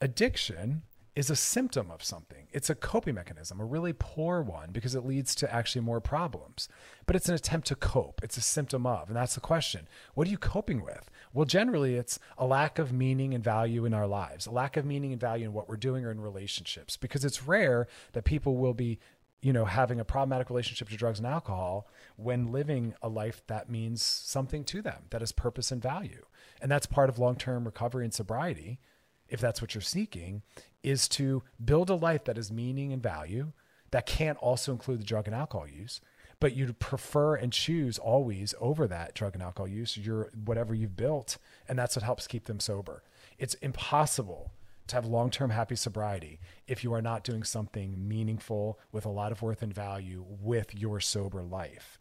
addiction 0.02 0.82
is 1.16 1.28
a 1.28 1.36
symptom 1.36 1.90
of 1.90 2.04
something. 2.04 2.46
It's 2.52 2.70
a 2.70 2.74
coping 2.74 3.14
mechanism, 3.14 3.60
a 3.60 3.64
really 3.64 3.92
poor 3.92 4.42
one 4.42 4.70
because 4.72 4.94
it 4.94 5.04
leads 5.04 5.34
to 5.36 5.52
actually 5.52 5.82
more 5.82 6.00
problems. 6.00 6.68
But 7.06 7.16
it's 7.16 7.28
an 7.28 7.34
attempt 7.34 7.66
to 7.68 7.74
cope. 7.74 8.20
It's 8.22 8.36
a 8.36 8.42
symptom 8.42 8.86
of. 8.86 9.08
And 9.08 9.16
that's 9.16 9.34
the 9.34 9.40
question. 9.40 9.88
What 10.14 10.28
are 10.28 10.30
you 10.30 10.38
coping 10.38 10.82
with? 10.82 11.10
Well, 11.32 11.46
generally, 11.46 11.94
it's 11.94 12.18
a 12.38 12.44
lack 12.44 12.78
of 12.78 12.92
meaning 12.92 13.34
and 13.34 13.44
value 13.44 13.84
in 13.84 13.94
our 13.94 14.06
lives, 14.06 14.46
a 14.46 14.50
lack 14.50 14.76
of 14.76 14.84
meaning 14.84 15.12
and 15.12 15.20
value 15.20 15.46
in 15.46 15.52
what 15.52 15.68
we're 15.68 15.76
doing 15.76 16.04
or 16.04 16.10
in 16.10 16.20
relationships, 16.20 16.96
because 16.96 17.24
it's 17.24 17.44
rare 17.44 17.86
that 18.12 18.24
people 18.24 18.56
will 18.56 18.74
be 18.74 18.98
you 19.40 19.52
know 19.52 19.64
having 19.64 20.00
a 20.00 20.04
problematic 20.04 20.50
relationship 20.50 20.88
to 20.88 20.96
drugs 20.96 21.18
and 21.18 21.26
alcohol 21.26 21.86
when 22.16 22.52
living 22.52 22.94
a 23.00 23.08
life 23.08 23.42
that 23.46 23.70
means 23.70 24.02
something 24.02 24.64
to 24.64 24.82
them 24.82 25.04
that 25.10 25.22
has 25.22 25.32
purpose 25.32 25.70
and 25.70 25.80
value. 25.80 26.26
And 26.60 26.70
that's 26.70 26.86
part 26.86 27.08
of 27.08 27.18
long-term 27.18 27.64
recovery 27.64 28.04
and 28.04 28.12
sobriety 28.12 28.80
if 29.28 29.40
that's 29.40 29.62
what 29.62 29.74
you're 29.74 29.80
seeking 29.80 30.42
is 30.82 31.08
to 31.08 31.42
build 31.64 31.88
a 31.88 31.94
life 31.94 32.24
that 32.24 32.36
has 32.36 32.50
meaning 32.50 32.92
and 32.92 33.02
value 33.02 33.52
that 33.92 34.06
can't 34.06 34.38
also 34.38 34.72
include 34.72 35.00
the 35.00 35.04
drug 35.04 35.26
and 35.26 35.34
alcohol 35.34 35.66
use 35.68 36.00
but 36.40 36.56
you'd 36.56 36.78
prefer 36.78 37.36
and 37.36 37.52
choose 37.52 37.98
always 37.98 38.54
over 38.58 38.86
that 38.88 39.14
drug 39.14 39.34
and 39.34 39.42
alcohol 39.42 39.68
use 39.68 39.96
your 39.96 40.30
whatever 40.44 40.74
you've 40.74 40.96
built 40.96 41.36
and 41.68 41.78
that's 41.78 41.94
what 41.94 42.02
helps 42.02 42.26
keep 42.26 42.46
them 42.46 42.58
sober. 42.58 43.02
It's 43.38 43.54
impossible 43.54 44.52
to 44.88 44.96
have 44.96 45.06
long-term 45.06 45.50
happy 45.50 45.76
sobriety 45.76 46.40
if 46.66 46.82
you 46.82 46.92
are 46.92 47.02
not 47.02 47.22
doing 47.22 47.44
something 47.44 48.08
meaningful 48.08 48.80
with 48.90 49.04
a 49.04 49.10
lot 49.10 49.30
of 49.30 49.42
worth 49.42 49.62
and 49.62 49.72
value 49.72 50.24
with 50.26 50.74
your 50.74 50.98
sober 50.98 51.42
life. 51.42 52.00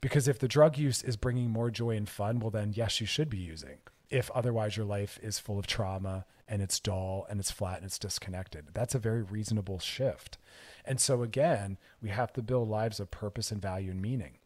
Because 0.00 0.28
if 0.28 0.38
the 0.38 0.46
drug 0.46 0.78
use 0.78 1.02
is 1.02 1.16
bringing 1.16 1.50
more 1.50 1.70
joy 1.70 1.96
and 1.96 2.08
fun 2.08 2.38
well 2.38 2.50
then 2.50 2.72
yes 2.74 3.00
you 3.00 3.06
should 3.06 3.30
be 3.30 3.38
using. 3.38 3.78
If 4.10 4.30
otherwise 4.30 4.76
your 4.76 4.86
life 4.86 5.18
is 5.22 5.38
full 5.38 5.58
of 5.58 5.66
trauma 5.66 6.26
and 6.48 6.62
it's 6.62 6.80
dull 6.80 7.26
and 7.28 7.38
it's 7.38 7.50
flat 7.50 7.76
and 7.76 7.86
it's 7.86 7.98
disconnected 7.98 8.66
that's 8.72 8.94
a 8.94 8.98
very 8.98 9.22
reasonable 9.22 9.78
shift 9.78 10.38
and 10.88 10.98
so 10.98 11.22
again, 11.22 11.76
we 12.00 12.08
have 12.08 12.32
to 12.32 12.42
build 12.42 12.70
lives 12.70 12.98
of 12.98 13.10
purpose 13.10 13.52
and 13.52 13.60
value 13.60 13.90
and 13.90 14.00
meaning 14.00 14.38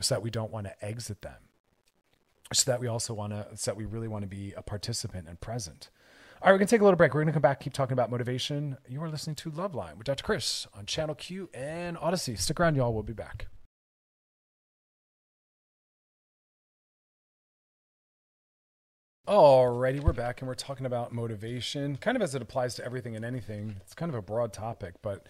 so 0.00 0.14
that 0.14 0.22
we 0.22 0.30
don't 0.30 0.52
want 0.52 0.68
to 0.68 0.84
exit 0.84 1.22
them. 1.22 1.40
So 2.52 2.70
that 2.70 2.80
we 2.80 2.86
also 2.86 3.12
want 3.14 3.32
to, 3.32 3.48
so 3.56 3.72
that 3.72 3.76
we 3.76 3.84
really 3.84 4.06
want 4.06 4.22
to 4.22 4.28
be 4.28 4.54
a 4.56 4.62
participant 4.62 5.26
and 5.28 5.40
present. 5.40 5.90
All 6.40 6.46
right, 6.46 6.52
we're 6.52 6.58
going 6.58 6.68
to 6.68 6.70
take 6.70 6.82
a 6.82 6.84
little 6.84 6.96
break. 6.96 7.14
We're 7.14 7.22
going 7.22 7.26
to 7.26 7.32
come 7.32 7.42
back, 7.42 7.58
keep 7.58 7.72
talking 7.72 7.94
about 7.94 8.12
motivation. 8.12 8.76
You 8.88 9.02
are 9.02 9.10
listening 9.10 9.34
to 9.36 9.50
Loveline 9.50 9.96
with 9.96 10.06
Dr. 10.06 10.22
Chris 10.22 10.68
on 10.72 10.86
Channel 10.86 11.16
Q 11.16 11.50
and 11.52 11.96
Audacy. 11.96 12.38
Stick 12.38 12.60
around, 12.60 12.76
y'all. 12.76 12.94
We'll 12.94 13.02
be 13.02 13.12
back. 13.12 13.48
Alrighty, 19.28 20.00
we're 20.00 20.14
back 20.14 20.40
and 20.40 20.48
we're 20.48 20.54
talking 20.54 20.86
about 20.86 21.12
motivation, 21.12 21.98
kind 21.98 22.16
of 22.16 22.22
as 22.22 22.34
it 22.34 22.40
applies 22.40 22.76
to 22.76 22.84
everything 22.84 23.14
and 23.14 23.26
anything. 23.26 23.76
It's 23.82 23.92
kind 23.92 24.08
of 24.08 24.14
a 24.14 24.22
broad 24.22 24.54
topic, 24.54 24.94
but 25.02 25.26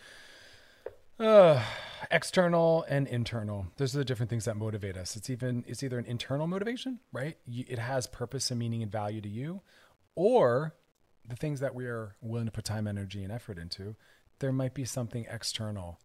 uh, 1.19 1.61
external 2.09 2.85
and 2.89 3.09
internal. 3.09 3.67
Those 3.77 3.97
are 3.97 3.99
the 3.99 4.05
different 4.05 4.31
things 4.31 4.45
that 4.45 4.57
motivate 4.57 4.97
us. 4.97 5.17
It's 5.17 5.29
even 5.29 5.65
it's 5.67 5.83
either 5.83 5.99
an 5.99 6.05
internal 6.05 6.47
motivation, 6.47 7.01
right? 7.11 7.39
It 7.49 7.81
has 7.81 8.07
purpose 8.07 8.53
and 8.53 8.61
meaning 8.61 8.85
and 8.85 8.93
value 8.93 9.21
to 9.21 9.29
you, 9.29 9.63
or 10.15 10.77
the 11.27 11.35
things 11.35 11.59
that 11.59 11.75
we 11.75 11.87
are 11.87 12.15
willing 12.21 12.47
to 12.47 12.53
put 12.53 12.65
time, 12.65 12.87
energy, 12.87 13.25
and 13.25 13.33
effort 13.33 13.59
into. 13.59 13.97
There 14.39 14.53
might 14.53 14.75
be 14.75 14.85
something 14.85 15.27
external. 15.29 15.99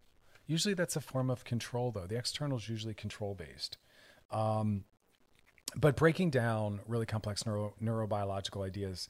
Usually, 0.48 0.74
that's 0.74 0.96
a 0.96 1.02
form 1.02 1.30
of 1.30 1.44
control, 1.44 1.91
though. 1.91 2.08
The 2.08 2.18
external 2.18 2.58
is 2.58 2.68
usually 2.68 2.96
control 2.96 3.36
based. 3.36 3.78
Um, 4.32 4.86
but 5.76 5.95
breaking 5.95 6.30
down 6.30 6.82
really 6.88 7.05
complex 7.05 7.45
neuro, 7.45 7.74
neurobiological 7.82 8.65
ideas, 8.65 9.09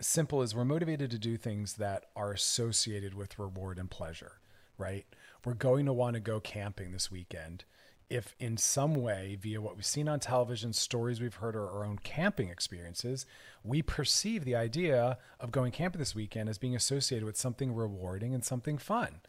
simple 0.00 0.42
is 0.42 0.54
we're 0.54 0.64
motivated 0.64 1.10
to 1.10 1.18
do 1.18 1.36
things 1.36 1.74
that 1.74 2.06
are 2.16 2.32
associated 2.32 3.14
with 3.14 3.38
reward 3.38 3.78
and 3.78 3.90
pleasure, 3.90 4.40
right? 4.78 5.06
We're 5.44 5.54
going 5.54 5.86
to 5.86 5.92
want 5.92 6.14
to 6.14 6.20
go 6.20 6.40
camping 6.40 6.92
this 6.92 7.10
weekend. 7.10 7.64
If 8.08 8.34
in 8.40 8.56
some 8.56 8.94
way, 8.94 9.38
via 9.40 9.60
what 9.60 9.76
we've 9.76 9.86
seen 9.86 10.08
on 10.08 10.18
television, 10.18 10.72
stories 10.72 11.20
we've 11.20 11.34
heard, 11.34 11.54
or 11.54 11.70
our 11.70 11.84
own 11.84 11.98
camping 11.98 12.48
experiences, 12.48 13.24
we 13.62 13.82
perceive 13.82 14.44
the 14.44 14.56
idea 14.56 15.16
of 15.38 15.52
going 15.52 15.70
camping 15.70 16.00
this 16.00 16.14
weekend 16.14 16.48
as 16.48 16.58
being 16.58 16.74
associated 16.74 17.24
with 17.24 17.36
something 17.36 17.72
rewarding 17.72 18.34
and 18.34 18.44
something 18.44 18.78
fun. 18.78 19.20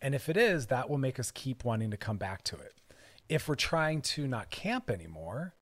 And 0.00 0.14
if 0.14 0.30
it 0.30 0.38
is, 0.38 0.66
that 0.66 0.88
will 0.88 0.96
make 0.96 1.20
us 1.20 1.30
keep 1.30 1.64
wanting 1.64 1.90
to 1.90 1.98
come 1.98 2.16
back 2.16 2.42
to 2.44 2.56
it. 2.56 2.74
If 3.28 3.46
we're 3.46 3.56
trying 3.56 4.00
to 4.02 4.26
not 4.26 4.50
camp 4.50 4.88
anymore, 4.90 5.54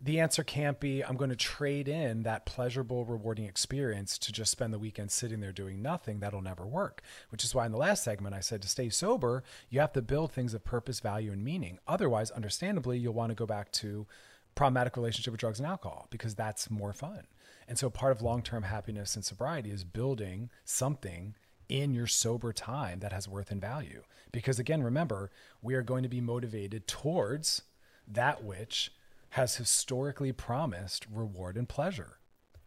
the 0.00 0.20
answer 0.20 0.44
can't 0.44 0.78
be 0.78 1.02
I'm 1.02 1.16
going 1.16 1.30
to 1.30 1.36
trade 1.36 1.88
in 1.88 2.22
that 2.22 2.46
pleasurable, 2.46 3.04
rewarding 3.04 3.46
experience 3.46 4.16
to 4.18 4.32
just 4.32 4.52
spend 4.52 4.72
the 4.72 4.78
weekend 4.78 5.10
sitting 5.10 5.40
there 5.40 5.52
doing 5.52 5.82
nothing. 5.82 6.20
That'll 6.20 6.40
never 6.40 6.66
work. 6.66 7.02
Which 7.30 7.44
is 7.44 7.54
why 7.54 7.66
in 7.66 7.72
the 7.72 7.78
last 7.78 8.04
segment 8.04 8.34
I 8.34 8.40
said 8.40 8.62
to 8.62 8.68
stay 8.68 8.90
sober, 8.90 9.42
you 9.70 9.80
have 9.80 9.92
to 9.94 10.02
build 10.02 10.32
things 10.32 10.54
of 10.54 10.64
purpose, 10.64 11.00
value, 11.00 11.32
and 11.32 11.44
meaning. 11.44 11.78
Otherwise, 11.88 12.30
understandably, 12.30 12.98
you'll 12.98 13.14
want 13.14 13.30
to 13.30 13.34
go 13.34 13.46
back 13.46 13.72
to 13.72 14.06
problematic 14.54 14.96
relationship 14.96 15.32
with 15.32 15.40
drugs 15.40 15.58
and 15.58 15.68
alcohol 15.68 16.06
because 16.10 16.34
that's 16.34 16.70
more 16.70 16.92
fun. 16.92 17.26
And 17.66 17.78
so 17.78 17.90
part 17.90 18.12
of 18.12 18.22
long-term 18.22 18.64
happiness 18.64 19.16
and 19.16 19.24
sobriety 19.24 19.70
is 19.70 19.84
building 19.84 20.50
something 20.64 21.34
in 21.68 21.92
your 21.92 22.06
sober 22.06 22.52
time 22.52 23.00
that 23.00 23.12
has 23.12 23.28
worth 23.28 23.50
and 23.50 23.60
value. 23.60 24.02
Because 24.32 24.58
again, 24.58 24.82
remember, 24.82 25.30
we 25.60 25.74
are 25.74 25.82
going 25.82 26.02
to 26.02 26.08
be 26.08 26.20
motivated 26.20 26.86
towards 26.86 27.62
that 28.06 28.42
which 28.42 28.90
has 29.30 29.56
historically 29.56 30.32
promised 30.32 31.06
reward 31.12 31.56
and 31.56 31.68
pleasure. 31.68 32.18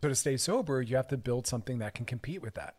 So 0.01 0.09
to 0.09 0.15
stay 0.15 0.37
sober, 0.37 0.81
you 0.81 0.95
have 0.95 1.07
to 1.09 1.17
build 1.17 1.47
something 1.47 1.79
that 1.79 1.93
can 1.93 2.05
compete 2.05 2.41
with 2.41 2.55
that. 2.55 2.75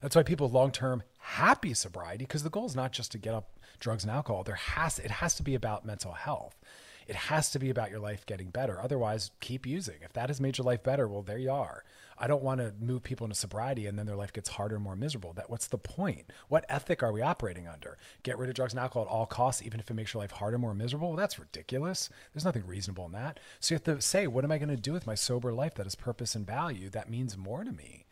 That's 0.00 0.16
why 0.16 0.22
people 0.22 0.48
long 0.48 0.70
term 0.70 1.02
happy 1.18 1.74
sobriety, 1.74 2.24
because 2.24 2.42
the 2.42 2.50
goal 2.50 2.66
is 2.66 2.76
not 2.76 2.92
just 2.92 3.12
to 3.12 3.18
get 3.18 3.34
up 3.34 3.58
drugs 3.80 4.04
and 4.04 4.10
alcohol. 4.10 4.44
There 4.44 4.54
has 4.54 4.98
it 4.98 5.10
has 5.10 5.34
to 5.36 5.42
be 5.42 5.54
about 5.54 5.84
mental 5.84 6.12
health. 6.12 6.60
It 7.06 7.16
has 7.16 7.50
to 7.50 7.58
be 7.58 7.70
about 7.70 7.90
your 7.90 8.00
life 8.00 8.24
getting 8.24 8.50
better. 8.50 8.80
Otherwise, 8.80 9.30
keep 9.40 9.66
using. 9.66 9.96
If 10.02 10.12
that 10.14 10.30
has 10.30 10.40
made 10.40 10.58
your 10.58 10.64
life 10.64 10.82
better, 10.82 11.06
well, 11.06 11.22
there 11.22 11.38
you 11.38 11.50
are. 11.50 11.84
I 12.18 12.26
don't 12.26 12.42
want 12.42 12.60
to 12.60 12.72
move 12.80 13.02
people 13.02 13.24
into 13.24 13.36
sobriety 13.36 13.86
and 13.86 13.98
then 13.98 14.06
their 14.06 14.16
life 14.16 14.32
gets 14.32 14.50
harder 14.50 14.76
and 14.76 14.84
more 14.84 14.96
miserable. 14.96 15.32
That 15.32 15.50
what's 15.50 15.66
the 15.66 15.78
point? 15.78 16.32
What 16.48 16.64
ethic 16.68 17.02
are 17.02 17.12
we 17.12 17.22
operating 17.22 17.66
under? 17.66 17.98
Get 18.22 18.38
rid 18.38 18.48
of 18.48 18.54
drugs 18.54 18.72
and 18.72 18.80
alcohol 18.80 19.04
at 19.04 19.08
all 19.08 19.26
costs, 19.26 19.62
even 19.62 19.80
if 19.80 19.90
it 19.90 19.94
makes 19.94 20.14
your 20.14 20.22
life 20.22 20.32
harder 20.32 20.56
and 20.56 20.62
more 20.62 20.74
miserable? 20.74 21.08
Well, 21.08 21.16
that's 21.16 21.38
ridiculous. 21.38 22.10
There's 22.32 22.44
nothing 22.44 22.66
reasonable 22.66 23.06
in 23.06 23.12
that. 23.12 23.40
So 23.60 23.74
you 23.74 23.76
have 23.76 23.84
to 23.84 24.00
say, 24.00 24.26
what 24.26 24.44
am 24.44 24.52
I 24.52 24.58
going 24.58 24.68
to 24.68 24.76
do 24.76 24.92
with 24.92 25.06
my 25.06 25.14
sober 25.14 25.52
life 25.52 25.74
that 25.74 25.86
has 25.86 25.94
purpose 25.94 26.34
and 26.34 26.46
value 26.46 26.90
that 26.90 27.10
means 27.10 27.36
more 27.36 27.64
to 27.64 27.72
me? 27.72 28.03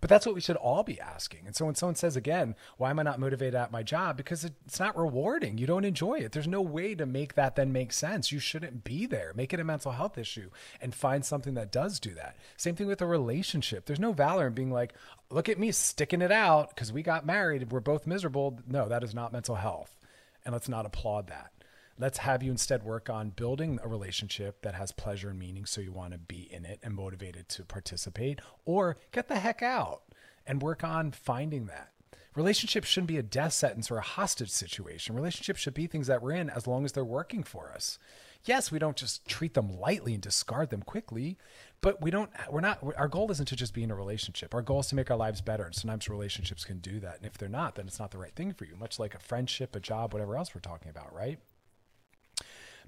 But 0.00 0.10
that's 0.10 0.26
what 0.26 0.34
we 0.34 0.40
should 0.40 0.56
all 0.56 0.82
be 0.82 1.00
asking. 1.00 1.46
And 1.46 1.56
so 1.56 1.64
when 1.64 1.74
someone 1.74 1.94
says 1.94 2.16
again, 2.16 2.54
why 2.76 2.90
am 2.90 2.98
I 2.98 3.02
not 3.02 3.18
motivated 3.18 3.54
at 3.54 3.72
my 3.72 3.82
job? 3.82 4.16
Because 4.16 4.44
it's 4.44 4.78
not 4.78 4.96
rewarding. 4.96 5.56
You 5.56 5.66
don't 5.66 5.84
enjoy 5.84 6.18
it. 6.18 6.32
There's 6.32 6.46
no 6.46 6.60
way 6.60 6.94
to 6.94 7.06
make 7.06 7.34
that 7.34 7.56
then 7.56 7.72
make 7.72 7.92
sense. 7.92 8.30
You 8.30 8.38
shouldn't 8.38 8.84
be 8.84 9.06
there. 9.06 9.32
Make 9.34 9.54
it 9.54 9.60
a 9.60 9.64
mental 9.64 9.92
health 9.92 10.18
issue 10.18 10.50
and 10.82 10.94
find 10.94 11.24
something 11.24 11.54
that 11.54 11.72
does 11.72 11.98
do 11.98 12.14
that. 12.14 12.36
Same 12.56 12.74
thing 12.74 12.86
with 12.86 13.00
a 13.00 13.06
relationship. 13.06 13.86
There's 13.86 13.98
no 13.98 14.12
valor 14.12 14.48
in 14.48 14.52
being 14.52 14.70
like, 14.70 14.92
look 15.30 15.48
at 15.48 15.58
me 15.58 15.72
sticking 15.72 16.22
it 16.22 16.32
out 16.32 16.70
because 16.70 16.92
we 16.92 17.02
got 17.02 17.24
married. 17.24 17.72
We're 17.72 17.80
both 17.80 18.06
miserable. 18.06 18.60
No, 18.68 18.88
that 18.88 19.02
is 19.02 19.14
not 19.14 19.32
mental 19.32 19.56
health. 19.56 19.98
And 20.44 20.52
let's 20.52 20.68
not 20.68 20.86
applaud 20.86 21.28
that. 21.28 21.50
Let's 21.98 22.18
have 22.18 22.42
you 22.42 22.50
instead 22.50 22.82
work 22.82 23.08
on 23.08 23.30
building 23.30 23.80
a 23.82 23.88
relationship 23.88 24.60
that 24.60 24.74
has 24.74 24.92
pleasure 24.92 25.30
and 25.30 25.38
meaning 25.38 25.64
so 25.64 25.80
you 25.80 25.92
want 25.92 26.12
to 26.12 26.18
be 26.18 26.46
in 26.52 26.66
it 26.66 26.78
and 26.82 26.94
motivated 26.94 27.48
to 27.50 27.64
participate, 27.64 28.40
or 28.66 28.98
get 29.12 29.28
the 29.28 29.38
heck 29.38 29.62
out 29.62 30.02
and 30.46 30.60
work 30.60 30.84
on 30.84 31.10
finding 31.10 31.66
that. 31.66 31.92
Relationships 32.34 32.86
shouldn't 32.86 33.08
be 33.08 33.16
a 33.16 33.22
death 33.22 33.54
sentence 33.54 33.90
or 33.90 33.96
a 33.96 34.02
hostage 34.02 34.50
situation. 34.50 35.16
Relationships 35.16 35.58
should 35.58 35.72
be 35.72 35.86
things 35.86 36.06
that 36.06 36.20
we're 36.20 36.32
in 36.32 36.50
as 36.50 36.66
long 36.66 36.84
as 36.84 36.92
they're 36.92 37.02
working 37.02 37.42
for 37.42 37.72
us. 37.72 37.98
Yes, 38.44 38.70
we 38.70 38.78
don't 38.78 38.96
just 38.96 39.26
treat 39.26 39.54
them 39.54 39.80
lightly 39.80 40.12
and 40.12 40.22
discard 40.22 40.68
them 40.68 40.82
quickly, 40.82 41.38
but 41.80 42.02
we 42.02 42.10
don't, 42.10 42.30
we're 42.50 42.60
not, 42.60 42.78
our 42.98 43.08
goal 43.08 43.30
isn't 43.30 43.48
to 43.48 43.56
just 43.56 43.72
be 43.72 43.82
in 43.82 43.90
a 43.90 43.94
relationship. 43.94 44.54
Our 44.54 44.60
goal 44.60 44.80
is 44.80 44.88
to 44.88 44.94
make 44.94 45.10
our 45.10 45.16
lives 45.16 45.40
better. 45.40 45.64
And 45.64 45.74
sometimes 45.74 46.10
relationships 46.10 46.66
can 46.66 46.78
do 46.78 47.00
that. 47.00 47.16
And 47.16 47.24
if 47.24 47.38
they're 47.38 47.48
not, 47.48 47.74
then 47.74 47.86
it's 47.86 47.98
not 47.98 48.10
the 48.10 48.18
right 48.18 48.34
thing 48.36 48.52
for 48.52 48.66
you, 48.66 48.76
much 48.76 48.98
like 48.98 49.14
a 49.14 49.18
friendship, 49.18 49.74
a 49.74 49.80
job, 49.80 50.12
whatever 50.12 50.36
else 50.36 50.54
we're 50.54 50.60
talking 50.60 50.90
about, 50.90 51.14
right? 51.14 51.38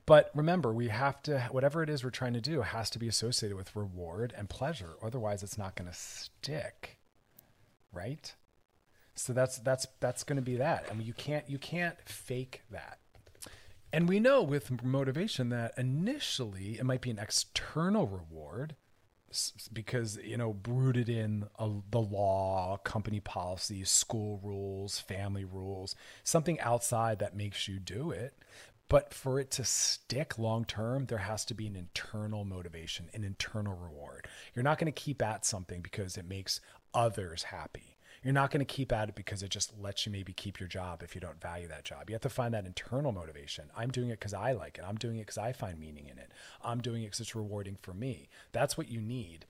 But 0.08 0.30
remember, 0.34 0.72
we 0.72 0.88
have 0.88 1.22
to, 1.24 1.48
whatever 1.50 1.82
it 1.82 1.90
is 1.90 2.02
we're 2.02 2.08
trying 2.08 2.32
to 2.32 2.40
do, 2.40 2.62
has 2.62 2.88
to 2.90 2.98
be 2.98 3.08
associated 3.08 3.58
with 3.58 3.76
reward 3.76 4.32
and 4.34 4.48
pleasure. 4.48 4.94
Otherwise, 5.02 5.42
it's 5.42 5.58
not 5.58 5.76
going 5.76 5.86
to 5.86 5.94
stick, 5.94 6.96
right? 7.92 8.34
So 9.14 9.34
that's 9.34 9.58
that's 9.58 9.86
that's 10.00 10.24
going 10.24 10.36
to 10.36 10.42
be 10.42 10.56
that. 10.56 10.86
I 10.90 10.94
mean, 10.94 11.06
you 11.06 11.12
can't 11.12 11.46
you 11.46 11.58
can't 11.58 12.00
fake 12.08 12.62
that. 12.70 13.00
And 13.92 14.08
we 14.08 14.18
know 14.18 14.42
with 14.42 14.82
motivation 14.82 15.50
that 15.50 15.74
initially 15.76 16.78
it 16.78 16.86
might 16.86 17.02
be 17.02 17.10
an 17.10 17.18
external 17.18 18.06
reward 18.06 18.76
because 19.72 20.18
you 20.24 20.38
know 20.38 20.56
rooted 20.66 21.08
in 21.08 21.44
a, 21.58 21.70
the 21.90 22.00
law 22.00 22.78
company 22.82 23.20
policies 23.20 23.90
school 23.90 24.40
rules 24.42 25.00
family 25.00 25.44
rules 25.44 25.94
something 26.22 26.58
outside 26.60 27.18
that 27.18 27.36
makes 27.36 27.68
you 27.68 27.78
do 27.78 28.10
it 28.10 28.34
but 28.88 29.12
for 29.12 29.38
it 29.38 29.50
to 29.52 29.64
stick 29.64 30.38
long 30.38 30.64
term, 30.64 31.06
there 31.06 31.18
has 31.18 31.44
to 31.46 31.54
be 31.54 31.66
an 31.66 31.76
internal 31.76 32.44
motivation, 32.44 33.10
an 33.12 33.22
internal 33.22 33.76
reward. 33.76 34.26
You're 34.54 34.62
not 34.62 34.78
going 34.78 34.92
to 34.92 35.00
keep 35.00 35.22
at 35.22 35.44
something 35.44 35.82
because 35.82 36.16
it 36.16 36.26
makes 36.26 36.60
others 36.94 37.44
happy. 37.44 37.98
You're 38.24 38.32
not 38.32 38.50
going 38.50 38.64
to 38.64 38.64
keep 38.64 38.92
at 38.92 39.08
it 39.08 39.14
because 39.14 39.42
it 39.42 39.50
just 39.50 39.78
lets 39.78 40.04
you 40.04 40.10
maybe 40.10 40.32
keep 40.32 40.58
your 40.58 40.68
job 40.68 41.02
if 41.02 41.14
you 41.14 41.20
don't 41.20 41.40
value 41.40 41.68
that 41.68 41.84
job. 41.84 42.08
You 42.08 42.14
have 42.14 42.22
to 42.22 42.28
find 42.28 42.52
that 42.54 42.66
internal 42.66 43.12
motivation. 43.12 43.70
I'm 43.76 43.90
doing 43.90 44.08
it 44.08 44.18
because 44.18 44.34
I 44.34 44.52
like 44.52 44.78
it. 44.78 44.84
I'm 44.86 44.96
doing 44.96 45.18
it 45.18 45.26
because 45.26 45.38
I 45.38 45.52
find 45.52 45.78
meaning 45.78 46.08
in 46.08 46.18
it. 46.18 46.32
I'm 46.62 46.80
doing 46.80 47.02
it 47.02 47.06
because 47.06 47.20
it's 47.20 47.36
rewarding 47.36 47.76
for 47.80 47.94
me. 47.94 48.28
That's 48.52 48.76
what 48.76 48.90
you 48.90 49.00
need 49.00 49.46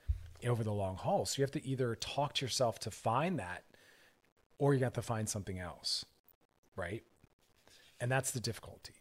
over 0.47 0.63
the 0.63 0.73
long 0.73 0.97
haul. 0.97 1.25
So 1.25 1.41
you 1.41 1.45
have 1.45 1.51
to 1.53 1.67
either 1.67 1.95
talk 1.95 2.35
to 2.35 2.45
yourself 2.45 2.79
to 2.81 2.91
find 2.91 3.39
that 3.39 3.65
or 4.59 4.75
you 4.75 4.85
have 4.85 4.93
to 4.95 5.03
find 5.03 5.29
something 5.29 5.59
else, 5.59 6.05
right? 6.77 7.05
And 8.01 8.13
that's 8.13 8.33
the 8.33 8.41
difficulty 8.41 8.98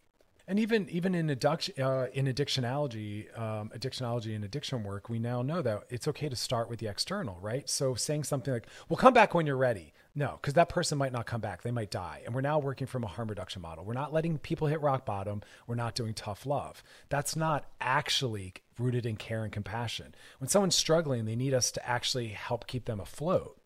and 0.48 0.60
even 0.60 0.89
even 0.89 1.14
in 1.14 1.30
addiction 1.30 1.82
uh, 1.82 2.08
in 2.14 2.26
addictionology 2.26 3.38
um, 3.38 3.70
addictionology 3.76 4.34
and 4.34 4.43
addiction 4.43 4.84
work 4.84 5.10
we 5.10 5.20
now 5.20 5.41
know 5.41 5.62
that 5.62 5.84
it's 5.89 6.08
okay 6.08 6.30
to 6.30 6.36
start 6.36 6.70
with 6.70 6.80
the 6.80 6.88
external 6.88 7.38
right? 7.41 7.70
So 7.70 7.95
saying 7.95 8.24
something 8.24 8.54
like 8.54 8.68
we'll 8.88 8.98
come 8.98 9.14
back 9.14 9.34
when 9.34 9.45
you're 9.45 9.58
ready. 9.58 9.93
No 10.16 10.39
because 10.41 10.54
that 10.54 10.70
person 10.70 10.98
might 10.98 11.12
not 11.12 11.26
come 11.26 11.41
back. 11.41 11.62
They 11.62 11.72
might 11.72 11.91
die. 11.91 12.22
And 12.26 12.34
we're 12.34 12.41
now 12.41 12.60
working 12.60 12.88
from 12.88 13.04
a 13.04 13.08
harm 13.08 13.28
reduction 13.28 13.62
model. 13.62 13.84
We're 13.84 13.93
not 13.93 14.14
letting 14.14 14.38
people 14.38 14.68
hit 14.68 14.82
rock 14.82 15.06
bottom. 15.06 15.41
We're 15.68 15.76
not 15.76 15.95
doing 15.95 16.14
tough 16.14 16.45
love. 16.45 16.84
That's 17.10 17.36
not 17.36 17.66
actually 17.82 18.54
rooted 18.80 19.06
in 19.06 19.18
care 19.18 19.43
and 19.43 19.52
compassion. 19.52 20.16
When 20.39 20.48
someone's 20.48 20.76
struggling 20.76 21.26
they 21.26 21.36
need 21.36 21.54
us 21.54 21.72
to 21.72 21.88
actually 21.88 22.30
help 22.30 22.68
keep 22.68 22.86
them 22.86 23.00
afloat. 23.00 23.58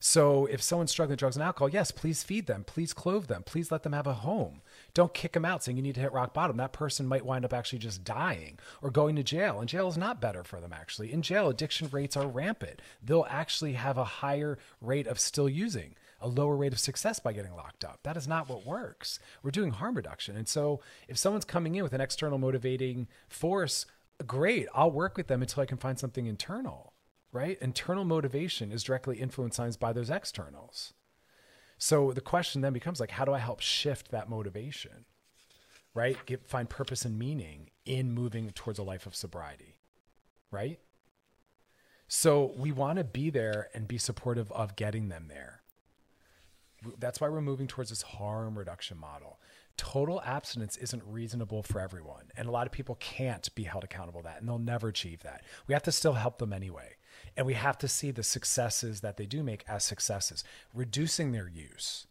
So 0.00 0.44
if 0.46 0.60
someone's 0.60 0.90
struggling 0.90 1.12
with 1.12 1.20
drugs 1.20 1.36
and 1.36 1.42
alcohol, 1.42 1.70
yes, 1.70 1.90
please 1.90 2.22
feed 2.22 2.46
them, 2.46 2.62
please 2.64 2.92
clothe 2.92 3.26
them, 3.26 3.42
please 3.42 3.72
let 3.72 3.84
them 3.84 3.94
have 3.94 4.06
a 4.06 4.12
home. 4.12 4.60
Don't 4.94 5.12
kick 5.12 5.32
them 5.32 5.44
out 5.44 5.62
saying 5.62 5.76
you 5.76 5.82
need 5.82 5.96
to 5.96 6.00
hit 6.00 6.12
rock 6.12 6.32
bottom. 6.32 6.56
That 6.56 6.72
person 6.72 7.06
might 7.06 7.26
wind 7.26 7.44
up 7.44 7.52
actually 7.52 7.80
just 7.80 8.04
dying 8.04 8.58
or 8.80 8.90
going 8.90 9.16
to 9.16 9.22
jail. 9.22 9.58
And 9.58 9.68
jail 9.68 9.88
is 9.88 9.98
not 9.98 10.20
better 10.20 10.44
for 10.44 10.60
them 10.60 10.72
actually. 10.72 11.12
In 11.12 11.20
jail, 11.20 11.48
addiction 11.48 11.88
rates 11.90 12.16
are 12.16 12.28
rampant. 12.28 12.80
They'll 13.02 13.26
actually 13.28 13.72
have 13.74 13.98
a 13.98 14.04
higher 14.04 14.58
rate 14.80 15.06
of 15.06 15.18
still 15.18 15.48
using 15.48 15.96
a 16.20 16.28
lower 16.28 16.56
rate 16.56 16.72
of 16.72 16.78
success 16.78 17.18
by 17.18 17.32
getting 17.32 17.54
locked 17.54 17.84
up. 17.84 17.98
That 18.04 18.16
is 18.16 18.28
not 18.28 18.48
what 18.48 18.64
works. 18.64 19.18
We're 19.42 19.50
doing 19.50 19.72
harm 19.72 19.96
reduction. 19.96 20.36
And 20.36 20.48
so 20.48 20.80
if 21.08 21.18
someone's 21.18 21.44
coming 21.44 21.74
in 21.74 21.82
with 21.82 21.92
an 21.92 22.00
external 22.00 22.38
motivating 22.38 23.08
force, 23.28 23.84
great, 24.26 24.68
I'll 24.74 24.90
work 24.90 25.16
with 25.16 25.26
them 25.26 25.42
until 25.42 25.62
I 25.62 25.66
can 25.66 25.76
find 25.76 25.98
something 25.98 26.26
internal 26.26 26.94
right? 27.34 27.58
Internal 27.60 28.04
motivation 28.04 28.72
is 28.72 28.84
directly 28.84 29.18
influenced 29.18 29.80
by 29.80 29.92
those 29.92 30.08
externals. 30.08 30.94
So 31.84 32.12
the 32.12 32.22
question 32.22 32.62
then 32.62 32.72
becomes 32.72 32.98
like, 32.98 33.10
how 33.10 33.26
do 33.26 33.34
I 33.34 33.38
help 33.38 33.60
shift 33.60 34.10
that 34.10 34.30
motivation, 34.30 35.04
right? 35.92 36.16
Get, 36.24 36.48
find 36.48 36.66
purpose 36.66 37.04
and 37.04 37.18
meaning 37.18 37.68
in 37.84 38.10
moving 38.10 38.48
towards 38.52 38.78
a 38.78 38.82
life 38.82 39.04
of 39.04 39.14
sobriety, 39.14 39.76
right? 40.50 40.78
So 42.08 42.54
we 42.56 42.72
want 42.72 42.96
to 42.96 43.04
be 43.04 43.28
there 43.28 43.68
and 43.74 43.86
be 43.86 43.98
supportive 43.98 44.50
of 44.52 44.76
getting 44.76 45.10
them 45.10 45.26
there. 45.28 45.60
That's 46.98 47.20
why 47.20 47.28
we're 47.28 47.42
moving 47.42 47.66
towards 47.66 47.90
this 47.90 48.00
harm 48.00 48.58
reduction 48.58 48.96
model. 48.96 49.38
Total 49.76 50.22
abstinence 50.22 50.78
isn't 50.78 51.02
reasonable 51.04 51.62
for 51.62 51.82
everyone. 51.82 52.30
And 52.34 52.48
a 52.48 52.50
lot 52.50 52.66
of 52.66 52.72
people 52.72 52.94
can't 52.94 53.54
be 53.54 53.64
held 53.64 53.84
accountable 53.84 54.22
that 54.22 54.40
and 54.40 54.48
they'll 54.48 54.58
never 54.58 54.88
achieve 54.88 55.22
that. 55.24 55.42
We 55.66 55.74
have 55.74 55.82
to 55.82 55.92
still 55.92 56.14
help 56.14 56.38
them 56.38 56.54
anyway. 56.54 56.96
And 57.36 57.46
we 57.46 57.54
have 57.54 57.78
to 57.78 57.88
see 57.88 58.10
the 58.10 58.22
successes 58.22 59.00
that 59.00 59.16
they 59.16 59.26
do 59.26 59.42
make 59.42 59.64
as 59.68 59.84
successes, 59.84 60.44
reducing 60.72 61.32
their 61.32 61.48
use 61.48 62.06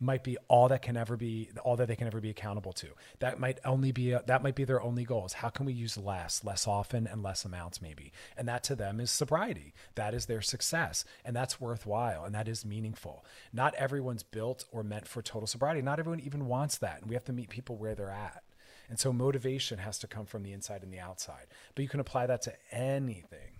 might 0.00 0.22
be 0.22 0.36
all 0.48 0.68
that 0.68 0.82
can 0.82 0.96
ever 0.96 1.16
be 1.16 1.50
all 1.64 1.76
that 1.76 1.88
they 1.88 1.96
can 1.96 2.06
ever 2.06 2.20
be 2.20 2.30
accountable 2.30 2.72
to. 2.72 2.88
That 3.18 3.40
might 3.40 3.58
only 3.64 3.92
be 3.92 4.12
a, 4.12 4.22
that 4.26 4.42
might 4.42 4.54
be 4.54 4.64
their 4.64 4.80
only 4.80 5.04
goals 5.04 5.34
how 5.34 5.48
can 5.48 5.66
we 5.66 5.72
use 5.72 5.96
less 5.96 6.44
less 6.44 6.66
often 6.66 7.06
and 7.06 7.22
less 7.22 7.44
amounts 7.44 7.82
maybe. 7.82 8.12
And 8.36 8.48
that 8.48 8.62
to 8.64 8.76
them 8.76 9.00
is 9.00 9.10
sobriety. 9.10 9.74
That 9.94 10.14
is 10.14 10.26
their 10.26 10.42
success. 10.42 11.04
And 11.24 11.34
that's 11.34 11.60
worthwhile. 11.60 12.24
And 12.24 12.34
that 12.34 12.48
is 12.48 12.64
meaningful. 12.64 13.24
Not 13.52 13.74
everyone's 13.74 14.22
built 14.22 14.64
or 14.70 14.82
meant 14.82 15.08
for 15.08 15.22
total 15.22 15.46
sobriety. 15.46 15.82
Not 15.82 15.98
everyone 15.98 16.20
even 16.20 16.46
wants 16.46 16.78
that. 16.78 17.00
And 17.00 17.08
we 17.08 17.14
have 17.14 17.24
to 17.24 17.32
meet 17.32 17.48
people 17.48 17.76
where 17.76 17.94
they're 17.94 18.10
at. 18.10 18.42
And 18.88 18.98
so 18.98 19.12
motivation 19.12 19.78
has 19.78 19.98
to 19.98 20.06
come 20.06 20.24
from 20.24 20.42
the 20.42 20.52
inside 20.52 20.82
and 20.82 20.92
the 20.92 20.98
outside. 20.98 21.46
But 21.74 21.82
you 21.82 21.88
can 21.88 22.00
apply 22.00 22.26
that 22.26 22.40
to 22.42 22.54
anything 22.72 23.57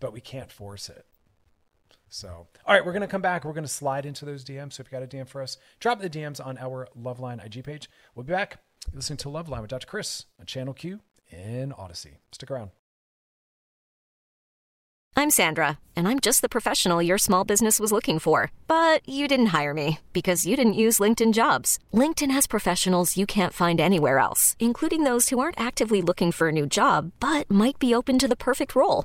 but 0.00 0.12
we 0.12 0.20
can't 0.20 0.50
force 0.50 0.88
it 0.88 1.06
so, 2.10 2.48
all 2.66 2.74
right, 2.74 2.84
we're 2.84 2.92
going 2.92 3.02
to 3.02 3.08
come 3.08 3.22
back. 3.22 3.44
We're 3.44 3.52
going 3.52 3.64
to 3.64 3.68
slide 3.68 4.04
into 4.04 4.24
those 4.24 4.44
DMs. 4.44 4.74
So, 4.74 4.80
if 4.80 4.88
you 4.90 4.98
got 4.98 5.04
a 5.04 5.06
DM 5.06 5.28
for 5.28 5.40
us, 5.40 5.56
drop 5.78 6.00
the 6.00 6.10
DMs 6.10 6.44
on 6.44 6.58
our 6.58 6.88
Loveline 7.00 7.44
IG 7.44 7.64
page. 7.64 7.88
We'll 8.14 8.24
be 8.24 8.32
back 8.32 8.58
You're 8.90 8.96
listening 8.96 9.18
to 9.18 9.28
Loveline 9.28 9.62
with 9.62 9.70
Dr. 9.70 9.86
Chris 9.86 10.26
on 10.38 10.46
Channel 10.46 10.74
Q 10.74 11.00
in 11.30 11.72
Audacy. 11.72 12.16
Stick 12.32 12.50
around. 12.50 12.72
I'm 15.16 15.30
Sandra, 15.30 15.78
and 15.94 16.08
I'm 16.08 16.18
just 16.18 16.40
the 16.40 16.48
professional 16.48 17.02
your 17.02 17.18
small 17.18 17.44
business 17.44 17.78
was 17.78 17.92
looking 17.92 18.18
for. 18.18 18.50
But 18.66 19.06
you 19.08 19.28
didn't 19.28 19.46
hire 19.46 19.74
me 19.74 19.98
because 20.12 20.46
you 20.46 20.56
didn't 20.56 20.74
use 20.74 20.98
LinkedIn 20.98 21.32
jobs. 21.32 21.78
LinkedIn 21.92 22.30
has 22.32 22.46
professionals 22.46 23.16
you 23.16 23.26
can't 23.26 23.52
find 23.52 23.80
anywhere 23.80 24.18
else, 24.18 24.56
including 24.58 25.04
those 25.04 25.28
who 25.28 25.38
aren't 25.38 25.60
actively 25.60 26.02
looking 26.02 26.32
for 26.32 26.48
a 26.48 26.52
new 26.52 26.66
job 26.66 27.12
but 27.20 27.50
might 27.50 27.78
be 27.78 27.94
open 27.94 28.18
to 28.18 28.28
the 28.28 28.36
perfect 28.36 28.74
role, 28.74 29.04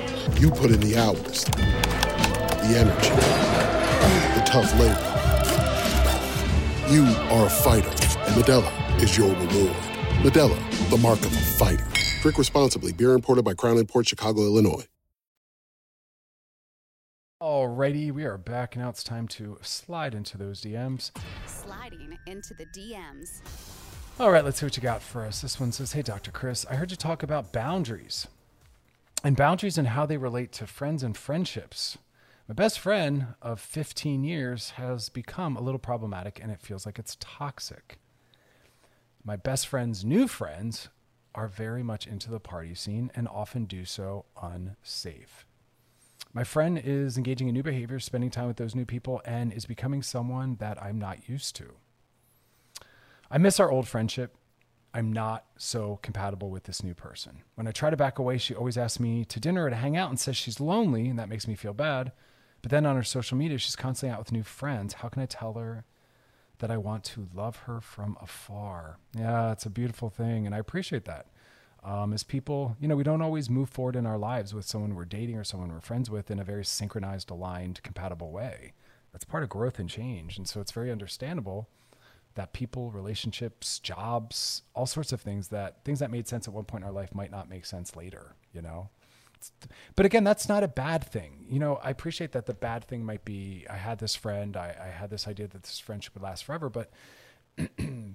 You 0.41 0.49
put 0.49 0.71
in 0.71 0.79
the 0.79 0.97
hours, 0.97 1.43
the 1.45 2.73
energy, 2.75 3.09
the 4.33 4.43
tough 4.43 4.73
labor. 4.79 4.97
You 6.91 7.03
are 7.29 7.45
a 7.45 7.49
fighter, 7.49 7.87
and 7.87 8.33
Modelo 8.33 9.03
is 9.03 9.15
your 9.15 9.29
reward. 9.29 9.75
Modelo, 10.23 10.89
the 10.89 10.97
mark 10.97 11.19
of 11.19 11.27
a 11.27 11.29
fighter. 11.29 11.85
Drink 12.23 12.39
responsibly. 12.39 12.91
Beer 12.91 13.13
imported 13.13 13.45
by 13.45 13.53
Crown 13.53 13.85
Port 13.85 14.07
Chicago, 14.07 14.41
Illinois. 14.41 14.87
Alrighty, 17.39 18.11
we 18.11 18.23
are 18.25 18.39
back. 18.39 18.75
Now 18.75 18.89
it's 18.89 19.03
time 19.03 19.27
to 19.27 19.59
slide 19.61 20.15
into 20.15 20.39
those 20.39 20.61
DMs. 20.61 21.11
Sliding 21.45 22.17
into 22.25 22.55
the 22.55 22.65
DMs. 22.65 23.41
All 24.19 24.31
right, 24.31 24.43
let's 24.43 24.59
see 24.59 24.65
what 24.65 24.75
you 24.75 24.81
got 24.81 25.03
for 25.03 25.23
us. 25.23 25.41
This 25.41 25.59
one 25.59 25.71
says, 25.71 25.91
Hey, 25.91 26.01
Dr. 26.01 26.31
Chris, 26.31 26.65
I 26.67 26.77
heard 26.77 26.89
you 26.89 26.97
talk 26.97 27.21
about 27.21 27.53
boundaries 27.53 28.27
and 29.23 29.35
boundaries 29.35 29.77
and 29.77 29.89
how 29.89 30.05
they 30.05 30.17
relate 30.17 30.51
to 30.53 30.67
friends 30.67 31.03
and 31.03 31.15
friendships. 31.15 31.97
My 32.47 32.53
best 32.53 32.79
friend 32.79 33.27
of 33.41 33.59
15 33.59 34.23
years 34.23 34.71
has 34.71 35.09
become 35.09 35.55
a 35.55 35.61
little 35.61 35.79
problematic 35.79 36.39
and 36.41 36.51
it 36.51 36.61
feels 36.61 36.85
like 36.85 36.97
it's 36.97 37.17
toxic. 37.19 37.99
My 39.23 39.35
best 39.35 39.67
friend's 39.67 40.03
new 40.03 40.27
friends 40.27 40.89
are 41.35 41.47
very 41.47 41.83
much 41.83 42.07
into 42.07 42.29
the 42.29 42.39
party 42.39 42.73
scene 42.73 43.11
and 43.15 43.27
often 43.27 43.65
do 43.65 43.85
so 43.85 44.25
unsafe. 44.41 45.45
My 46.33 46.43
friend 46.43 46.81
is 46.83 47.17
engaging 47.17 47.47
in 47.47 47.53
new 47.53 47.63
behavior, 47.63 47.99
spending 47.99 48.31
time 48.31 48.47
with 48.47 48.57
those 48.57 48.75
new 48.75 48.85
people, 48.85 49.21
and 49.25 49.51
is 49.51 49.65
becoming 49.65 50.01
someone 50.01 50.55
that 50.59 50.81
I'm 50.81 50.97
not 50.97 51.27
used 51.27 51.55
to. 51.57 51.73
I 53.29 53.37
miss 53.37 53.59
our 53.59 53.71
old 53.71 53.87
friendship. 53.87 54.35
I'm 54.93 55.13
not 55.13 55.45
so 55.57 55.99
compatible 56.01 56.49
with 56.49 56.63
this 56.63 56.83
new 56.83 56.93
person. 56.93 57.43
When 57.55 57.67
I 57.67 57.71
try 57.71 57.89
to 57.89 57.97
back 57.97 58.19
away, 58.19 58.37
she 58.37 58.55
always 58.55 58.77
asks 58.77 58.99
me 58.99 59.23
to 59.25 59.39
dinner 59.39 59.65
or 59.65 59.69
to 59.69 59.75
hang 59.75 59.95
out 59.95 60.09
and 60.09 60.19
says 60.19 60.35
she's 60.35 60.59
lonely, 60.59 61.07
and 61.07 61.17
that 61.17 61.29
makes 61.29 61.47
me 61.47 61.55
feel 61.55 61.73
bad. 61.73 62.11
But 62.61 62.71
then 62.71 62.85
on 62.85 62.95
her 62.95 63.03
social 63.03 63.37
media, 63.37 63.57
she's 63.57 63.75
constantly 63.75 64.13
out 64.13 64.19
with 64.19 64.31
new 64.31 64.43
friends. 64.43 64.95
How 64.95 65.09
can 65.09 65.21
I 65.21 65.25
tell 65.25 65.53
her 65.53 65.85
that 66.59 66.69
I 66.69 66.77
want 66.77 67.03
to 67.05 67.27
love 67.33 67.55
her 67.59 67.79
from 67.81 68.17
afar? 68.21 68.97
Yeah, 69.17 69.51
it's 69.51 69.65
a 69.65 69.69
beautiful 69.69 70.09
thing, 70.09 70.45
and 70.45 70.53
I 70.53 70.59
appreciate 70.59 71.05
that 71.05 71.27
um, 71.83 72.13
as 72.13 72.23
people, 72.23 72.75
you 72.79 72.87
know, 72.87 72.95
we 72.95 73.03
don't 73.03 73.21
always 73.21 73.49
move 73.49 73.69
forward 73.69 73.95
in 73.95 74.05
our 74.05 74.17
lives 74.17 74.53
with 74.53 74.65
someone 74.65 74.95
we're 74.95 75.05
dating 75.05 75.37
or 75.37 75.43
someone 75.43 75.71
we're 75.71 75.79
friends 75.79 76.09
with 76.09 76.29
in 76.29 76.39
a 76.39 76.43
very 76.43 76.63
synchronized, 76.63 77.31
aligned, 77.31 77.81
compatible 77.81 78.31
way. 78.31 78.73
That's 79.11 79.25
part 79.25 79.43
of 79.43 79.49
growth 79.49 79.79
and 79.79 79.89
change. 79.89 80.37
And 80.37 80.47
so 80.47 80.61
it's 80.61 80.71
very 80.71 80.91
understandable 80.91 81.69
that 82.35 82.53
people, 82.53 82.91
relationships, 82.91 83.79
jobs, 83.79 84.63
all 84.73 84.85
sorts 84.85 85.11
of 85.11 85.21
things 85.21 85.49
that 85.49 85.83
things 85.83 85.99
that 85.99 86.11
made 86.11 86.27
sense 86.27 86.47
at 86.47 86.53
one 86.53 86.65
point 86.65 86.83
in 86.83 86.87
our 86.87 86.93
life 86.93 87.13
might 87.13 87.31
not 87.31 87.49
make 87.49 87.65
sense 87.65 87.95
later, 87.95 88.35
you 88.53 88.61
know? 88.61 88.89
but 89.95 90.05
again, 90.05 90.23
that's 90.23 90.47
not 90.47 90.63
a 90.63 90.67
bad 90.67 91.03
thing. 91.03 91.45
You 91.49 91.59
know, 91.59 91.77
I 91.77 91.89
appreciate 91.89 92.31
that 92.33 92.45
the 92.45 92.53
bad 92.53 92.85
thing 92.85 93.03
might 93.05 93.25
be 93.25 93.65
I 93.69 93.77
had 93.77 93.99
this 93.99 94.15
friend, 94.15 94.55
I, 94.55 94.75
I 94.79 94.87
had 94.87 95.09
this 95.09 95.27
idea 95.27 95.47
that 95.47 95.63
this 95.63 95.79
friendship 95.79 96.13
would 96.13 96.23
last 96.23 96.43
forever, 96.43 96.69
but 96.69 96.91
th- 97.77 98.13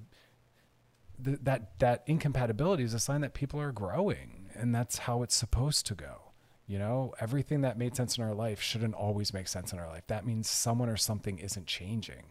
that 1.23 1.79
that 1.79 2.03
incompatibility 2.07 2.85
is 2.85 2.95
a 2.95 2.99
sign 2.99 3.21
that 3.23 3.35
people 3.35 3.61
are 3.61 3.73
growing, 3.73 4.51
and 4.55 4.75
that's 4.75 4.99
how 4.99 5.23
it's 5.23 5.35
supposed 5.35 5.87
to 5.87 5.95
go. 5.95 6.33
You 6.67 6.79
know, 6.79 7.15
everything 7.21 7.61
that 7.61 7.79
made 7.79 7.95
sense 7.95 8.19
in 8.19 8.25
our 8.25 8.35
life 8.35 8.61
shouldn't 8.61 8.95
always 8.95 9.33
make 9.33 9.47
sense 9.47 9.73
in 9.73 9.79
our 9.79 9.87
life. 9.87 10.05
That 10.09 10.27
means 10.27 10.51
someone 10.51 10.89
or 10.89 10.97
something 10.97 11.39
isn't 11.39 11.67
changing. 11.67 12.25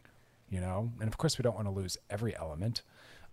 You 0.56 0.62
know, 0.62 0.94
and 1.02 1.10
of 1.10 1.18
course 1.18 1.38
we 1.38 1.44
don't 1.44 1.56
want 1.56 1.68
to 1.68 1.72
lose 1.72 1.98
every 2.10 2.34
element. 2.38 2.82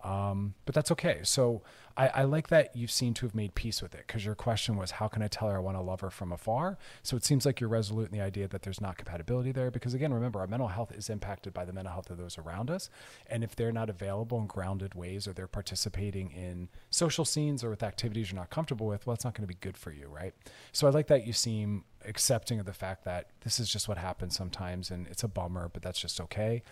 Um, 0.05 0.55
but 0.67 0.75
that's 0.75 0.91
okay. 0.91 1.21
So 1.23 1.63
I, 1.97 2.09
I, 2.09 2.23
like 2.25 2.49
that 2.49 2.75
you 2.75 2.89
seem 2.89 3.15
to 3.15 3.27
have 3.27 3.37
made 3.37 3.55
peace 3.55 3.81
with 3.81 3.95
it 3.95 4.05
because 4.05 4.25
your 4.25 4.35
question 4.35 4.77
was, 4.77 4.91
how 4.91 5.07
can 5.07 5.23
I 5.23 5.29
tell 5.29 5.49
her 5.49 5.57
I 5.57 5.61
want 5.61 5.77
to 5.77 5.81
love 5.81 6.01
her 6.01 6.11
from 6.11 6.33
afar? 6.33 6.77
So 7.05 7.17
it 7.17 7.25
seems 7.25 7.47
like 7.47 7.61
you're 7.61 7.71
resolute 7.71 8.11
in 8.11 8.19
the 8.19 8.25
idea 8.25 8.49
that 8.49 8.63
there's 8.63 8.81
not 8.81 8.97
compatibility 8.97 9.53
there 9.53 9.71
because, 9.71 9.95
again, 9.95 10.13
remember, 10.13 10.41
our 10.41 10.49
mental 10.49 10.67
health 10.67 10.91
is 10.91 11.09
impacted 11.09 11.55
by 11.55 11.65
the 11.65 11.73
mental 11.73 11.93
health 11.93 12.11
of 12.11 12.19
those 12.19 12.37
around 12.37 12.69
us. 12.69 12.91
And 13.29 13.45
if 13.45 13.55
they're 13.55 13.71
not 13.71 13.89
available 13.89 14.41
in 14.41 14.49
grounded 14.49 14.97
ways 14.97 15.29
or 15.29 15.35
they're 15.35 15.47
participating 15.47 16.33
in 16.33 16.69
social 16.91 17.25
scenes 17.25 17.63
or 17.63 17.71
with 17.71 17.85
activities 17.85 18.33
you're 18.33 18.41
not 18.41 18.51
comfortable 18.51 18.89
with, 18.89 19.07
well, 19.07 19.15
it's 19.15 19.25
not 19.25 19.35
going 19.35 19.47
to 19.47 19.55
be 19.55 19.59
good 19.61 19.77
for 19.77 19.93
you, 19.93 20.09
right? 20.09 20.35
So 20.73 20.89
I 20.89 20.91
like 20.91 21.07
that 21.07 21.29
you 21.29 21.33
seem 21.33 21.85
accepting 22.05 22.59
of 22.59 22.67
the 22.67 22.73
fact 22.73 23.05
that 23.05 23.29
this 23.43 23.61
is 23.61 23.69
just 23.69 23.87
what 23.87 23.99
happens 23.99 24.35
sometimes 24.35 24.91
and 24.91 25.07
it's 25.07 25.23
a 25.23 25.29
bummer, 25.29 25.71
but 25.73 25.83
that's 25.83 26.01
just 26.01 26.21
okay. 26.21 26.65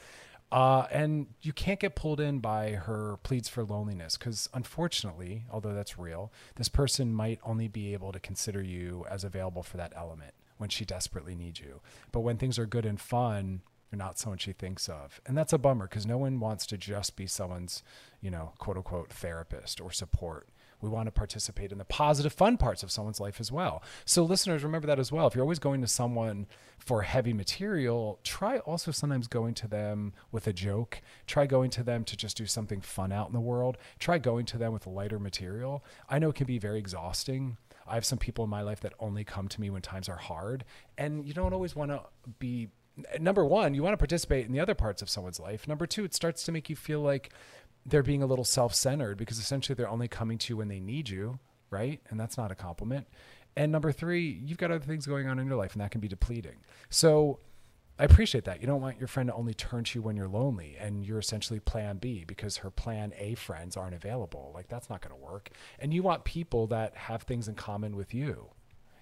Uh, 0.52 0.86
and 0.90 1.28
you 1.42 1.52
can't 1.52 1.78
get 1.78 1.94
pulled 1.94 2.20
in 2.20 2.40
by 2.40 2.72
her 2.72 3.18
pleads 3.22 3.48
for 3.48 3.62
loneliness 3.62 4.16
because, 4.16 4.48
unfortunately, 4.52 5.44
although 5.50 5.72
that's 5.72 5.98
real, 5.98 6.32
this 6.56 6.68
person 6.68 7.14
might 7.14 7.38
only 7.44 7.68
be 7.68 7.92
able 7.92 8.10
to 8.10 8.18
consider 8.18 8.60
you 8.60 9.06
as 9.08 9.22
available 9.22 9.62
for 9.62 9.76
that 9.76 9.92
element 9.94 10.34
when 10.58 10.68
she 10.68 10.84
desperately 10.84 11.34
needs 11.36 11.60
you. 11.60 11.80
But 12.10 12.20
when 12.20 12.36
things 12.36 12.58
are 12.58 12.66
good 12.66 12.84
and 12.84 13.00
fun, 13.00 13.62
you're 13.90 13.98
not 13.98 14.18
someone 14.18 14.38
she 14.38 14.52
thinks 14.52 14.88
of. 14.88 15.20
And 15.24 15.36
that's 15.36 15.52
a 15.52 15.58
bummer 15.58 15.86
because 15.86 16.06
no 16.06 16.18
one 16.18 16.40
wants 16.40 16.66
to 16.66 16.76
just 16.76 17.16
be 17.16 17.26
someone's, 17.26 17.82
you 18.20 18.30
know, 18.30 18.52
quote 18.58 18.76
unquote 18.76 19.10
therapist 19.10 19.80
or 19.80 19.92
support. 19.92 20.48
We 20.80 20.88
want 20.88 21.06
to 21.06 21.12
participate 21.12 21.72
in 21.72 21.78
the 21.78 21.84
positive, 21.84 22.32
fun 22.32 22.56
parts 22.56 22.82
of 22.82 22.90
someone's 22.90 23.20
life 23.20 23.40
as 23.40 23.52
well. 23.52 23.82
So, 24.04 24.22
listeners, 24.22 24.64
remember 24.64 24.86
that 24.86 24.98
as 24.98 25.12
well. 25.12 25.26
If 25.26 25.34
you're 25.34 25.44
always 25.44 25.58
going 25.58 25.80
to 25.82 25.86
someone 25.86 26.46
for 26.78 27.02
heavy 27.02 27.32
material, 27.32 28.18
try 28.24 28.58
also 28.58 28.90
sometimes 28.90 29.26
going 29.26 29.54
to 29.54 29.68
them 29.68 30.12
with 30.32 30.46
a 30.46 30.52
joke. 30.52 31.00
Try 31.26 31.46
going 31.46 31.70
to 31.70 31.82
them 31.82 32.04
to 32.04 32.16
just 32.16 32.36
do 32.36 32.46
something 32.46 32.80
fun 32.80 33.12
out 33.12 33.28
in 33.28 33.32
the 33.32 33.40
world. 33.40 33.76
Try 33.98 34.18
going 34.18 34.46
to 34.46 34.58
them 34.58 34.72
with 34.72 34.86
lighter 34.86 35.18
material. 35.18 35.84
I 36.08 36.18
know 36.18 36.30
it 36.30 36.36
can 36.36 36.46
be 36.46 36.58
very 36.58 36.78
exhausting. 36.78 37.56
I 37.86 37.94
have 37.94 38.04
some 38.04 38.18
people 38.18 38.44
in 38.44 38.50
my 38.50 38.62
life 38.62 38.80
that 38.80 38.94
only 39.00 39.24
come 39.24 39.48
to 39.48 39.60
me 39.60 39.68
when 39.68 39.82
times 39.82 40.08
are 40.08 40.16
hard, 40.16 40.64
and 40.96 41.26
you 41.26 41.34
don't 41.34 41.52
always 41.52 41.74
want 41.74 41.90
to 41.90 42.02
be 42.38 42.68
number 43.18 43.44
one, 43.44 43.74
you 43.74 43.82
want 43.82 43.92
to 43.92 43.98
participate 43.98 44.46
in 44.46 44.52
the 44.52 44.60
other 44.60 44.74
parts 44.74 45.02
of 45.02 45.08
someone's 45.08 45.40
life. 45.40 45.66
Number 45.66 45.86
two, 45.86 46.04
it 46.04 46.14
starts 46.14 46.44
to 46.44 46.52
make 46.52 46.68
you 46.68 46.76
feel 46.76 47.00
like 47.00 47.32
they're 47.86 48.02
being 48.02 48.22
a 48.22 48.26
little 48.26 48.44
self 48.44 48.74
centered 48.74 49.16
because 49.16 49.38
essentially 49.38 49.74
they're 49.74 49.88
only 49.88 50.08
coming 50.08 50.38
to 50.38 50.52
you 50.52 50.56
when 50.56 50.68
they 50.68 50.80
need 50.80 51.08
you, 51.08 51.38
right? 51.70 52.00
And 52.08 52.18
that's 52.18 52.36
not 52.36 52.50
a 52.50 52.54
compliment. 52.54 53.06
And 53.56 53.72
number 53.72 53.92
three, 53.92 54.40
you've 54.44 54.58
got 54.58 54.70
other 54.70 54.84
things 54.84 55.06
going 55.06 55.26
on 55.26 55.38
in 55.38 55.46
your 55.46 55.56
life 55.56 55.72
and 55.72 55.80
that 55.80 55.90
can 55.90 56.00
be 56.00 56.08
depleting. 56.08 56.56
So 56.88 57.40
I 57.98 58.04
appreciate 58.04 58.44
that. 58.44 58.60
You 58.62 58.66
don't 58.66 58.80
want 58.80 58.98
your 58.98 59.08
friend 59.08 59.28
to 59.28 59.34
only 59.34 59.52
turn 59.52 59.84
to 59.84 59.98
you 59.98 60.02
when 60.02 60.16
you're 60.16 60.28
lonely 60.28 60.76
and 60.80 61.04
you're 61.04 61.18
essentially 61.18 61.60
plan 61.60 61.98
B 61.98 62.24
because 62.26 62.58
her 62.58 62.70
plan 62.70 63.12
A 63.18 63.34
friends 63.34 63.76
aren't 63.76 63.94
available. 63.94 64.52
Like 64.54 64.68
that's 64.68 64.88
not 64.88 65.02
going 65.02 65.14
to 65.14 65.22
work. 65.22 65.50
And 65.78 65.92
you 65.92 66.02
want 66.02 66.24
people 66.24 66.66
that 66.68 66.96
have 66.96 67.22
things 67.22 67.48
in 67.48 67.56
common 67.56 67.96
with 67.96 68.14
you. 68.14 68.50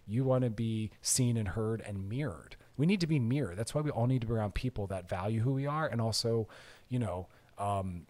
You 0.06 0.24
want 0.24 0.44
to 0.44 0.50
be 0.50 0.90
seen 1.02 1.36
and 1.36 1.46
heard 1.46 1.82
and 1.82 2.08
mirrored. 2.08 2.56
We 2.76 2.86
need 2.86 3.00
to 3.00 3.06
be 3.06 3.18
mirrored. 3.18 3.58
That's 3.58 3.74
why 3.74 3.82
we 3.82 3.90
all 3.90 4.06
need 4.06 4.22
to 4.22 4.26
be 4.26 4.32
around 4.32 4.54
people 4.54 4.86
that 4.88 5.08
value 5.08 5.42
who 5.42 5.52
we 5.52 5.66
are 5.66 5.86
and 5.86 6.00
also, 6.00 6.48
you 6.88 6.98
know, 6.98 7.28
um, 7.58 8.06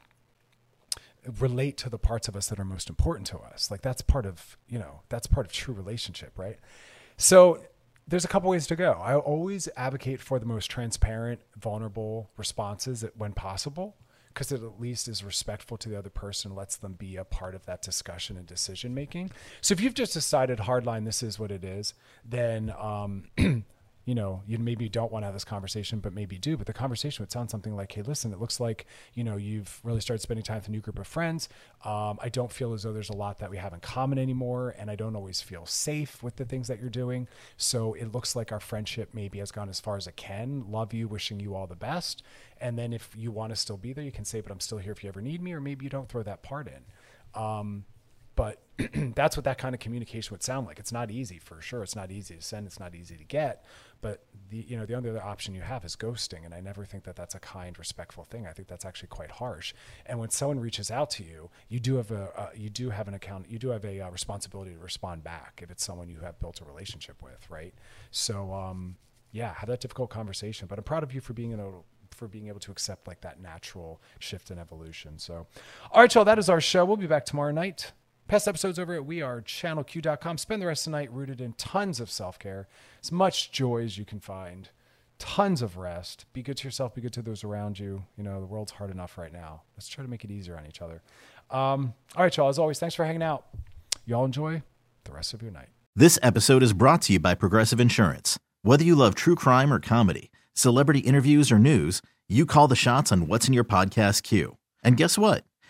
relate 1.40 1.76
to 1.78 1.90
the 1.90 1.98
parts 1.98 2.28
of 2.28 2.36
us 2.36 2.48
that 2.48 2.58
are 2.58 2.64
most 2.64 2.88
important 2.88 3.26
to 3.28 3.38
us. 3.38 3.70
Like 3.70 3.82
that's 3.82 4.02
part 4.02 4.26
of, 4.26 4.56
you 4.68 4.78
know, 4.78 5.00
that's 5.08 5.26
part 5.26 5.46
of 5.46 5.52
true 5.52 5.74
relationship, 5.74 6.38
right? 6.38 6.58
So 7.16 7.60
there's 8.06 8.24
a 8.24 8.28
couple 8.28 8.48
ways 8.50 8.66
to 8.68 8.76
go. 8.76 8.92
I 8.92 9.14
always 9.16 9.68
advocate 9.76 10.20
for 10.20 10.38
the 10.38 10.46
most 10.46 10.70
transparent, 10.70 11.40
vulnerable 11.56 12.30
responses 12.36 13.04
when 13.16 13.32
possible, 13.32 13.96
because 14.28 14.50
it 14.50 14.62
at 14.62 14.80
least 14.80 15.08
is 15.08 15.22
respectful 15.22 15.76
to 15.78 15.88
the 15.88 15.98
other 15.98 16.10
person, 16.10 16.54
lets 16.54 16.76
them 16.76 16.94
be 16.94 17.16
a 17.16 17.24
part 17.24 17.54
of 17.54 17.66
that 17.66 17.82
discussion 17.82 18.36
and 18.36 18.46
decision 18.46 18.94
making. 18.94 19.30
So 19.60 19.72
if 19.72 19.80
you've 19.80 19.94
just 19.94 20.14
decided 20.14 20.60
hardline, 20.60 21.04
this 21.04 21.22
is 21.22 21.38
what 21.38 21.50
it 21.50 21.64
is, 21.64 21.92
then 22.24 22.72
um, 22.78 23.24
you 24.08 24.14
know, 24.14 24.40
you 24.46 24.56
maybe 24.58 24.88
don't 24.88 25.12
want 25.12 25.22
to 25.22 25.26
have 25.26 25.34
this 25.34 25.44
conversation, 25.44 25.98
but 26.00 26.14
maybe 26.14 26.38
do. 26.38 26.56
But 26.56 26.66
the 26.66 26.72
conversation 26.72 27.22
would 27.22 27.30
sound 27.30 27.50
something 27.50 27.76
like, 27.76 27.92
"Hey, 27.92 28.00
listen, 28.00 28.32
it 28.32 28.40
looks 28.40 28.58
like 28.58 28.86
you 29.12 29.22
know 29.22 29.36
you've 29.36 29.80
really 29.84 30.00
started 30.00 30.22
spending 30.22 30.42
time 30.42 30.56
with 30.56 30.68
a 30.68 30.70
new 30.70 30.80
group 30.80 30.98
of 30.98 31.06
friends. 31.06 31.50
Um, 31.84 32.18
I 32.22 32.30
don't 32.30 32.50
feel 32.50 32.72
as 32.72 32.84
though 32.84 32.94
there's 32.94 33.10
a 33.10 33.16
lot 33.16 33.36
that 33.40 33.50
we 33.50 33.58
have 33.58 33.74
in 33.74 33.80
common 33.80 34.18
anymore, 34.18 34.74
and 34.78 34.90
I 34.90 34.96
don't 34.96 35.14
always 35.14 35.42
feel 35.42 35.66
safe 35.66 36.22
with 36.22 36.36
the 36.36 36.46
things 36.46 36.68
that 36.68 36.80
you're 36.80 36.88
doing. 36.88 37.28
So 37.58 37.92
it 37.92 38.10
looks 38.10 38.34
like 38.34 38.50
our 38.50 38.60
friendship 38.60 39.10
maybe 39.12 39.40
has 39.40 39.52
gone 39.52 39.68
as 39.68 39.78
far 39.78 39.98
as 39.98 40.06
it 40.06 40.16
can. 40.16 40.64
Love 40.70 40.94
you, 40.94 41.06
wishing 41.06 41.38
you 41.38 41.54
all 41.54 41.66
the 41.66 41.76
best. 41.76 42.22
And 42.62 42.78
then 42.78 42.94
if 42.94 43.10
you 43.14 43.30
want 43.30 43.50
to 43.50 43.56
still 43.56 43.76
be 43.76 43.92
there, 43.92 44.04
you 44.04 44.10
can 44.10 44.24
say, 44.24 44.40
"But 44.40 44.50
I'm 44.50 44.60
still 44.60 44.78
here 44.78 44.92
if 44.92 45.04
you 45.04 45.08
ever 45.08 45.20
need 45.20 45.42
me," 45.42 45.52
or 45.52 45.60
maybe 45.60 45.84
you 45.84 45.90
don't 45.90 46.08
throw 46.08 46.22
that 46.22 46.42
part 46.42 46.66
in. 46.66 46.86
Um, 47.38 47.84
but 48.38 48.62
that's 49.16 49.36
what 49.36 49.42
that 49.42 49.58
kind 49.58 49.74
of 49.74 49.80
communication 49.80 50.32
would 50.32 50.44
sound 50.44 50.64
like. 50.64 50.78
It's 50.78 50.92
not 50.92 51.10
easy 51.10 51.40
for 51.40 51.60
sure. 51.60 51.82
It's 51.82 51.96
not 51.96 52.12
easy 52.12 52.36
to 52.36 52.40
send. 52.40 52.68
It's 52.68 52.78
not 52.78 52.94
easy 52.94 53.16
to 53.16 53.24
get. 53.24 53.64
But 54.00 54.24
the 54.50 54.64
you 54.68 54.76
know 54.76 54.86
the 54.86 54.94
only 54.94 55.10
other 55.10 55.22
option 55.22 55.54
you 55.54 55.60
have 55.60 55.84
is 55.84 55.96
ghosting, 55.96 56.44
and 56.44 56.54
I 56.54 56.60
never 56.60 56.84
think 56.84 57.04
that 57.04 57.16
that's 57.16 57.34
a 57.34 57.40
kind, 57.40 57.78
respectful 57.78 58.24
thing. 58.24 58.46
I 58.46 58.52
think 58.52 58.68
that's 58.68 58.84
actually 58.84 59.08
quite 59.08 59.30
harsh. 59.30 59.74
And 60.06 60.18
when 60.18 60.30
someone 60.30 60.60
reaches 60.60 60.90
out 60.90 61.10
to 61.10 61.24
you, 61.24 61.50
you 61.68 61.80
do 61.80 61.96
have 61.96 62.10
a 62.10 62.30
uh, 62.36 62.50
you 62.54 62.70
do 62.70 62.90
have 62.90 63.08
an 63.08 63.14
account. 63.14 63.50
You 63.50 63.58
do 63.58 63.68
have 63.68 63.84
a 63.84 64.00
uh, 64.00 64.10
responsibility 64.10 64.72
to 64.72 64.78
respond 64.78 65.24
back 65.24 65.60
if 65.62 65.70
it's 65.70 65.84
someone 65.84 66.08
you 66.08 66.20
have 66.20 66.38
built 66.38 66.60
a 66.60 66.64
relationship 66.64 67.22
with, 67.22 67.48
right? 67.50 67.74
So 68.10 68.52
um, 68.52 68.96
yeah, 69.32 69.54
have 69.54 69.68
that 69.68 69.80
difficult 69.80 70.10
conversation. 70.10 70.68
But 70.68 70.78
I'm 70.78 70.84
proud 70.84 71.02
of 71.02 71.12
you 71.12 71.20
for 71.20 71.32
being 71.32 71.52
able 71.52 71.84
for 72.10 72.28
being 72.28 72.48
able 72.48 72.60
to 72.60 72.72
accept 72.72 73.06
like 73.06 73.20
that 73.20 73.40
natural 73.40 74.00
shift 74.18 74.50
and 74.50 74.58
evolution. 74.58 75.18
So, 75.18 75.46
all 75.92 76.00
right, 76.00 76.12
y'all, 76.14 76.24
that 76.24 76.38
is 76.38 76.48
our 76.48 76.60
show. 76.60 76.84
We'll 76.84 76.96
be 76.96 77.06
back 77.06 77.24
tomorrow 77.24 77.52
night. 77.52 77.92
Past 78.28 78.46
episodes 78.46 78.78
over 78.78 78.94
at 78.94 79.06
wearechannelq.com. 79.06 80.36
Spend 80.36 80.60
the 80.60 80.66
rest 80.66 80.86
of 80.86 80.92
the 80.92 80.98
night 80.98 81.10
rooted 81.10 81.40
in 81.40 81.54
tons 81.54 81.98
of 81.98 82.10
self 82.10 82.38
care, 82.38 82.68
as 83.02 83.10
much 83.10 83.50
joy 83.50 83.82
as 83.82 83.96
you 83.96 84.04
can 84.04 84.20
find, 84.20 84.68
tons 85.18 85.62
of 85.62 85.78
rest. 85.78 86.26
Be 86.34 86.42
good 86.42 86.58
to 86.58 86.64
yourself, 86.64 86.94
be 86.94 87.00
good 87.00 87.14
to 87.14 87.22
those 87.22 87.42
around 87.42 87.78
you. 87.78 88.04
You 88.18 88.24
know, 88.24 88.38
the 88.38 88.46
world's 88.46 88.72
hard 88.72 88.90
enough 88.90 89.16
right 89.16 89.32
now. 89.32 89.62
Let's 89.76 89.88
try 89.88 90.04
to 90.04 90.10
make 90.10 90.24
it 90.24 90.30
easier 90.30 90.58
on 90.58 90.66
each 90.66 90.82
other. 90.82 91.00
Um, 91.50 91.94
all 92.16 92.22
right, 92.22 92.36
y'all, 92.36 92.50
as 92.50 92.58
always, 92.58 92.78
thanks 92.78 92.94
for 92.94 93.06
hanging 93.06 93.22
out. 93.22 93.46
Y'all 94.04 94.26
enjoy 94.26 94.62
the 95.04 95.12
rest 95.12 95.32
of 95.32 95.40
your 95.40 95.50
night. 95.50 95.68
This 95.96 96.18
episode 96.22 96.62
is 96.62 96.74
brought 96.74 97.00
to 97.02 97.14
you 97.14 97.18
by 97.18 97.34
Progressive 97.34 97.80
Insurance. 97.80 98.38
Whether 98.60 98.84
you 98.84 98.94
love 98.94 99.14
true 99.14 99.36
crime 99.36 99.72
or 99.72 99.80
comedy, 99.80 100.30
celebrity 100.52 101.00
interviews 101.00 101.50
or 101.50 101.58
news, 101.58 102.02
you 102.28 102.44
call 102.44 102.68
the 102.68 102.76
shots 102.76 103.10
on 103.10 103.26
what's 103.26 103.48
in 103.48 103.54
your 103.54 103.64
podcast 103.64 104.22
queue. 104.22 104.58
And 104.84 104.98
guess 104.98 105.16
what? 105.16 105.44